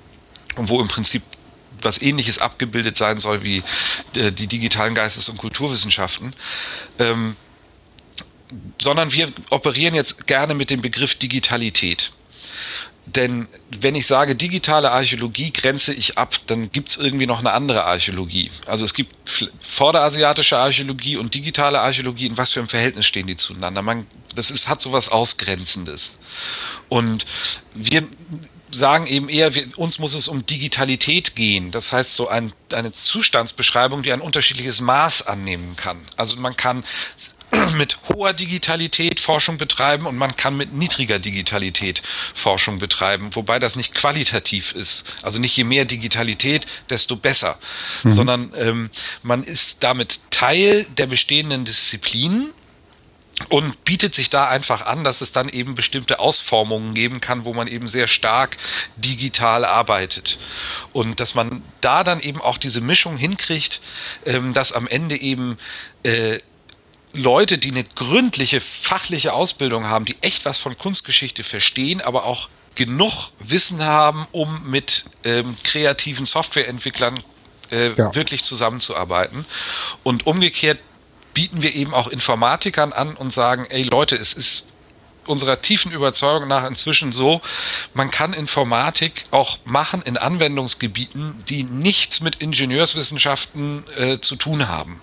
[0.57, 1.23] und wo im Prinzip
[1.81, 3.63] was ähnliches abgebildet sein soll wie
[4.15, 6.33] äh, die digitalen Geistes- und Kulturwissenschaften.
[6.99, 7.37] Ähm,
[8.79, 12.11] sondern wir operieren jetzt gerne mit dem Begriff Digitalität.
[13.05, 17.53] Denn wenn ich sage digitale Archäologie, grenze ich ab, dann gibt es irgendwie noch eine
[17.53, 18.51] andere Archäologie.
[18.65, 19.15] Also es gibt
[19.61, 22.25] vorderasiatische Archäologie und digitale Archäologie.
[22.25, 23.81] In was für einem Verhältnis stehen die zueinander?
[23.81, 26.15] Man, das ist, hat so was Ausgrenzendes.
[26.89, 27.25] Und
[27.73, 28.05] wir
[28.71, 31.71] sagen eben eher, wir, uns muss es um Digitalität gehen.
[31.71, 35.97] Das heißt, so ein, eine Zustandsbeschreibung, die ein unterschiedliches Maß annehmen kann.
[36.17, 36.83] Also man kann
[37.77, 42.01] mit hoher Digitalität Forschung betreiben und man kann mit niedriger Digitalität
[42.33, 45.15] Forschung betreiben, wobei das nicht qualitativ ist.
[45.21, 47.57] Also nicht je mehr Digitalität, desto besser,
[48.03, 48.09] mhm.
[48.09, 48.89] sondern ähm,
[49.23, 52.53] man ist damit Teil der bestehenden Disziplinen
[53.49, 57.53] und bietet sich da einfach an, dass es dann eben bestimmte Ausformungen geben kann, wo
[57.53, 58.57] man eben sehr stark
[58.95, 60.37] digital arbeitet.
[60.91, 63.79] Und dass man da dann eben auch diese Mischung hinkriegt,
[64.25, 65.57] ähm, dass am Ende eben
[66.03, 66.39] äh,
[67.17, 72.49] Leute, die eine gründliche fachliche Ausbildung haben, die echt was von Kunstgeschichte verstehen, aber auch
[72.75, 77.21] genug Wissen haben, um mit ähm, kreativen Softwareentwicklern
[77.71, 78.15] äh, ja.
[78.15, 79.45] wirklich zusammenzuarbeiten.
[80.03, 80.79] Und umgekehrt
[81.33, 84.67] bieten wir eben auch Informatikern an und sagen, ey Leute, es ist
[85.25, 87.41] unserer tiefen Überzeugung nach inzwischen so,
[87.93, 95.01] man kann Informatik auch machen in Anwendungsgebieten, die nichts mit Ingenieurswissenschaften äh, zu tun haben.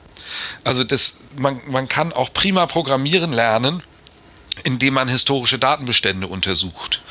[0.65, 3.82] Also das, man, man kann auch prima programmieren lernen
[4.62, 7.02] indem man historische Datenbestände untersucht.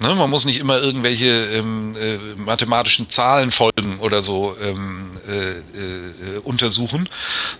[0.00, 6.38] Ne, man muss nicht immer irgendwelche ähm, äh, mathematischen Zahlenfolgen oder so ähm, äh, äh,
[6.42, 7.08] untersuchen,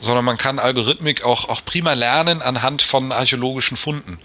[0.01, 4.19] sondern man kann Algorithmik auch, auch prima lernen anhand von archäologischen Funden.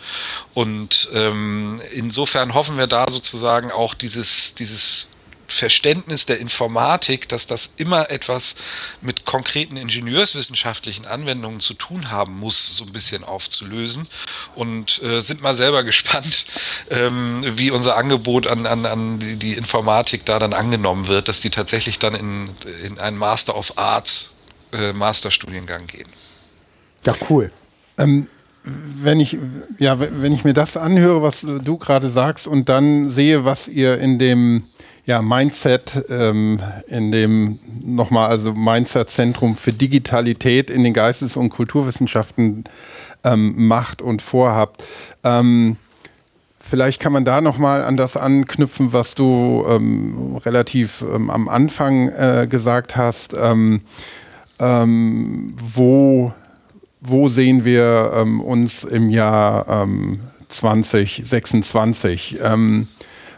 [0.56, 5.10] Und ähm, insofern hoffen wir da sozusagen auch dieses, dieses
[5.56, 8.56] Verständnis der Informatik, dass das immer etwas
[9.02, 14.08] mit konkreten ingenieurswissenschaftlichen Anwendungen zu tun haben muss, so ein bisschen aufzulösen.
[14.56, 16.46] Und äh, sind mal selber gespannt,
[16.90, 21.40] ähm, wie unser Angebot an, an, an die, die, Informatik da dann angenommen wird, dass
[21.40, 22.50] die tatsächlich dann in,
[22.84, 24.36] in einen Master of Arts
[24.72, 26.10] äh, Masterstudiengang gehen.
[27.06, 27.52] Ja, cool.
[27.98, 28.28] Ähm,
[28.64, 29.38] wenn ich,
[29.78, 34.00] ja, wenn ich mir das anhöre, was du gerade sagst und dann sehe, was ihr
[34.00, 34.66] in dem
[35.06, 42.64] ja, Mindset, ähm, in dem nochmal, also Mindset-Zentrum für Digitalität in den Geistes- und Kulturwissenschaften
[43.26, 44.84] ähm, macht und vorhabt.
[45.24, 45.76] Ähm,
[46.60, 52.08] vielleicht kann man da nochmal an das anknüpfen, was du ähm, relativ ähm, am Anfang
[52.10, 53.36] äh, gesagt hast.
[53.38, 53.82] Ähm,
[54.60, 56.32] wo,
[57.02, 62.40] wo sehen wir uns im Jahr ähm, 2026?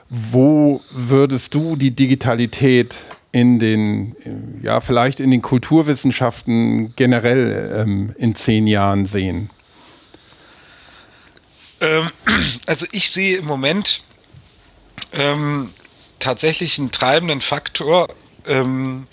[0.09, 2.97] Wo würdest du die Digitalität
[3.31, 4.15] in den,
[4.61, 9.49] ja, vielleicht in den Kulturwissenschaften generell ähm, in zehn Jahren sehen?
[11.81, 12.09] Ähm,
[12.65, 14.03] also ich sehe im Moment
[15.11, 15.71] ähm,
[16.19, 18.07] tatsächlich einen treibenden Faktor,
[18.47, 19.07] ähm,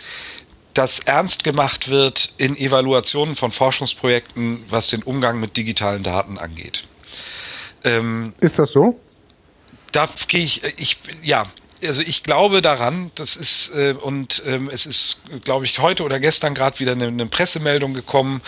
[0.74, 6.84] dass ernst gemacht wird in Evaluationen von Forschungsprojekten, was den Umgang mit digitalen Daten angeht.
[7.84, 9.00] Ähm, Ist das so?
[9.92, 11.46] Da gehe ich, ich, ja,
[11.86, 16.20] also ich glaube daran, das ist, äh, und ähm, es ist, glaube ich, heute oder
[16.20, 18.40] gestern gerade wieder eine, eine, Pressemeldung gekommen,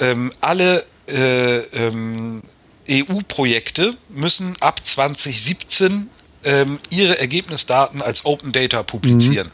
[0.00, 2.42] ähm, alle äh, ähm,
[2.90, 6.08] EU-Projekte müssen ab 2017
[6.44, 9.48] ähm, ihre Ergebnisdaten als Open Data publizieren.
[9.48, 9.52] Mhm.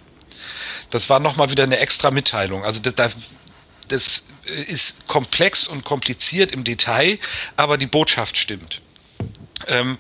[0.90, 2.64] Das war nochmal wieder eine extra Mitteilung.
[2.64, 3.16] Also das,
[3.88, 4.24] das
[4.68, 7.18] ist komplex und kompliziert im Detail,
[7.56, 8.80] aber die Botschaft stimmt.
[9.66, 9.98] Ähm,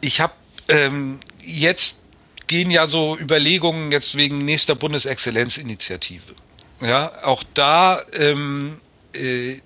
[0.00, 0.34] ich habe
[0.68, 2.00] ähm, jetzt
[2.46, 6.34] gehen ja so Überlegungen jetzt wegen nächster Bundesexzellenzinitiative.
[6.80, 8.78] Ja, auch da ähm,
[9.14, 9.60] äh,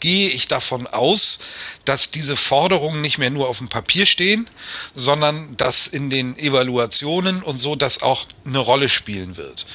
[0.00, 1.38] gehe ich davon aus,
[1.84, 4.48] dass diese Forderungen nicht mehr nur auf dem Papier stehen,
[4.94, 9.66] sondern dass in den Evaluationen und so das auch eine Rolle spielen wird.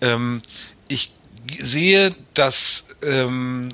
[0.00, 0.42] Ähm,
[0.88, 1.12] ich
[1.58, 3.70] sehe, dass ähm,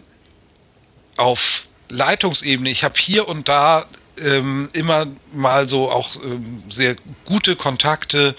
[1.16, 3.86] auf Leitungsebene, ich habe hier und da
[4.18, 8.34] ähm, immer mal so auch ähm, sehr gute Kontakte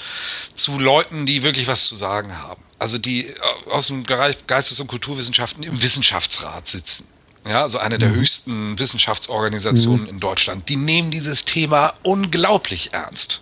[0.55, 2.61] zu Leuten, die wirklich was zu sagen haben.
[2.79, 3.35] Also die äh,
[3.69, 7.07] aus dem Bereich Geistes- und Kulturwissenschaften im Wissenschaftsrat sitzen
[7.47, 8.15] ja, also eine der mhm.
[8.15, 10.09] höchsten Wissenschaftsorganisationen mhm.
[10.09, 13.41] in Deutschland, die nehmen dieses Thema unglaublich ernst.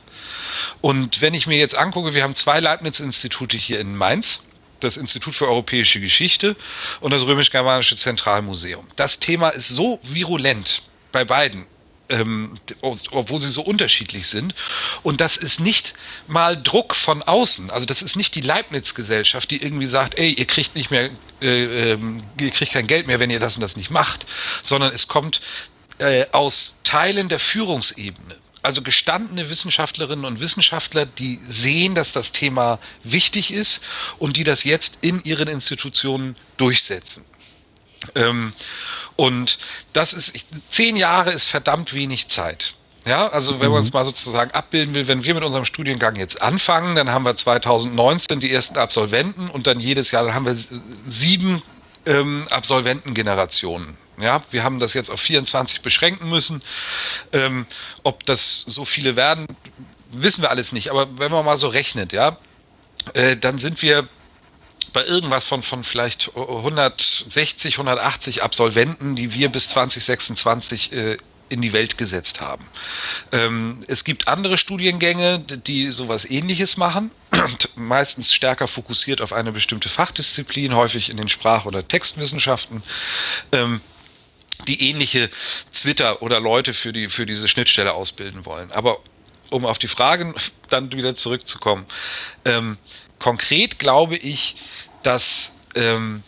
[0.81, 4.43] Und wenn ich mir jetzt angucke, wir haben zwei Leibniz-Institute hier in Mainz,
[4.79, 6.55] das Institut für Europäische Geschichte
[6.99, 8.85] und das Römisch-Germanische Zentralmuseum.
[8.95, 11.65] Das Thema ist so virulent bei beiden
[12.09, 14.53] ähm, obwohl sie so unterschiedlich sind.
[15.03, 15.93] Und das ist nicht
[16.27, 17.71] mal Druck von außen.
[17.71, 21.09] Also das ist nicht die Leibniz-Gesellschaft, die irgendwie sagt, ey, ihr kriegt nicht mehr,
[21.41, 24.25] äh, ähm, ihr kriegt kein Geld mehr, wenn ihr das und das nicht macht,
[24.61, 25.41] sondern es kommt
[25.99, 28.35] äh, aus Teilen der Führungsebene.
[28.61, 33.81] Also gestandene Wissenschaftlerinnen und Wissenschaftler, die sehen, dass das Thema wichtig ist
[34.17, 37.23] und die das jetzt in ihren Institutionen durchsetzen.
[38.15, 38.53] Ähm,
[39.15, 39.57] und
[39.93, 42.73] das ist, zehn Jahre ist verdammt wenig Zeit.
[43.05, 43.99] Ja, also wenn man es mhm.
[43.99, 48.39] mal sozusagen abbilden will, wenn wir mit unserem Studiengang jetzt anfangen, dann haben wir 2019
[48.39, 50.57] die ersten Absolventen und dann jedes Jahr, dann haben wir
[51.07, 51.61] sieben
[52.07, 53.95] ähm, Absolventengenerationen.
[54.19, 56.63] Ja, wir haben das jetzt auf 24 beschränken müssen.
[57.31, 57.67] Ähm,
[58.01, 59.45] ob das so viele werden,
[60.11, 60.89] wissen wir alles nicht.
[60.89, 62.37] Aber wenn man mal so rechnet, ja,
[63.13, 64.07] äh, dann sind wir
[64.95, 71.17] bei irgendwas von, von vielleicht 160, 180 Absolventen, die wir bis 2026 äh,
[71.49, 72.65] in die Welt gesetzt haben.
[73.33, 77.11] Ähm, es gibt andere Studiengänge, die sowas ähnliches machen,
[77.75, 82.81] meistens stärker fokussiert auf eine bestimmte Fachdisziplin, häufig in den Sprach- oder Textwissenschaften.
[83.51, 83.81] Ähm,
[84.69, 85.29] die ähnliche
[85.73, 88.71] Twitter oder Leute für, die, für diese Schnittstelle ausbilden wollen.
[88.71, 88.99] Aber
[89.49, 90.33] um auf die Fragen
[90.69, 91.85] dann wieder zurückzukommen,
[92.45, 92.77] ähm,
[93.19, 94.55] konkret glaube ich,
[95.05, 96.23] dass ähm,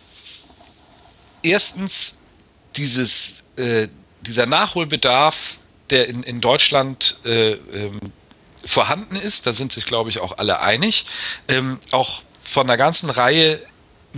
[1.44, 2.16] erstens
[2.76, 3.88] dieses, äh,
[4.22, 5.58] dieser Nachholbedarf,
[5.90, 8.00] der in, in Deutschland äh, ähm,
[8.66, 11.06] vorhanden ist, da sind sich, glaube ich, auch alle einig,
[11.48, 13.60] ähm, auch von einer ganzen Reihe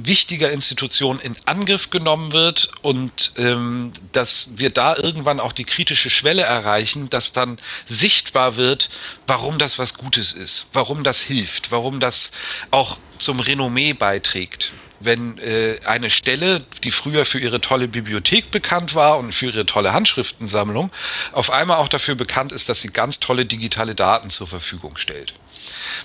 [0.05, 6.09] wichtiger Institutionen in Angriff genommen wird und ähm, dass wir da irgendwann auch die kritische
[6.09, 8.89] Schwelle erreichen, dass dann sichtbar wird,
[9.27, 12.31] warum das was Gutes ist, warum das hilft, warum das
[12.71, 14.73] auch zum Renommee beiträgt.
[15.01, 19.65] Wenn äh, eine Stelle, die früher für ihre tolle Bibliothek bekannt war und für ihre
[19.65, 20.91] tolle Handschriftensammlung,
[21.31, 25.33] auf einmal auch dafür bekannt ist, dass sie ganz tolle digitale Daten zur Verfügung stellt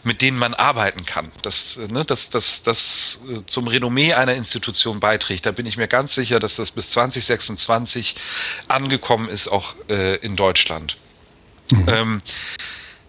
[0.03, 1.31] mit denen man arbeiten kann.
[1.43, 5.47] Das, ne, das, das, das äh, zum Renommee einer Institution beiträgt.
[5.47, 8.15] Da bin ich mir ganz sicher, dass das bis 2026
[8.69, 10.97] angekommen ist, auch äh, in Deutschland.
[11.71, 11.89] Mhm.
[11.89, 12.23] Ähm,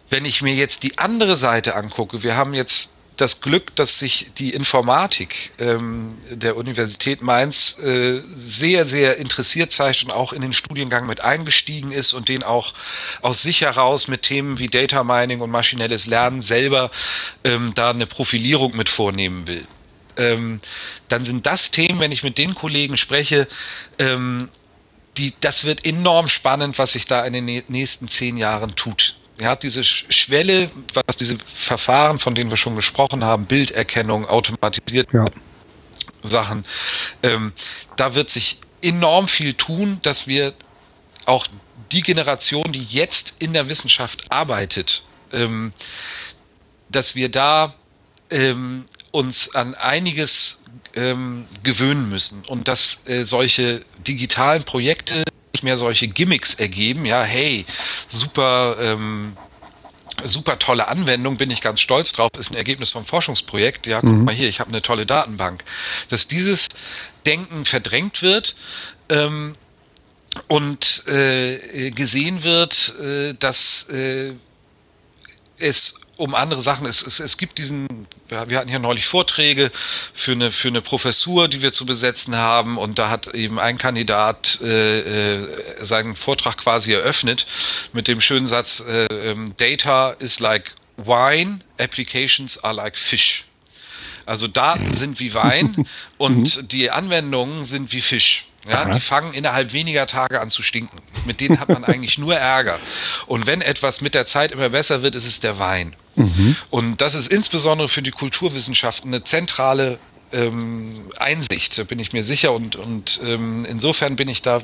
[0.09, 4.31] wenn ich mir jetzt die andere Seite angucke, wir haben jetzt das Glück, dass sich
[4.37, 10.53] die Informatik ähm, der Universität Mainz äh, sehr, sehr interessiert zeigt und auch in den
[10.53, 12.73] Studiengang mit eingestiegen ist und den auch
[13.21, 16.91] aus sich heraus mit Themen wie Data Mining und maschinelles Lernen selber
[17.43, 19.65] ähm, da eine Profilierung mit vornehmen will.
[20.17, 20.59] Ähm,
[21.07, 23.47] dann sind das Themen, wenn ich mit den Kollegen spreche,
[23.99, 24.49] ähm,
[25.17, 29.55] die, das wird enorm spannend, was sich da in den nächsten zehn Jahren tut ja,
[29.55, 35.25] diese Schwelle, was diese Verfahren, von denen wir schon gesprochen haben, Bilderkennung, automatisiert, ja.
[36.23, 36.65] Sachen.
[37.21, 37.53] Ähm,
[37.97, 40.53] da wird sich enorm viel tun, dass wir
[41.25, 41.47] auch
[41.91, 45.73] die Generation, die jetzt in der Wissenschaft arbeitet, ähm,
[46.89, 47.75] dass wir da
[48.29, 50.63] ähm, uns an einiges
[50.95, 55.23] ähm, gewöhnen müssen und dass äh, solche digitalen Projekte
[55.65, 57.05] mehr solche Gimmicks ergeben.
[57.05, 57.65] Ja, hey,
[58.07, 58.77] super.
[58.79, 59.35] Ähm,
[60.23, 63.85] super tolle Anwendung, bin ich ganz stolz drauf, ist ein Ergebnis vom Forschungsprojekt.
[63.85, 64.23] Ja, guck mhm.
[64.23, 65.65] mal hier, ich habe eine tolle Datenbank.
[66.07, 66.69] Dass dieses
[67.25, 68.55] Denken verdrängt wird
[69.09, 69.53] ähm,
[70.47, 74.33] und äh, gesehen wird, äh, dass äh,
[75.57, 76.85] es um andere Sachen.
[76.85, 79.71] Es, es, es gibt diesen, wir hatten hier neulich Vorträge
[80.13, 83.77] für eine, für eine Professur, die wir zu besetzen haben und da hat eben ein
[83.77, 85.47] Kandidat äh, äh,
[85.81, 87.45] seinen Vortrag quasi eröffnet
[87.93, 93.45] mit dem schönen Satz, äh, ähm, Data is like wine, applications are like fish.
[94.25, 95.87] Also Daten sind wie Wein
[96.17, 98.45] und die Anwendungen sind wie Fisch.
[98.67, 100.99] Ja, die fangen innerhalb weniger Tage an zu stinken.
[101.25, 102.79] Mit denen hat man eigentlich nur Ärger.
[103.27, 105.95] Und wenn etwas mit der Zeit immer besser wird, ist es der Wein.
[106.15, 106.55] Mhm.
[106.69, 109.99] Und das ist insbesondere für die Kulturwissenschaften eine zentrale
[110.31, 112.53] ähm, Einsicht, da bin ich mir sicher.
[112.53, 114.61] Und, und ähm, insofern bin ich da,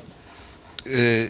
[0.86, 1.26] äh,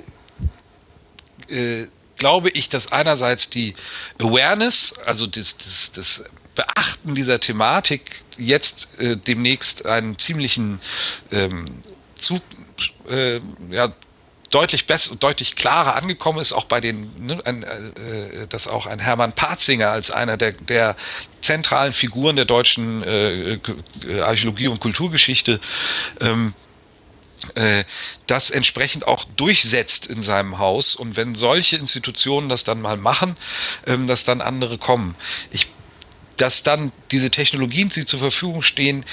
[1.50, 1.88] äh,
[2.18, 3.74] glaube ich, dass einerseits die
[4.20, 6.24] Awareness, also das, das, das
[6.56, 10.80] Beachten dieser Thematik jetzt äh, demnächst einen ziemlichen
[11.32, 11.66] ähm,
[12.16, 12.42] Zug,
[13.10, 13.40] äh,
[13.70, 13.94] ja,
[14.52, 19.00] deutlich besser, deutlich klarer angekommen ist, auch bei den, ne, ein, äh, dass auch ein
[19.00, 20.96] Hermann Patzinger als einer der, der
[21.42, 23.60] zentralen Figuren der deutschen äh,
[24.22, 25.60] Archäologie und Kulturgeschichte
[26.20, 26.54] ähm,
[27.56, 27.84] äh,
[28.28, 33.36] das entsprechend auch durchsetzt in seinem Haus und wenn solche Institutionen das dann mal machen,
[33.88, 35.16] ähm, dass dann andere kommen.
[35.52, 35.68] Ich,
[36.38, 39.06] dass dann diese Technologien, die zur Verfügung stehen,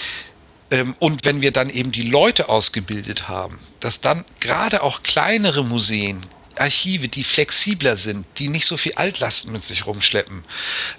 [0.99, 6.21] und wenn wir dann eben die Leute ausgebildet haben, dass dann gerade auch kleinere Museen,
[6.57, 10.45] Archive, die flexibler sind, die nicht so viel Altlasten mit sich rumschleppen,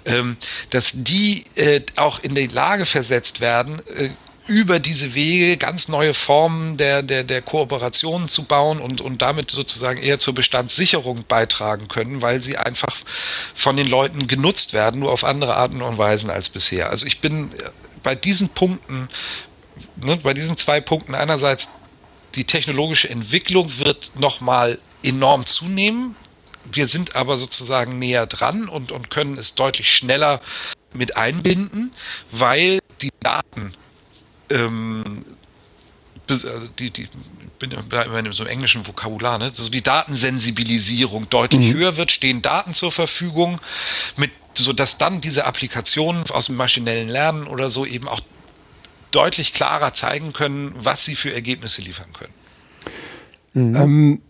[0.06, 0.36] ähm,
[0.70, 4.10] dass die äh, auch in die Lage versetzt werden, äh,
[4.46, 9.52] über diese Wege ganz neue Formen der, der, der Kooperation zu bauen und, und damit
[9.52, 12.96] sozusagen eher zur Bestandssicherung beitragen können, weil sie einfach
[13.54, 16.90] von den Leuten genutzt werden, nur auf andere Arten und Weisen als bisher.
[16.90, 17.70] Also ich bin äh,
[18.02, 19.08] bei diesen Punkten
[20.02, 21.70] ne, bei diesen zwei Punkten einerseits
[22.34, 26.16] die technologische Entwicklung wird nochmal enorm zunehmen.
[26.70, 30.40] Wir sind aber sozusagen näher dran und, und können es deutlich schneller
[30.92, 31.92] mit einbinden,
[32.30, 33.74] weil die Daten,
[34.50, 35.24] ähm,
[36.28, 36.34] äh,
[36.78, 37.08] die, die,
[37.58, 39.46] bin immer in so einem englischen Vokabular, ne?
[39.46, 41.74] also die Datensensibilisierung deutlich mhm.
[41.74, 43.60] höher wird, stehen Daten zur Verfügung,
[44.16, 48.20] mit, sodass dann diese Applikationen aus dem maschinellen Lernen oder so eben auch
[49.10, 52.34] deutlich klarer zeigen können, was sie für Ergebnisse liefern können.
[53.52, 53.76] Mhm.
[53.76, 54.22] Ähm,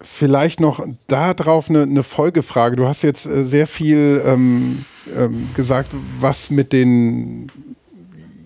[0.00, 2.76] vielleicht noch darauf eine, eine, Folgefrage.
[2.76, 4.84] Du hast jetzt äh, sehr viel ähm,
[5.16, 5.90] ähm, gesagt,
[6.20, 7.50] was mit den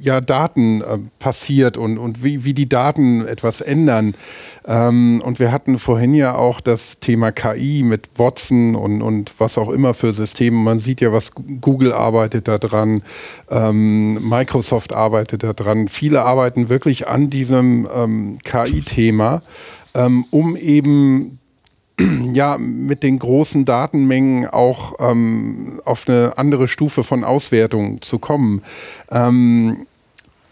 [0.02, 4.14] ja, Daten äh, passiert und, und wie, wie die Daten etwas ändern.
[4.66, 9.58] Ähm, und wir hatten vorhin ja auch das Thema KI mit Watson und, und was
[9.58, 10.56] auch immer für Systeme.
[10.56, 13.02] Man sieht ja, was Google arbeitet da dran,
[13.48, 15.86] ähm, Microsoft arbeitet da dran.
[15.86, 19.42] Viele arbeiten wirklich an diesem ähm, KI-Thema,
[19.94, 21.38] ähm, um eben
[22.32, 28.62] ja, mit den großen Datenmengen auch ähm, auf eine andere Stufe von Auswertung zu kommen.
[29.10, 29.86] Ähm,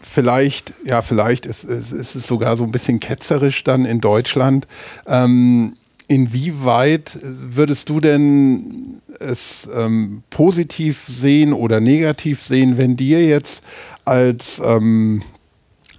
[0.01, 4.67] vielleicht, ja, vielleicht ist, ist, ist, es sogar so ein bisschen ketzerisch dann in Deutschland.
[5.07, 13.63] Ähm, inwieweit würdest du denn es ähm, positiv sehen oder negativ sehen, wenn dir jetzt
[14.03, 15.21] als ähm,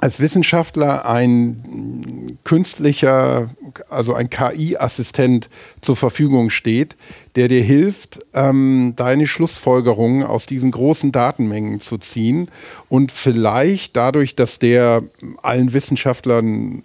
[0.02, 3.50] als Wissenschaftler ein künstlicher,
[3.88, 5.48] also ein KI-Assistent
[5.80, 6.96] zur Verfügung steht,
[7.36, 12.48] der dir hilft, ähm, deine Schlussfolgerungen aus diesen großen Datenmengen zu ziehen
[12.88, 15.04] und vielleicht dadurch, dass der
[15.40, 16.82] allen Wissenschaftlern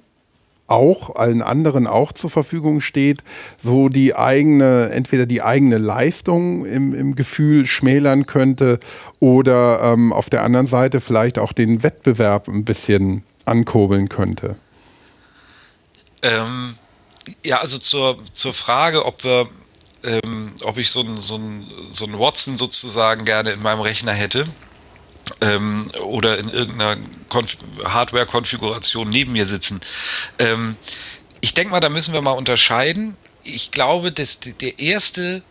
[0.68, 3.24] auch allen anderen auch zur Verfügung steht,
[3.64, 8.80] so die eigene, entweder die eigene Leistung im, im Gefühl schmälern könnte
[9.20, 14.58] oder ähm, auf der anderen Seite vielleicht auch den Wettbewerb ein bisschen ankurbeln könnte?
[16.22, 16.76] Ähm,
[17.46, 19.48] ja, also zur, zur Frage, ob wir,
[20.04, 21.40] ähm, ob ich so einen so
[21.92, 24.48] so ein Watson sozusagen gerne in meinem Rechner hätte
[25.42, 26.98] ähm, oder in irgendeiner
[27.84, 29.82] Hardware-Konfiguration neben mir sitzen.
[30.40, 30.76] Ähm,
[31.42, 33.16] ich denke mal, da müssen wir mal unterscheiden.
[33.44, 35.44] Ich glaube, dass der erste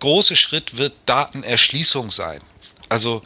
[0.00, 2.40] große Schritt wird Datenerschließung sein.
[2.88, 3.22] Also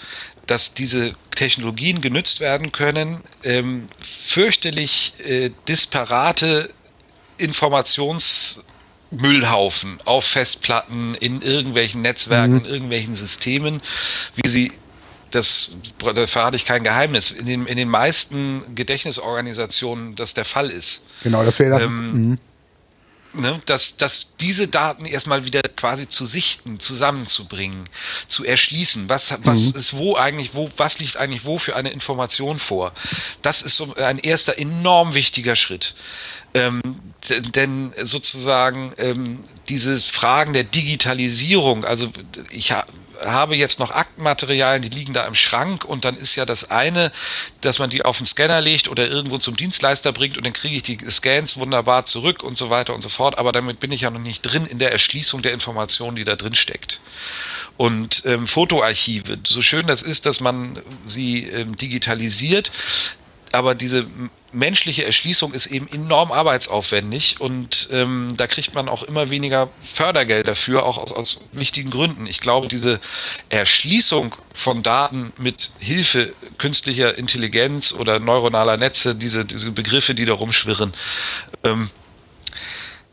[0.48, 6.70] dass diese Technologien genützt werden können, ähm, fürchterlich äh, disparate
[7.36, 12.60] Informationsmüllhaufen auf Festplatten, in irgendwelchen Netzwerken, mhm.
[12.60, 13.81] in irgendwelchen Systemen,
[14.35, 14.73] wie sie
[15.30, 15.70] das,
[16.14, 21.05] da verrate ich kein Geheimnis, in den, in den meisten Gedächtnisorganisationen das der Fall ist.
[21.22, 21.82] Genau, das wäre das.
[21.82, 22.38] Ähm, mhm
[23.34, 27.84] ne, dass, dass diese Daten erstmal wieder quasi zu sichten, zusammenzubringen,
[28.26, 29.09] zu erschließen.
[29.09, 29.78] Was, was mhm.
[29.78, 32.92] ist wo eigentlich, wo, was liegt eigentlich wo für eine Information vor?
[33.42, 35.94] Das ist so ein erster enorm wichtiger Schritt.
[36.55, 36.80] Ähm,
[37.55, 42.10] denn sozusagen ähm, diese Fragen der Digitalisierung, also
[42.50, 42.90] ich habe
[43.24, 47.11] habe jetzt noch Aktenmaterialien, die liegen da im Schrank und dann ist ja das eine,
[47.61, 50.77] dass man die auf den Scanner legt oder irgendwo zum Dienstleister bringt und dann kriege
[50.77, 53.39] ich die Scans wunderbar zurück und so weiter und so fort.
[53.39, 56.36] Aber damit bin ich ja noch nicht drin in der Erschließung der Informationen, die da
[56.36, 57.01] drin steckt.
[57.77, 62.73] Und ähm, Fotoarchive, so schön das ist, dass man sie ähm, digitalisiert,
[63.53, 64.07] aber diese
[64.52, 70.46] menschliche Erschließung ist eben enorm arbeitsaufwendig und ähm, da kriegt man auch immer weniger Fördergeld
[70.46, 72.26] dafür, auch aus, aus wichtigen Gründen.
[72.26, 73.00] Ich glaube, diese
[73.50, 80.34] Erschließung von Daten mit Hilfe künstlicher Intelligenz oder neuronaler Netze, diese, diese Begriffe, die da
[80.34, 80.94] rumschwirren,
[81.64, 81.90] ähm,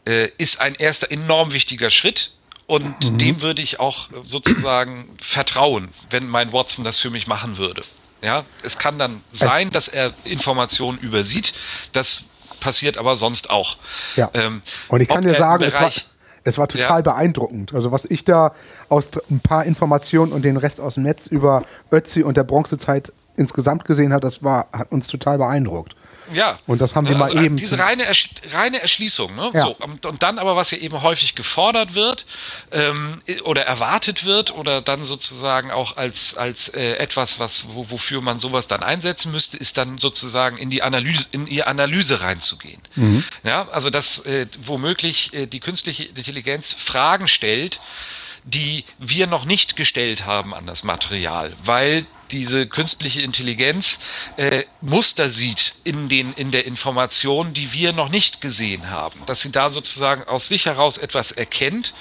[0.05, 2.31] äh, ist ein erster enorm wichtiger Schritt.
[2.67, 3.17] Und mhm.
[3.19, 7.83] dem würde ich auch sozusagen vertrauen, wenn mein Watson das für mich machen würde.
[8.25, 11.53] Ja, es kann dann sein, dass er Informationen übersieht.
[11.91, 12.23] Das
[12.59, 13.77] passiert aber sonst auch.
[14.15, 14.31] Ja.
[14.33, 15.91] Ähm, und ich kann dir sagen, es war,
[16.43, 17.01] es war total ja.
[17.01, 17.75] beeindruckend.
[17.75, 18.53] Also was ich da
[18.89, 23.13] aus ein paar Informationen und den Rest aus dem Netz über Ötzi und der Bronzezeit
[23.37, 25.95] insgesamt gesehen habe, das war, hat uns total beeindruckt.
[26.33, 26.59] Ja.
[26.65, 27.57] Und das haben wir also mal eben.
[27.57, 29.35] Diese reine, Ersch reine Erschließung.
[29.35, 29.51] Ne?
[29.53, 29.61] Ja.
[29.61, 32.25] So, und, und, dann aber, was ja eben häufig gefordert wird
[32.71, 38.21] ähm, oder erwartet wird oder dann sozusagen auch als, als äh, etwas, was, wo, wofür
[38.21, 42.81] man sowas dann einsetzen müsste, ist dann sozusagen in die Analyse, in die Analyse reinzugehen.
[42.95, 43.23] Mhm.
[43.43, 47.79] Ja, also dass äh, womöglich äh, die künstliche Intelligenz Fragen stellt,
[48.45, 53.97] die wir noch nicht gestellt haben an das Material, weil diese künstliche Intelligenz
[54.35, 59.17] äh, Muster sieht in, den, in der Information, die wir noch nicht gesehen haben.
[59.25, 61.93] Dass sie da sozusagen aus sich heraus etwas erkennt,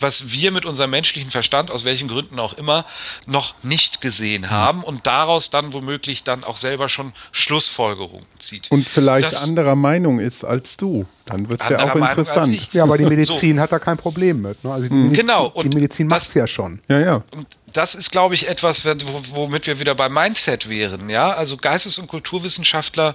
[0.00, 2.84] was wir mit unserem menschlichen Verstand, aus welchen Gründen auch immer,
[3.26, 4.50] noch nicht gesehen hm.
[4.50, 8.68] haben und daraus dann womöglich dann auch selber schon Schlussfolgerungen zieht.
[8.72, 11.06] Und vielleicht das, anderer Meinung ist als du.
[11.26, 12.72] Dann wird es ja auch interessant.
[12.72, 13.62] Ja, aber die Medizin so.
[13.62, 14.62] hat da kein Problem mit.
[14.62, 14.72] Ne?
[14.72, 15.02] Also die mhm.
[15.04, 15.46] Medizin, genau.
[15.46, 16.80] Und die Medizin macht es ja schon.
[16.88, 17.22] Ja, ja.
[17.32, 17.46] Und
[17.76, 21.10] das ist, glaube ich, etwas, womit wir wieder beim Mindset wären.
[21.10, 23.14] Ja, also Geistes- und Kulturwissenschaftler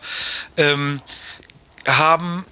[0.57, 1.01] ähm,
[1.87, 2.45] haben,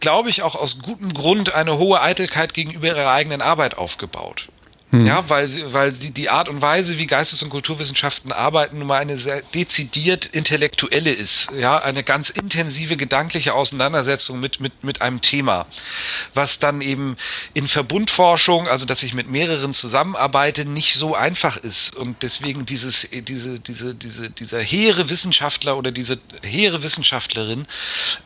[0.00, 4.48] glaube ich, auch aus gutem Grund eine hohe Eitelkeit gegenüber ihrer eigenen Arbeit aufgebaut.
[4.90, 5.04] Hm.
[5.04, 9.00] Ja, weil, weil die, die Art und Weise, wie Geistes- und Kulturwissenschaften arbeiten, nun mal
[9.00, 11.48] eine sehr dezidiert intellektuelle ist.
[11.58, 15.66] Ja, eine ganz intensive gedankliche Auseinandersetzung mit, mit, mit einem Thema.
[16.34, 17.16] Was dann eben
[17.52, 21.96] in Verbundforschung, also dass ich mit mehreren zusammenarbeite, nicht so einfach ist.
[21.96, 27.66] Und deswegen dieses, diese, diese, diese, dieser hehre Wissenschaftler oder diese hehre Wissenschaftlerin,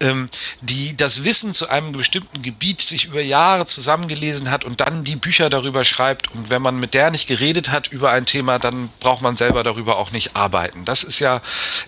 [0.00, 0.26] ähm,
[0.60, 5.16] die das Wissen zu einem bestimmten Gebiet sich über Jahre zusammengelesen hat und dann die
[5.16, 8.88] Bücher darüber schreibt und wenn man mit der nicht geredet hat über ein Thema, dann
[9.00, 10.84] braucht man selber darüber auch nicht arbeiten.
[10.84, 11.40] Das ist ja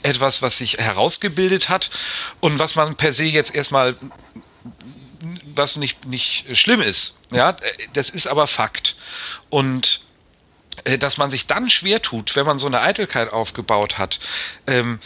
[0.02, 1.90] etwas, was sich herausgebildet hat
[2.40, 3.96] und was man per se jetzt erstmal
[5.54, 7.18] was nicht, nicht schlimm ist.
[7.30, 7.56] Ja,
[7.92, 8.96] das ist aber Fakt.
[9.50, 10.00] Und
[10.84, 14.18] äh, dass man sich dann schwer tut, wenn man so eine Eitelkeit aufgebaut hat,
[14.66, 14.98] ähm,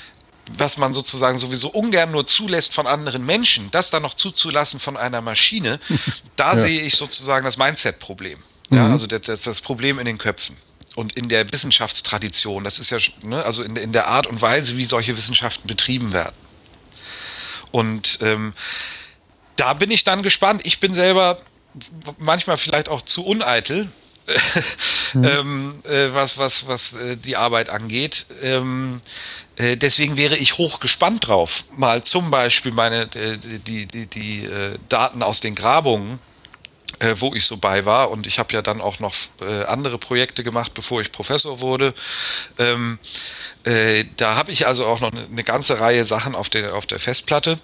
[0.56, 4.96] was man sozusagen sowieso ungern nur zulässt von anderen Menschen, das dann noch zuzulassen von
[4.96, 5.80] einer Maschine,
[6.36, 6.56] da ja.
[6.56, 8.42] sehe ich sozusagen das Mindset-Problem.
[8.70, 8.93] Ja, mhm.
[8.93, 10.56] also das, das Problem in den Köpfen
[10.97, 12.64] und in der Wissenschaftstradition.
[12.64, 16.12] Das ist ja, ne, also in, in der Art und Weise, wie solche Wissenschaften betrieben
[16.12, 16.34] werden.
[17.70, 18.55] Und ähm,
[19.56, 20.62] da bin ich dann gespannt.
[20.64, 21.38] Ich bin selber
[22.18, 23.88] manchmal vielleicht auch zu uneitel,
[25.14, 25.24] mhm.
[25.24, 28.26] ähm, äh, was, was, was äh, die Arbeit angeht.
[28.43, 29.01] Ähm,
[29.56, 34.44] äh, deswegen wäre ich hoch gespannt drauf, mal zum Beispiel meine, äh, die, die, die
[34.44, 36.18] äh, Daten aus den Grabungen
[36.98, 38.10] äh, wo ich so bei war.
[38.10, 41.94] Und ich habe ja dann auch noch äh, andere Projekte gemacht, bevor ich Professor wurde.
[42.59, 42.98] Ähm,
[43.64, 46.86] äh, da habe ich also auch noch eine, eine ganze Reihe Sachen auf der, auf
[46.86, 47.59] der Festplatte.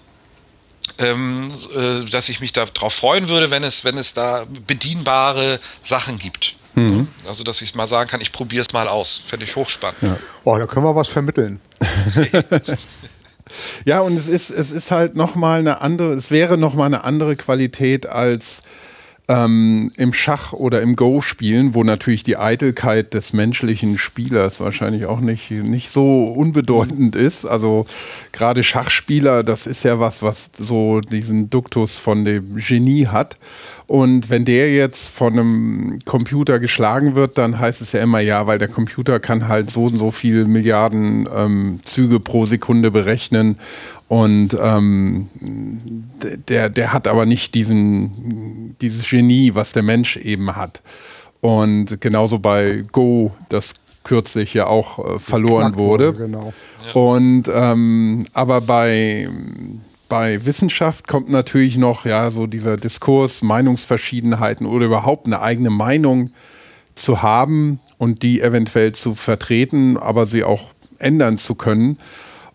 [0.97, 6.19] Ähm, äh, dass ich mich darauf freuen würde, wenn es, wenn es da bedienbare Sachen
[6.19, 6.57] gibt.
[6.75, 7.07] Mhm.
[7.27, 9.21] Also, dass ich mal sagen kann, ich probiere es mal aus.
[9.25, 10.01] Fände ich hochspannend.
[10.01, 10.17] Ja.
[10.43, 11.61] Oh, da können wir was vermitteln.
[13.85, 17.35] ja, und es ist, es ist halt nochmal eine andere, es wäre nochmal eine andere
[17.35, 18.63] Qualität als
[19.29, 25.05] ähm, im Schach oder im Go spielen, wo natürlich die Eitelkeit des menschlichen Spielers wahrscheinlich
[25.05, 27.45] auch nicht, nicht so unbedeutend ist.
[27.45, 27.85] Also
[28.33, 33.37] gerade Schachspieler, das ist ja was, was so diesen Duktus von dem Genie hat.
[33.87, 38.47] Und wenn der jetzt von einem Computer geschlagen wird, dann heißt es ja immer ja,
[38.47, 43.57] weil der Computer kann halt so und so viele Milliarden ähm, Züge pro Sekunde berechnen.
[44.13, 45.27] Und ähm,
[46.47, 50.83] der, der hat aber nicht diesen, dieses Genie, was der Mensch eben hat.
[51.41, 53.73] Und genauso bei Go, das
[54.03, 56.15] kürzlich ja auch äh, verloren wurde.
[56.15, 56.25] wurde.
[56.27, 56.53] Genau.
[56.85, 56.93] Ja.
[56.93, 59.27] Und ähm, aber bei
[60.09, 66.29] bei Wissenschaft kommt natürlich noch ja so dieser Diskurs, Meinungsverschiedenheiten oder überhaupt eine eigene Meinung
[66.93, 70.69] zu haben und die eventuell zu vertreten, aber sie auch
[70.99, 71.97] ändern zu können.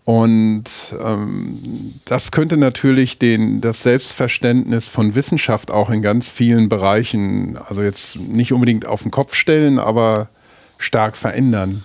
[0.09, 0.63] Und
[1.05, 1.59] ähm,
[2.05, 8.15] das könnte natürlich den, das Selbstverständnis von Wissenschaft auch in ganz vielen Bereichen, also jetzt
[8.15, 10.29] nicht unbedingt auf den Kopf stellen, aber
[10.79, 11.83] stark verändern.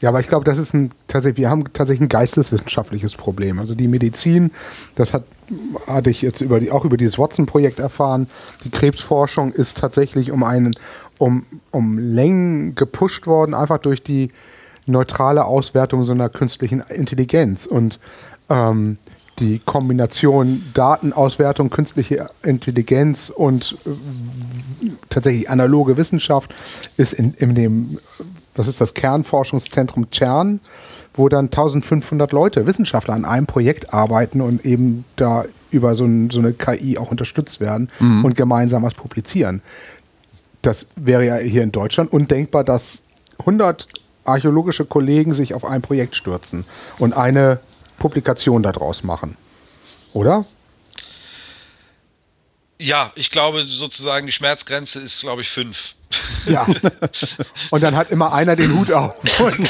[0.00, 3.58] Ja, aber ich glaube, das ist ein tatsächlich, wir haben tatsächlich ein geisteswissenschaftliches Problem.
[3.58, 4.50] Also die Medizin,
[4.94, 5.24] das hat,
[5.86, 8.26] hatte ich jetzt über die, auch über dieses Watson-Projekt erfahren.
[8.64, 10.74] Die Krebsforschung ist tatsächlich um einen,
[11.16, 14.32] um, um Längen gepusht worden, einfach durch die
[14.88, 17.66] neutrale Auswertung so einer künstlichen Intelligenz.
[17.66, 17.98] Und
[18.48, 18.98] ähm,
[19.38, 26.54] die Kombination Datenauswertung, künstliche Intelligenz und äh, tatsächlich analoge Wissenschaft
[26.96, 27.98] ist in, in dem
[28.58, 30.58] das ist das Kernforschungszentrum CERN,
[31.14, 36.30] wo dann 1500 Leute, Wissenschaftler an einem Projekt arbeiten und eben da über so, ein,
[36.30, 38.24] so eine KI auch unterstützt werden mhm.
[38.24, 39.62] und gemeinsam was publizieren.
[40.60, 43.04] Das wäre ja hier in Deutschland undenkbar, dass
[43.38, 43.86] 100
[44.28, 46.64] archäologische Kollegen sich auf ein Projekt stürzen
[46.98, 47.60] und eine
[47.98, 49.36] Publikation daraus machen.
[50.12, 50.44] Oder?
[52.80, 55.94] Ja, ich glaube sozusagen, die Schmerzgrenze ist, glaube ich, fünf.
[56.46, 56.66] Ja.
[57.70, 59.16] Und dann hat immer einer den Hut auf.
[59.40, 59.68] Und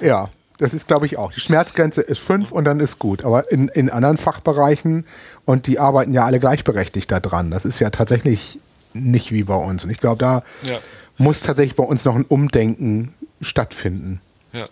[0.00, 1.32] ja, das ist, glaube ich, auch.
[1.32, 3.24] Die Schmerzgrenze ist fünf und dann ist gut.
[3.24, 5.06] Aber in, in anderen Fachbereichen,
[5.44, 8.58] und die arbeiten ja alle gleichberechtigt da dran, das ist ja tatsächlich
[8.92, 9.84] nicht wie bei uns.
[9.84, 10.78] Und ich glaube, da ja.
[11.16, 14.20] muss tatsächlich bei uns noch ein Umdenken stattfinden.
[14.52, 14.66] Ja.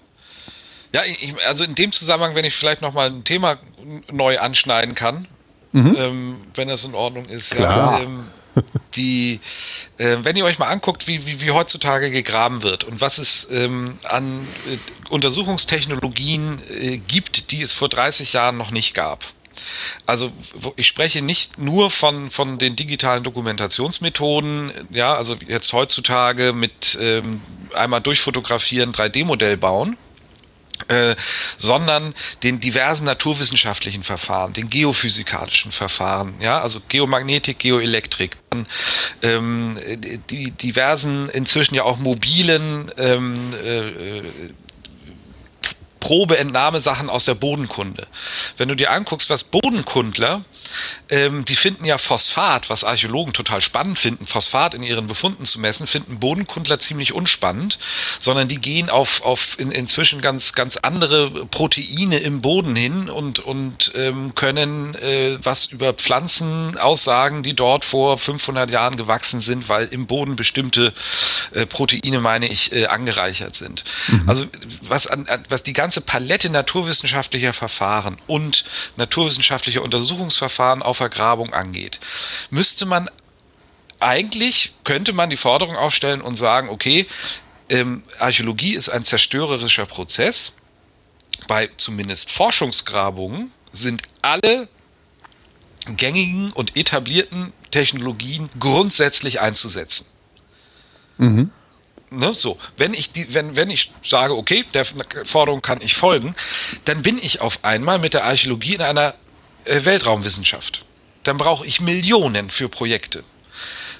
[0.92, 3.58] Ja, ich, also in dem Zusammenhang, wenn ich vielleicht nochmal ein Thema
[4.10, 5.26] neu anschneiden kann,
[5.72, 5.96] mhm.
[5.98, 7.54] ähm, wenn das in Ordnung ist.
[7.54, 7.98] Klar.
[7.98, 8.24] Ja, ähm,
[8.94, 9.40] die,
[9.98, 13.48] äh, wenn ihr euch mal anguckt, wie, wie, wie, heutzutage gegraben wird und was es
[13.50, 19.24] ähm, an äh, Untersuchungstechnologien äh, gibt, die es vor 30 Jahren noch nicht gab.
[20.06, 20.32] Also
[20.76, 27.40] ich spreche nicht nur von, von den digitalen Dokumentationsmethoden, ja, also jetzt heutzutage mit ähm,
[27.74, 29.96] einmal durchfotografieren, 3D-Modell bauen,
[30.88, 31.16] äh,
[31.56, 38.36] sondern den diversen naturwissenschaftlichen Verfahren, den geophysikalischen Verfahren, ja, also Geomagnetik, Geoelektrik,
[39.22, 39.78] ähm,
[40.30, 44.22] die diversen inzwischen ja auch mobilen ähm, äh,
[46.00, 48.06] Probeentnahmesachen aus der Bodenkunde.
[48.56, 50.44] Wenn du dir anguckst, was Bodenkundler,
[51.10, 55.58] ähm, die finden ja Phosphat, was Archäologen total spannend finden, Phosphat in ihren Befunden zu
[55.58, 57.78] messen, finden Bodenkundler ziemlich unspannend,
[58.18, 63.40] sondern die gehen auf, auf in, inzwischen ganz, ganz andere Proteine im Boden hin und,
[63.40, 69.68] und ähm, können äh, was über Pflanzen aussagen, die dort vor 500 Jahren gewachsen sind,
[69.68, 70.92] weil im Boden bestimmte
[71.52, 73.84] äh, Proteine, meine ich, äh, angereichert sind.
[74.08, 74.28] Mhm.
[74.28, 74.46] Also
[74.82, 78.64] was, an, was die ganze ganze Palette naturwissenschaftlicher Verfahren und
[78.96, 82.00] naturwissenschaftlicher Untersuchungsverfahren auf Vergrabung angeht,
[82.50, 83.08] müsste man
[84.00, 87.06] eigentlich, könnte man die Forderung aufstellen und sagen, okay,
[87.68, 90.56] ähm, Archäologie ist ein zerstörerischer Prozess.
[91.48, 94.68] Bei zumindest Forschungsgrabungen sind alle
[95.96, 100.06] gängigen und etablierten Technologien grundsätzlich einzusetzen.
[101.18, 101.50] Mhm
[102.10, 104.84] ne, so, wenn ich die, wenn, wenn ich sage, okay, der
[105.24, 106.34] Forderung kann ich folgen,
[106.84, 109.14] dann bin ich auf einmal mit der Archäologie in einer
[109.66, 110.84] Weltraumwissenschaft.
[111.22, 113.24] Dann brauche ich Millionen für Projekte.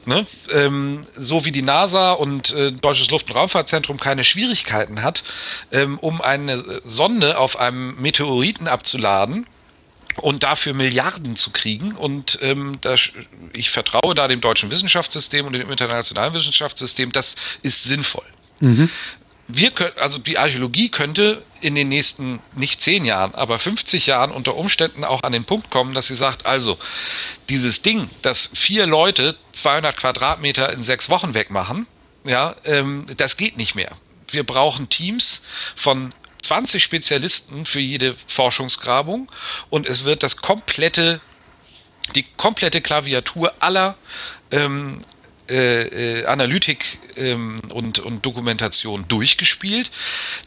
[0.05, 0.25] Ne?
[0.53, 5.25] Ähm, so wie die NASA und äh, Deutsches Luft- und Raumfahrtzentrum keine Schwierigkeiten hat,
[5.73, 9.47] ähm, um eine Sonde auf einem Meteoriten abzuladen,
[10.21, 11.93] und dafür Milliarden zu kriegen.
[11.93, 13.11] Und ähm, das,
[13.53, 18.25] ich vertraue da dem deutschen Wissenschaftssystem und dem internationalen Wissenschaftssystem, das ist sinnvoll.
[18.61, 18.91] Mhm.
[19.49, 24.33] Wir können, also die Archäologie könnte in den nächsten nicht zehn Jahren, aber 50 Jahren
[24.33, 26.79] unter Umständen auch an den Punkt kommen, dass sie sagt, also
[27.49, 31.87] dieses Ding, dass vier Leute 200 Quadratmeter in sechs Wochen wegmachen,
[32.25, 33.93] ja, ähm, das geht nicht mehr.
[34.29, 35.43] Wir brauchen Teams
[35.77, 36.13] von
[36.43, 39.31] 20 Spezialisten für jede Forschungsgrabung
[39.71, 41.21] und es wird das komplette
[42.15, 43.97] die komplette Klaviatur aller
[44.53, 45.03] ähm,
[45.51, 49.91] äh, äh, Analytik ähm, und, und Dokumentation durchgespielt,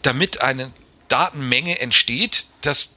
[0.02, 0.72] damit eine
[1.08, 2.96] Datenmenge entsteht, dass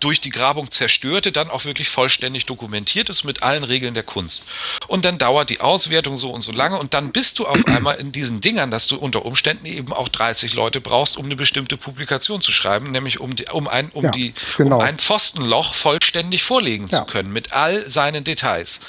[0.00, 4.44] durch die Grabung zerstörte, dann auch wirklich vollständig dokumentiert ist mit allen Regeln der Kunst.
[4.86, 7.96] Und dann dauert die Auswertung so und so lange und dann bist du auf einmal
[7.96, 11.78] in diesen Dingern, dass du unter Umständen eben auch 30 Leute brauchst, um eine bestimmte
[11.78, 14.76] Publikation zu schreiben, nämlich um, die, um, ein, um, Ja, die, genau.
[14.76, 17.00] um ein Pfostenloch vollständig vorlegen Ja.
[17.00, 18.80] zu können mit all seinen Details.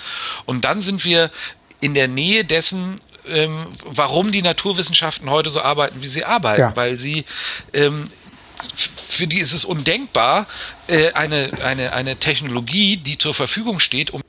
[0.45, 1.31] Und dann sind wir
[1.85, 6.75] in der Nähe dessen, ähm, warum die Naturwissenschaften heute so arbeiten, wie sie arbeiten, Ja.
[6.75, 7.25] weil sie
[7.73, 8.07] ähm,
[9.07, 10.47] für die ist es undenkbar,
[10.87, 14.21] äh, eine, eine, eine Technologie, die zur Verfügung steht, um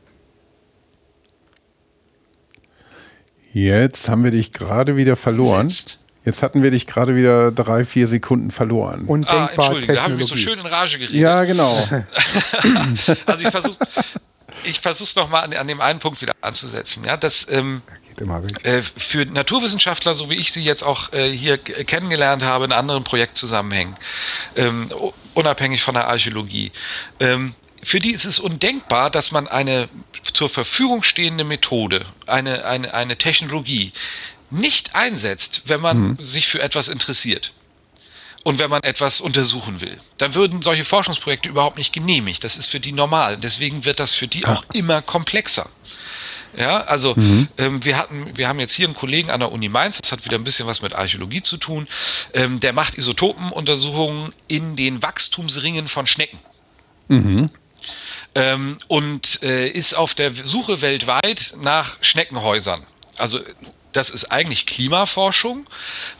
[3.52, 5.68] Jetzt haben wir dich gerade wieder verloren.
[5.68, 6.00] Setzt.
[6.24, 9.04] Jetzt hatten wir dich gerade wieder drei, vier Sekunden verloren.
[9.06, 10.60] Ah, Undenkbar Entschuldigung, da habe ich mich so Technologie.
[10.60, 11.16] schön in Rage geredet.
[11.20, 11.88] ja, genau.
[13.26, 13.78] Also ich versuche
[14.66, 17.04] ich versuch's nochmal an, an dem einen Punkt wieder anzusetzen.
[17.04, 17.82] Ja, dass ähm,
[18.64, 22.72] äh, für Naturwissenschaftler, so wie ich sie jetzt auch äh, hier k- kennengelernt habe, in
[22.72, 23.94] anderen Projektzusammenhängen,
[24.56, 24.90] ähm,
[25.34, 26.72] unabhängig von der Archäologie,
[27.20, 29.88] ähm, für die ist es undenkbar, dass man eine
[30.32, 33.92] zur Verfügung stehende Methode, eine, eine, eine Technologie
[34.50, 37.52] nicht einsetzt, wenn man sich für etwas interessiert
[38.46, 39.98] und wenn man etwas untersuchen will.
[40.18, 42.44] Dann würden solche Forschungsprojekte überhaupt nicht genehmigt.
[42.44, 43.38] Das ist für die normal.
[43.38, 45.68] Deswegen wird das für die auch immer komplexer.
[46.56, 50.00] Ja, also ähm, wir hatten, wir haben jetzt hier einen Kollegen an der Uni Mainz,
[50.00, 51.88] das hat wieder ein bisschen was mit Archäologie zu tun,
[52.34, 56.38] ähm, der macht Isotopenuntersuchungen in den Wachstumsringen von Schnecken.
[58.36, 62.80] Ähm, und äh, ist auf der Suche weltweit nach Schneckenhäusern.
[63.18, 63.40] Also
[63.96, 65.66] das ist eigentlich Klimaforschung,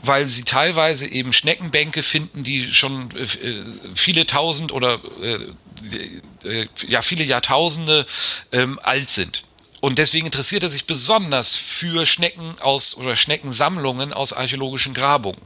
[0.03, 6.69] weil sie teilweise eben Schneckenbänke finden, die schon äh, äh, viele tausend oder äh, äh,
[6.89, 8.07] ja viele Jahrtausende
[8.53, 9.45] ähm, alt sind.
[9.81, 15.43] Und deswegen interessiert er sich besonders für Schnecken aus oder Schneckensammlungen aus archäologischen Grabungen,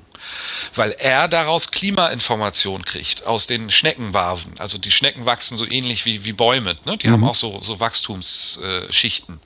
[0.74, 4.52] weil er daraus Klimainformation kriegt aus den Schneckenwarven.
[4.58, 6.96] Also die Schnecken wachsen so ähnlich wie, wie Bäume, ne?
[6.96, 9.40] die haben auch so, so Wachstumsschichten.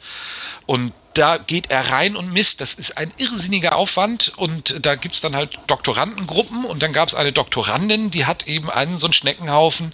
[0.66, 2.60] Und da geht er rein und misst.
[2.60, 7.08] Das ist ein irrsinniger Aufwand und da gibt es dann halt Doktorandengruppen und dann gab
[7.08, 9.92] es eine Doktorandin, die hat eben einen so einen Schneckenhaufen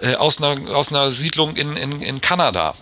[0.00, 2.74] äh, aus, einer, aus einer Siedlung in, in, in Kanada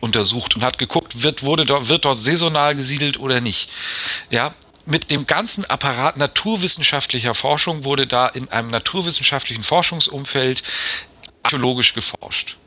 [0.00, 3.70] untersucht und hat geguckt, wird, wurde dort, wird dort saisonal gesiedelt oder nicht.
[4.30, 4.54] Ja,
[4.86, 10.62] mit dem ganzen Apparat naturwissenschaftlicher Forschung wurde da in einem naturwissenschaftlichen Forschungsumfeld
[11.42, 12.58] archäologisch geforscht.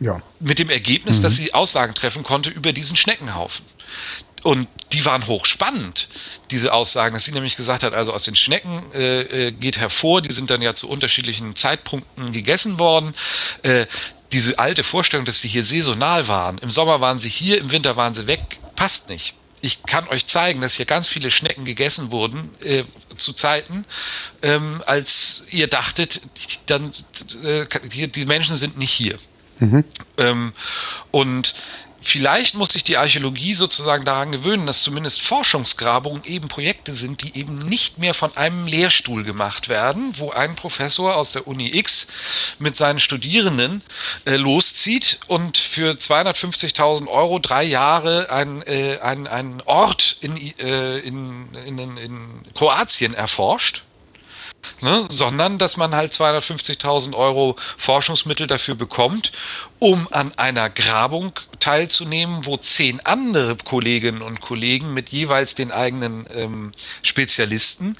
[0.00, 0.20] Ja.
[0.40, 3.64] Mit dem Ergebnis, dass sie Aussagen treffen konnte über diesen Schneckenhaufen.
[4.42, 6.08] Und die waren hochspannend,
[6.50, 10.20] diese Aussagen, dass sie nämlich gesagt hat, also aus den Schnecken äh, äh, geht hervor,
[10.20, 13.14] die sind dann ja zu unterschiedlichen Zeitpunkten gegessen worden.
[13.62, 13.86] Äh,
[14.32, 17.96] diese alte Vorstellung, dass die hier saisonal waren, im Sommer waren sie hier, im Winter
[17.96, 19.34] waren sie weg, passt nicht.
[19.60, 22.82] Ich kann euch zeigen, dass hier ganz viele Schnecken gegessen wurden äh,
[23.16, 23.84] zu Zeiten,
[24.42, 26.20] ähm, als ihr dachtet,
[26.66, 26.92] dann
[27.44, 27.66] äh,
[28.08, 29.18] die, Menschen sind nicht hier.
[30.18, 30.52] Ähm,
[31.12, 31.54] und
[32.02, 37.38] vielleicht muss sich die Archäologie sozusagen daran gewöhnen, dass zumindest Forschungsgrabungen eben Projekte sind, die
[37.38, 42.06] eben nicht mehr von einem Lehrstuhl gemacht werden, wo ein Professor aus der Uni X
[42.58, 43.82] mit seinen Studierenden
[44.24, 50.98] äh, loszieht und für 250.000 Euro drei Jahre ein, äh, ein, einen Ort in, äh,
[50.98, 52.18] in, in, in
[52.54, 53.82] Kroatien erforscht
[54.80, 59.32] ne, sondern dass man halt 250.000 Euro Forschungsmittel dafür bekommt,
[59.78, 66.26] um an einer Grabung teilzunehmen, wo zehn andere Kolleginnen und Kollegen mit jeweils den eigenen
[66.34, 66.72] ähm,
[67.02, 67.96] Spezialisten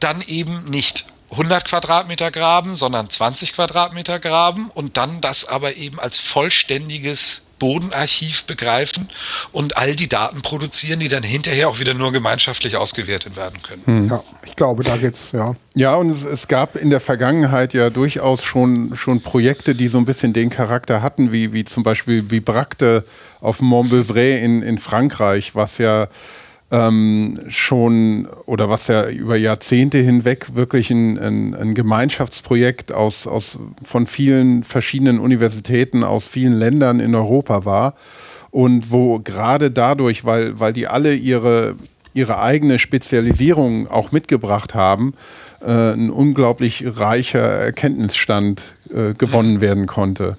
[0.00, 5.98] dann eben nicht 100 Quadratmeter graben, sondern 20 Quadratmeter graben und dann das aber eben
[5.98, 9.08] als vollständiges Bodenarchiv begreifen
[9.52, 14.08] und all die Daten produzieren, die dann hinterher auch wieder nur gemeinschaftlich ausgewertet werden können.
[14.08, 15.54] ja, ich glaube, da geht's, ja.
[15.74, 19.98] Ja, und es, es gab in der Vergangenheit ja durchaus schon, schon Projekte, die so
[19.98, 23.04] ein bisschen den Charakter hatten, wie, wie zum Beispiel Vibracte
[23.40, 26.08] auf Montbeuvray in, in Frankreich, was ja
[26.70, 33.58] ähm, schon oder was ja über Jahrzehnte hinweg wirklich ein, ein, ein Gemeinschaftsprojekt aus, aus,
[33.84, 37.94] von vielen verschiedenen Universitäten aus vielen Ländern in Europa war.
[38.50, 41.76] Und wo gerade dadurch, weil, weil die alle ihre,
[42.14, 45.12] ihre eigene Spezialisierung auch mitgebracht haben,
[45.60, 50.38] äh, ein unglaublich reicher Erkenntnisstand äh, gewonnen werden konnte.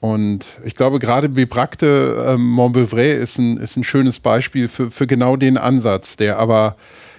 [0.00, 5.06] Und ich glaube, gerade Bibracte äh, Montbeuvray ist ein, ist ein schönes Beispiel für, für
[5.06, 6.76] genau den Ansatz, der aber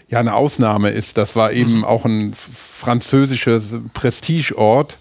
[0.07, 1.18] ja eine Ausnahme ist.
[1.18, 4.97] Das war eben auch ein französisches Prestigeort.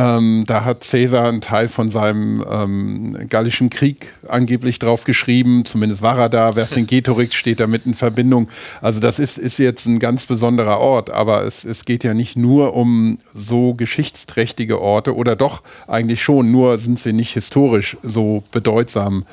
[0.00, 5.66] Ähm, da hat Caesar einen Teil von seinem ähm, Gallischen Krieg angeblich drauf geschrieben.
[5.66, 6.52] Zumindest war er da.
[6.52, 8.48] Vercingetorix steht damit in Verbindung.
[8.80, 11.10] Also das ist, ist jetzt ein ganz besonderer Ort.
[11.10, 16.50] Aber es, es geht ja nicht nur um so geschichtsträchtige Orte oder doch eigentlich schon.
[16.50, 19.26] Nur sind sie nicht historisch so bedeutsam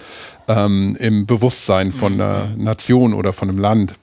[0.49, 3.93] ähm, im Bewusstsein von einer Nation oder von einem Land.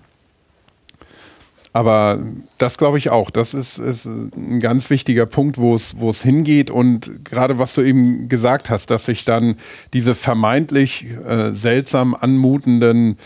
[1.75, 2.21] Aber
[2.57, 3.31] das glaube ich auch.
[3.31, 6.71] Das ist, ist ein ganz wichtiger Punkt, wo es, hingeht.
[6.71, 9.57] Und gerade was du eben gesagt hast, dass sich dann
[9.93, 13.19] diese vermeintlich äh, seltsam anmutenden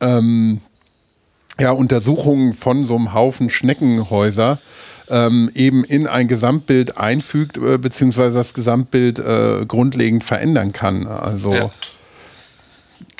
[0.00, 0.60] ähm,
[1.58, 4.60] ja, Untersuchungen von so einem Haufen Schneckenhäuser
[5.08, 11.08] ähm, eben in ein Gesamtbild einfügt, äh, beziehungsweise das Gesamtbild äh, grundlegend verändern kann.
[11.08, 11.70] Also Ja.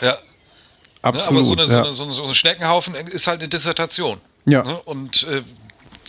[0.01, 0.16] Ja,
[1.03, 1.57] absolut.
[1.57, 1.93] Ne, aber so, eine, ja.
[1.93, 4.21] so, eine, so ein Schneckenhaufen ist halt eine Dissertation.
[4.47, 4.63] Ja.
[4.63, 4.81] Ne?
[4.85, 5.43] Und äh,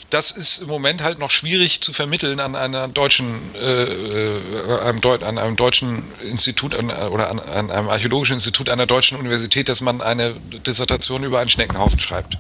[0.10, 5.00] das ist im Moment halt noch schwierig zu vermitteln an einer deutschen, äh, äh, einem
[5.00, 9.70] Deut an einem deutschen Institut an, oder an, an einem archäologischen Institut einer deutschen Universität,
[9.70, 10.34] dass man eine
[10.68, 12.38] Dissertation über einen Schneckenhaufen schreibt.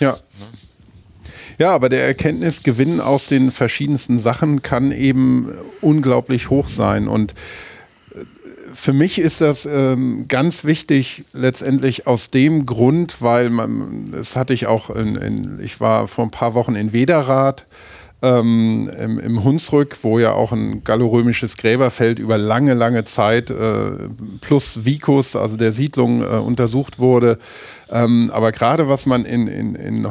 [0.00, 0.18] Ja.
[1.58, 7.06] Ja, aber der Erkenntnisgewinn aus den verschiedensten Sachen kann eben unglaublich hoch sein.
[7.06, 7.34] Und
[8.74, 14.52] für mich ist das ähm, ganz wichtig, letztendlich aus dem Grund, weil man, das hatte
[14.52, 17.66] ich auch, in, in, ich war vor ein paar Wochen in Wederath
[18.20, 24.08] ähm, im, im Hunsrück, wo ja auch ein gallorömisches Gräberfeld über lange, lange Zeit äh,
[24.40, 27.38] plus Vicus, also der Siedlung, äh, untersucht wurde.
[27.90, 30.08] Ähm, aber gerade was man in, in, in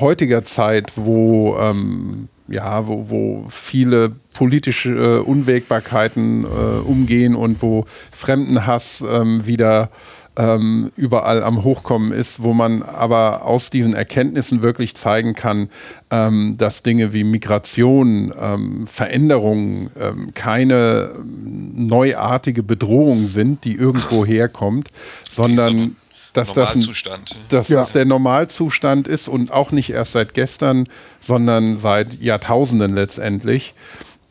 [0.00, 6.46] heutiger Zeit, wo ähm, ja, wo, wo viele politische äh, Unwägbarkeiten äh,
[6.80, 9.90] umgehen und wo Fremdenhass ähm, wieder
[10.36, 15.70] ähm, überall am Hochkommen ist, wo man aber aus diesen Erkenntnissen wirklich zeigen kann,
[16.10, 24.88] ähm, dass Dinge wie Migration, ähm, Veränderungen ähm, keine neuartige Bedrohung sind, die irgendwo herkommt,
[25.28, 25.96] sondern
[26.36, 27.36] dass das, ein, Normalzustand.
[27.48, 27.78] dass Ja.
[27.78, 30.88] das der Normalzustand ist und auch nicht erst seit gestern,
[31.20, 33.74] sondern seit Jahrtausenden letztendlich.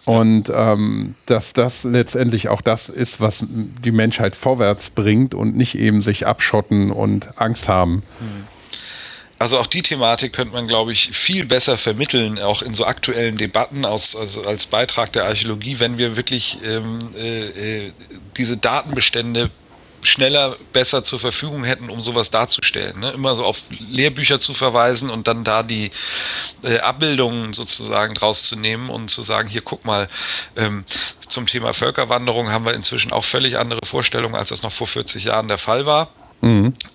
[0.06, 5.76] Und ähm, dass das letztendlich auch das ist, was die Menschheit vorwärts bringt und nicht
[5.76, 8.03] eben sich abschotten und Angst haben.
[9.40, 13.38] Also auch die Thematik könnte man, glaube ich, viel besser vermitteln, auch in so aktuellen
[13.38, 17.91] Debatten aus, also als Beitrag der Archäologie, wenn wir wirklich ähm, äh, äh,
[18.38, 19.49] diese Datenbestände
[20.06, 22.99] schneller, besser zur Verfügung hätten, um sowas darzustellen.
[22.99, 23.11] Ne?
[23.11, 25.91] Immer so auf Lehrbücher zu verweisen und dann da die
[26.64, 30.07] äh, Abbildungen sozusagen draus zu nehmen und zu sagen, hier guck mal,
[30.56, 30.86] ähm,
[31.27, 35.23] zum Thema Völkerwanderung haben wir inzwischen auch völlig andere Vorstellungen, als das noch vor 40
[35.26, 36.10] Jahren der Fall war.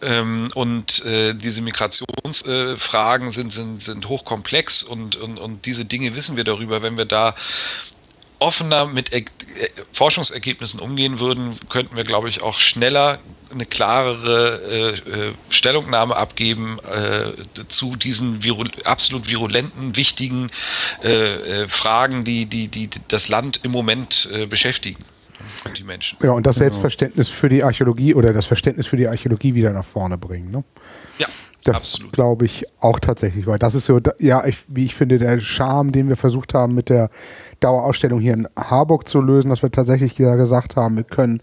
[0.03, 6.15] Ähm, und äh, diese Migrationsfragen äh, sind, sind, sind hochkomplex und, und, und diese Dinge
[6.15, 6.83] wissen wir darüber.
[6.83, 7.35] Wenn wir da
[8.39, 9.13] offener mit
[9.93, 13.19] Forschungsergebnissen umgehen würden, könnten wir, glaube ich, auch schneller
[13.53, 17.33] eine klarere äh, äh, Stellungnahme abgeben äh,
[17.69, 20.51] zu diesen viru absolut virulenten, wichtigen
[21.03, 25.05] äh, äh, Fragen, die, die, die das Land im Moment äh, beschäftigen
[25.65, 26.19] und die Menschen.
[26.23, 29.85] Ja, und das Selbstverständnis für die Archäologie oder das Verständnis für die Archäologie wieder nach
[29.85, 30.51] vorne bringen.
[30.51, 30.65] Ne?
[31.19, 31.27] Ja,
[31.65, 35.41] Das glaube ich auch tatsächlich, weil das ist so, ja, ich, wie ich finde, der
[35.41, 37.11] Charme, den wir versucht haben mit der
[37.61, 41.43] Dauerausstellung hier in Harburg zu lösen, dass wir tatsächlich ja gesagt haben, wir können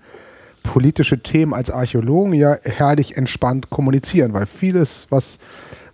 [0.63, 5.37] politische Themen als Archäologen ja herrlich entspannt kommunizieren, weil vieles, was,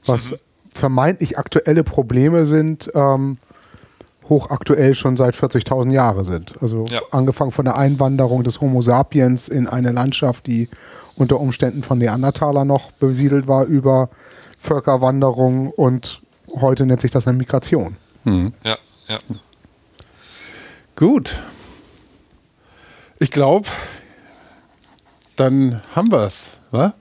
[0.05, 0.37] was
[0.73, 3.37] vermeintlich aktuelle Probleme sind, ähm,
[4.29, 6.53] hochaktuell schon seit 40.000 Jahren sind.
[6.61, 7.01] Also Ja.
[7.11, 10.69] angefangen von der Einwanderung des Homo sapiens in eine Landschaft, die
[11.15, 14.09] unter Umständen von Neandertaler noch besiedelt war, über
[14.59, 16.21] Völkerwanderung und
[16.59, 17.97] heute nennt sich das eine Migration.
[18.25, 18.77] Ja,
[19.07, 19.19] ja.
[20.95, 21.41] Gut.
[23.19, 23.67] Ich glaube,
[25.35, 26.93] dann haben wir es, wa?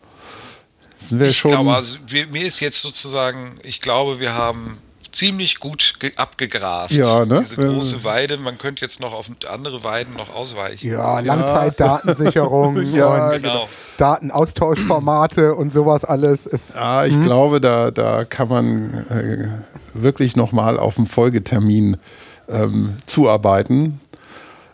[0.96, 1.50] Sind wir Ich schon.
[1.50, 4.78] glaube, also wir, mir ist jetzt sozusagen, ich glaube, wir haben
[5.12, 6.92] ziemlich gut ge- abgegrast.
[6.92, 7.40] Ja, ne?
[7.40, 10.90] Diese große Weide, man könnte jetzt noch auf andere Weiden noch ausweichen.
[10.90, 13.68] Ja, Langzeitdatensicherung Ja, und genau.
[13.98, 16.46] Datenaustauschformate und sowas alles.
[16.46, 19.48] Ist, Ja, ich glaube, da, da kann man äh,
[19.94, 21.96] wirklich nochmal auf einen Folgetermin
[22.48, 24.00] ähm, zuarbeiten.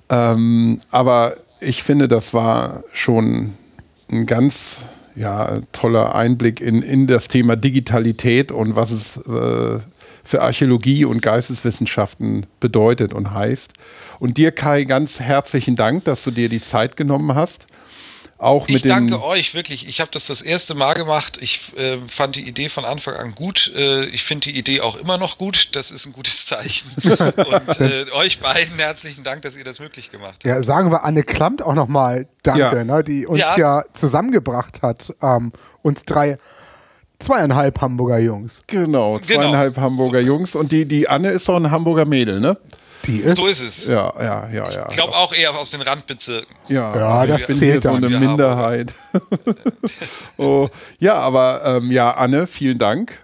[0.09, 3.55] Ähm, aber ich finde, das war schon
[4.11, 4.79] ein ganz
[5.17, 9.79] ja, toller Einblick in, in das Thema Digitalität und was es äh,
[10.29, 13.73] für Archäologie und Geisteswissenschaften bedeutet und heißt.
[14.21, 17.67] Und dir, Kai, ganz herzlichen Dank, dass du dir die Zeit genommen hast.
[18.37, 19.89] auch mit ich danke euch wirklich.
[19.89, 21.39] Ich habe das das erste Mal gemacht.
[21.41, 23.73] Ich äh, fand die Idee von Anfang an gut.
[23.75, 25.71] Äh, ich finde die Idee auch immer noch gut.
[25.75, 26.91] Das ist ein gutes Zeichen.
[27.03, 30.45] Und äh, euch beiden herzlichen Dank, dass ihr das möglich gemacht habt.
[30.45, 32.85] Ja, sagen wir Anne Klamt auch nochmal Danke, Ja.
[32.85, 33.83] ne, die uns ja, Ja.
[33.95, 35.15] zusammengebracht hat.
[35.23, 35.53] Ähm,
[35.83, 36.37] uns drei,
[37.19, 38.63] zweieinhalb Hamburger Jungs.
[38.67, 39.19] genau, Genau.
[39.19, 40.55] zweieinhalb Hamburger Jungs.
[40.55, 42.57] Und die, die Anne ist doch ein Hamburger Mädel, ne?
[43.07, 43.87] Die ist, So ist es.
[43.87, 44.87] Ja, ja, ja, ja.
[44.91, 46.55] Ich glaube auch eher aus den Randbezirken.
[46.69, 48.93] Ja, Ja, also das zählt hier so eine Minderheit.
[50.37, 50.69] oh,
[50.99, 53.19] ja, aber ähm, ja, Anne, vielen Dank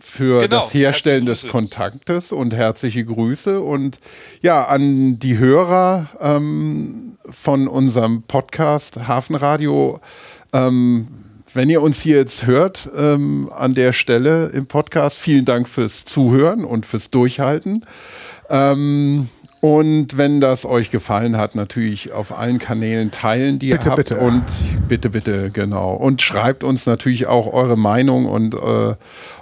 [0.00, 1.48] für Genau, das Herstellen des.
[1.48, 3.60] Kontaktes und herzliche Grüße.
[3.60, 3.98] Und
[4.42, 10.00] ja, an die Hörer ähm, von unserem Podcast Hafenradio,
[10.52, 11.08] ähm,
[11.54, 16.04] wenn ihr uns hier jetzt hört ähm, an der Stelle im Podcast, vielen Dank fürs
[16.04, 17.84] Zuhören und fürs Durchhalten.
[18.50, 19.28] Ähm,
[19.60, 23.96] und wenn das euch gefallen hat, natürlich auf allen Kanälen teilen, die Bitte, ihr habt.
[23.96, 24.18] bitte.
[24.18, 24.42] Und
[24.88, 25.94] bitte, bitte, genau.
[25.94, 28.94] Und schreibt uns natürlich auch eure Meinung und äh,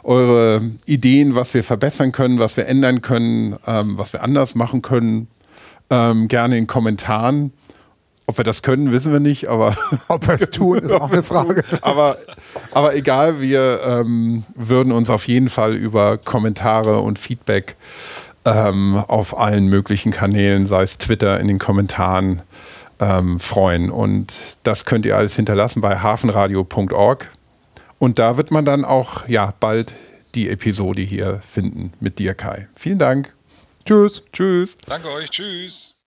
[0.04, 4.80] eure Ideen, was wir verbessern können, was wir ändern können, ähm, was wir anders machen
[4.80, 5.26] können.
[5.90, 7.52] Ähm, gerne in Kommentaren.
[8.26, 9.76] Ob wir das können, wissen wir nicht, aber
[10.08, 11.64] ob wir es tun, ist auch eine Frage.
[11.82, 12.16] aber,
[12.72, 17.76] aber egal, wir ähm, würden uns auf jeden Fall über Kommentare und Feedback
[18.44, 22.42] ähm, auf allen möglichen Kanälen, sei es Twitter, in den Kommentaren,
[23.00, 23.90] ähm, freuen.
[23.90, 27.30] Und das könnt ihr alles hinterlassen bei hafenradio.org.
[27.98, 29.94] Und da wird man dann auch ja, bald
[30.34, 32.68] die Episode hier finden mit dir, Kai.
[32.74, 33.32] Vielen Dank.
[33.84, 34.22] Tschüss.
[34.32, 34.76] Tschüss.
[34.86, 35.30] Danke euch.
[35.30, 35.94] Tschüss.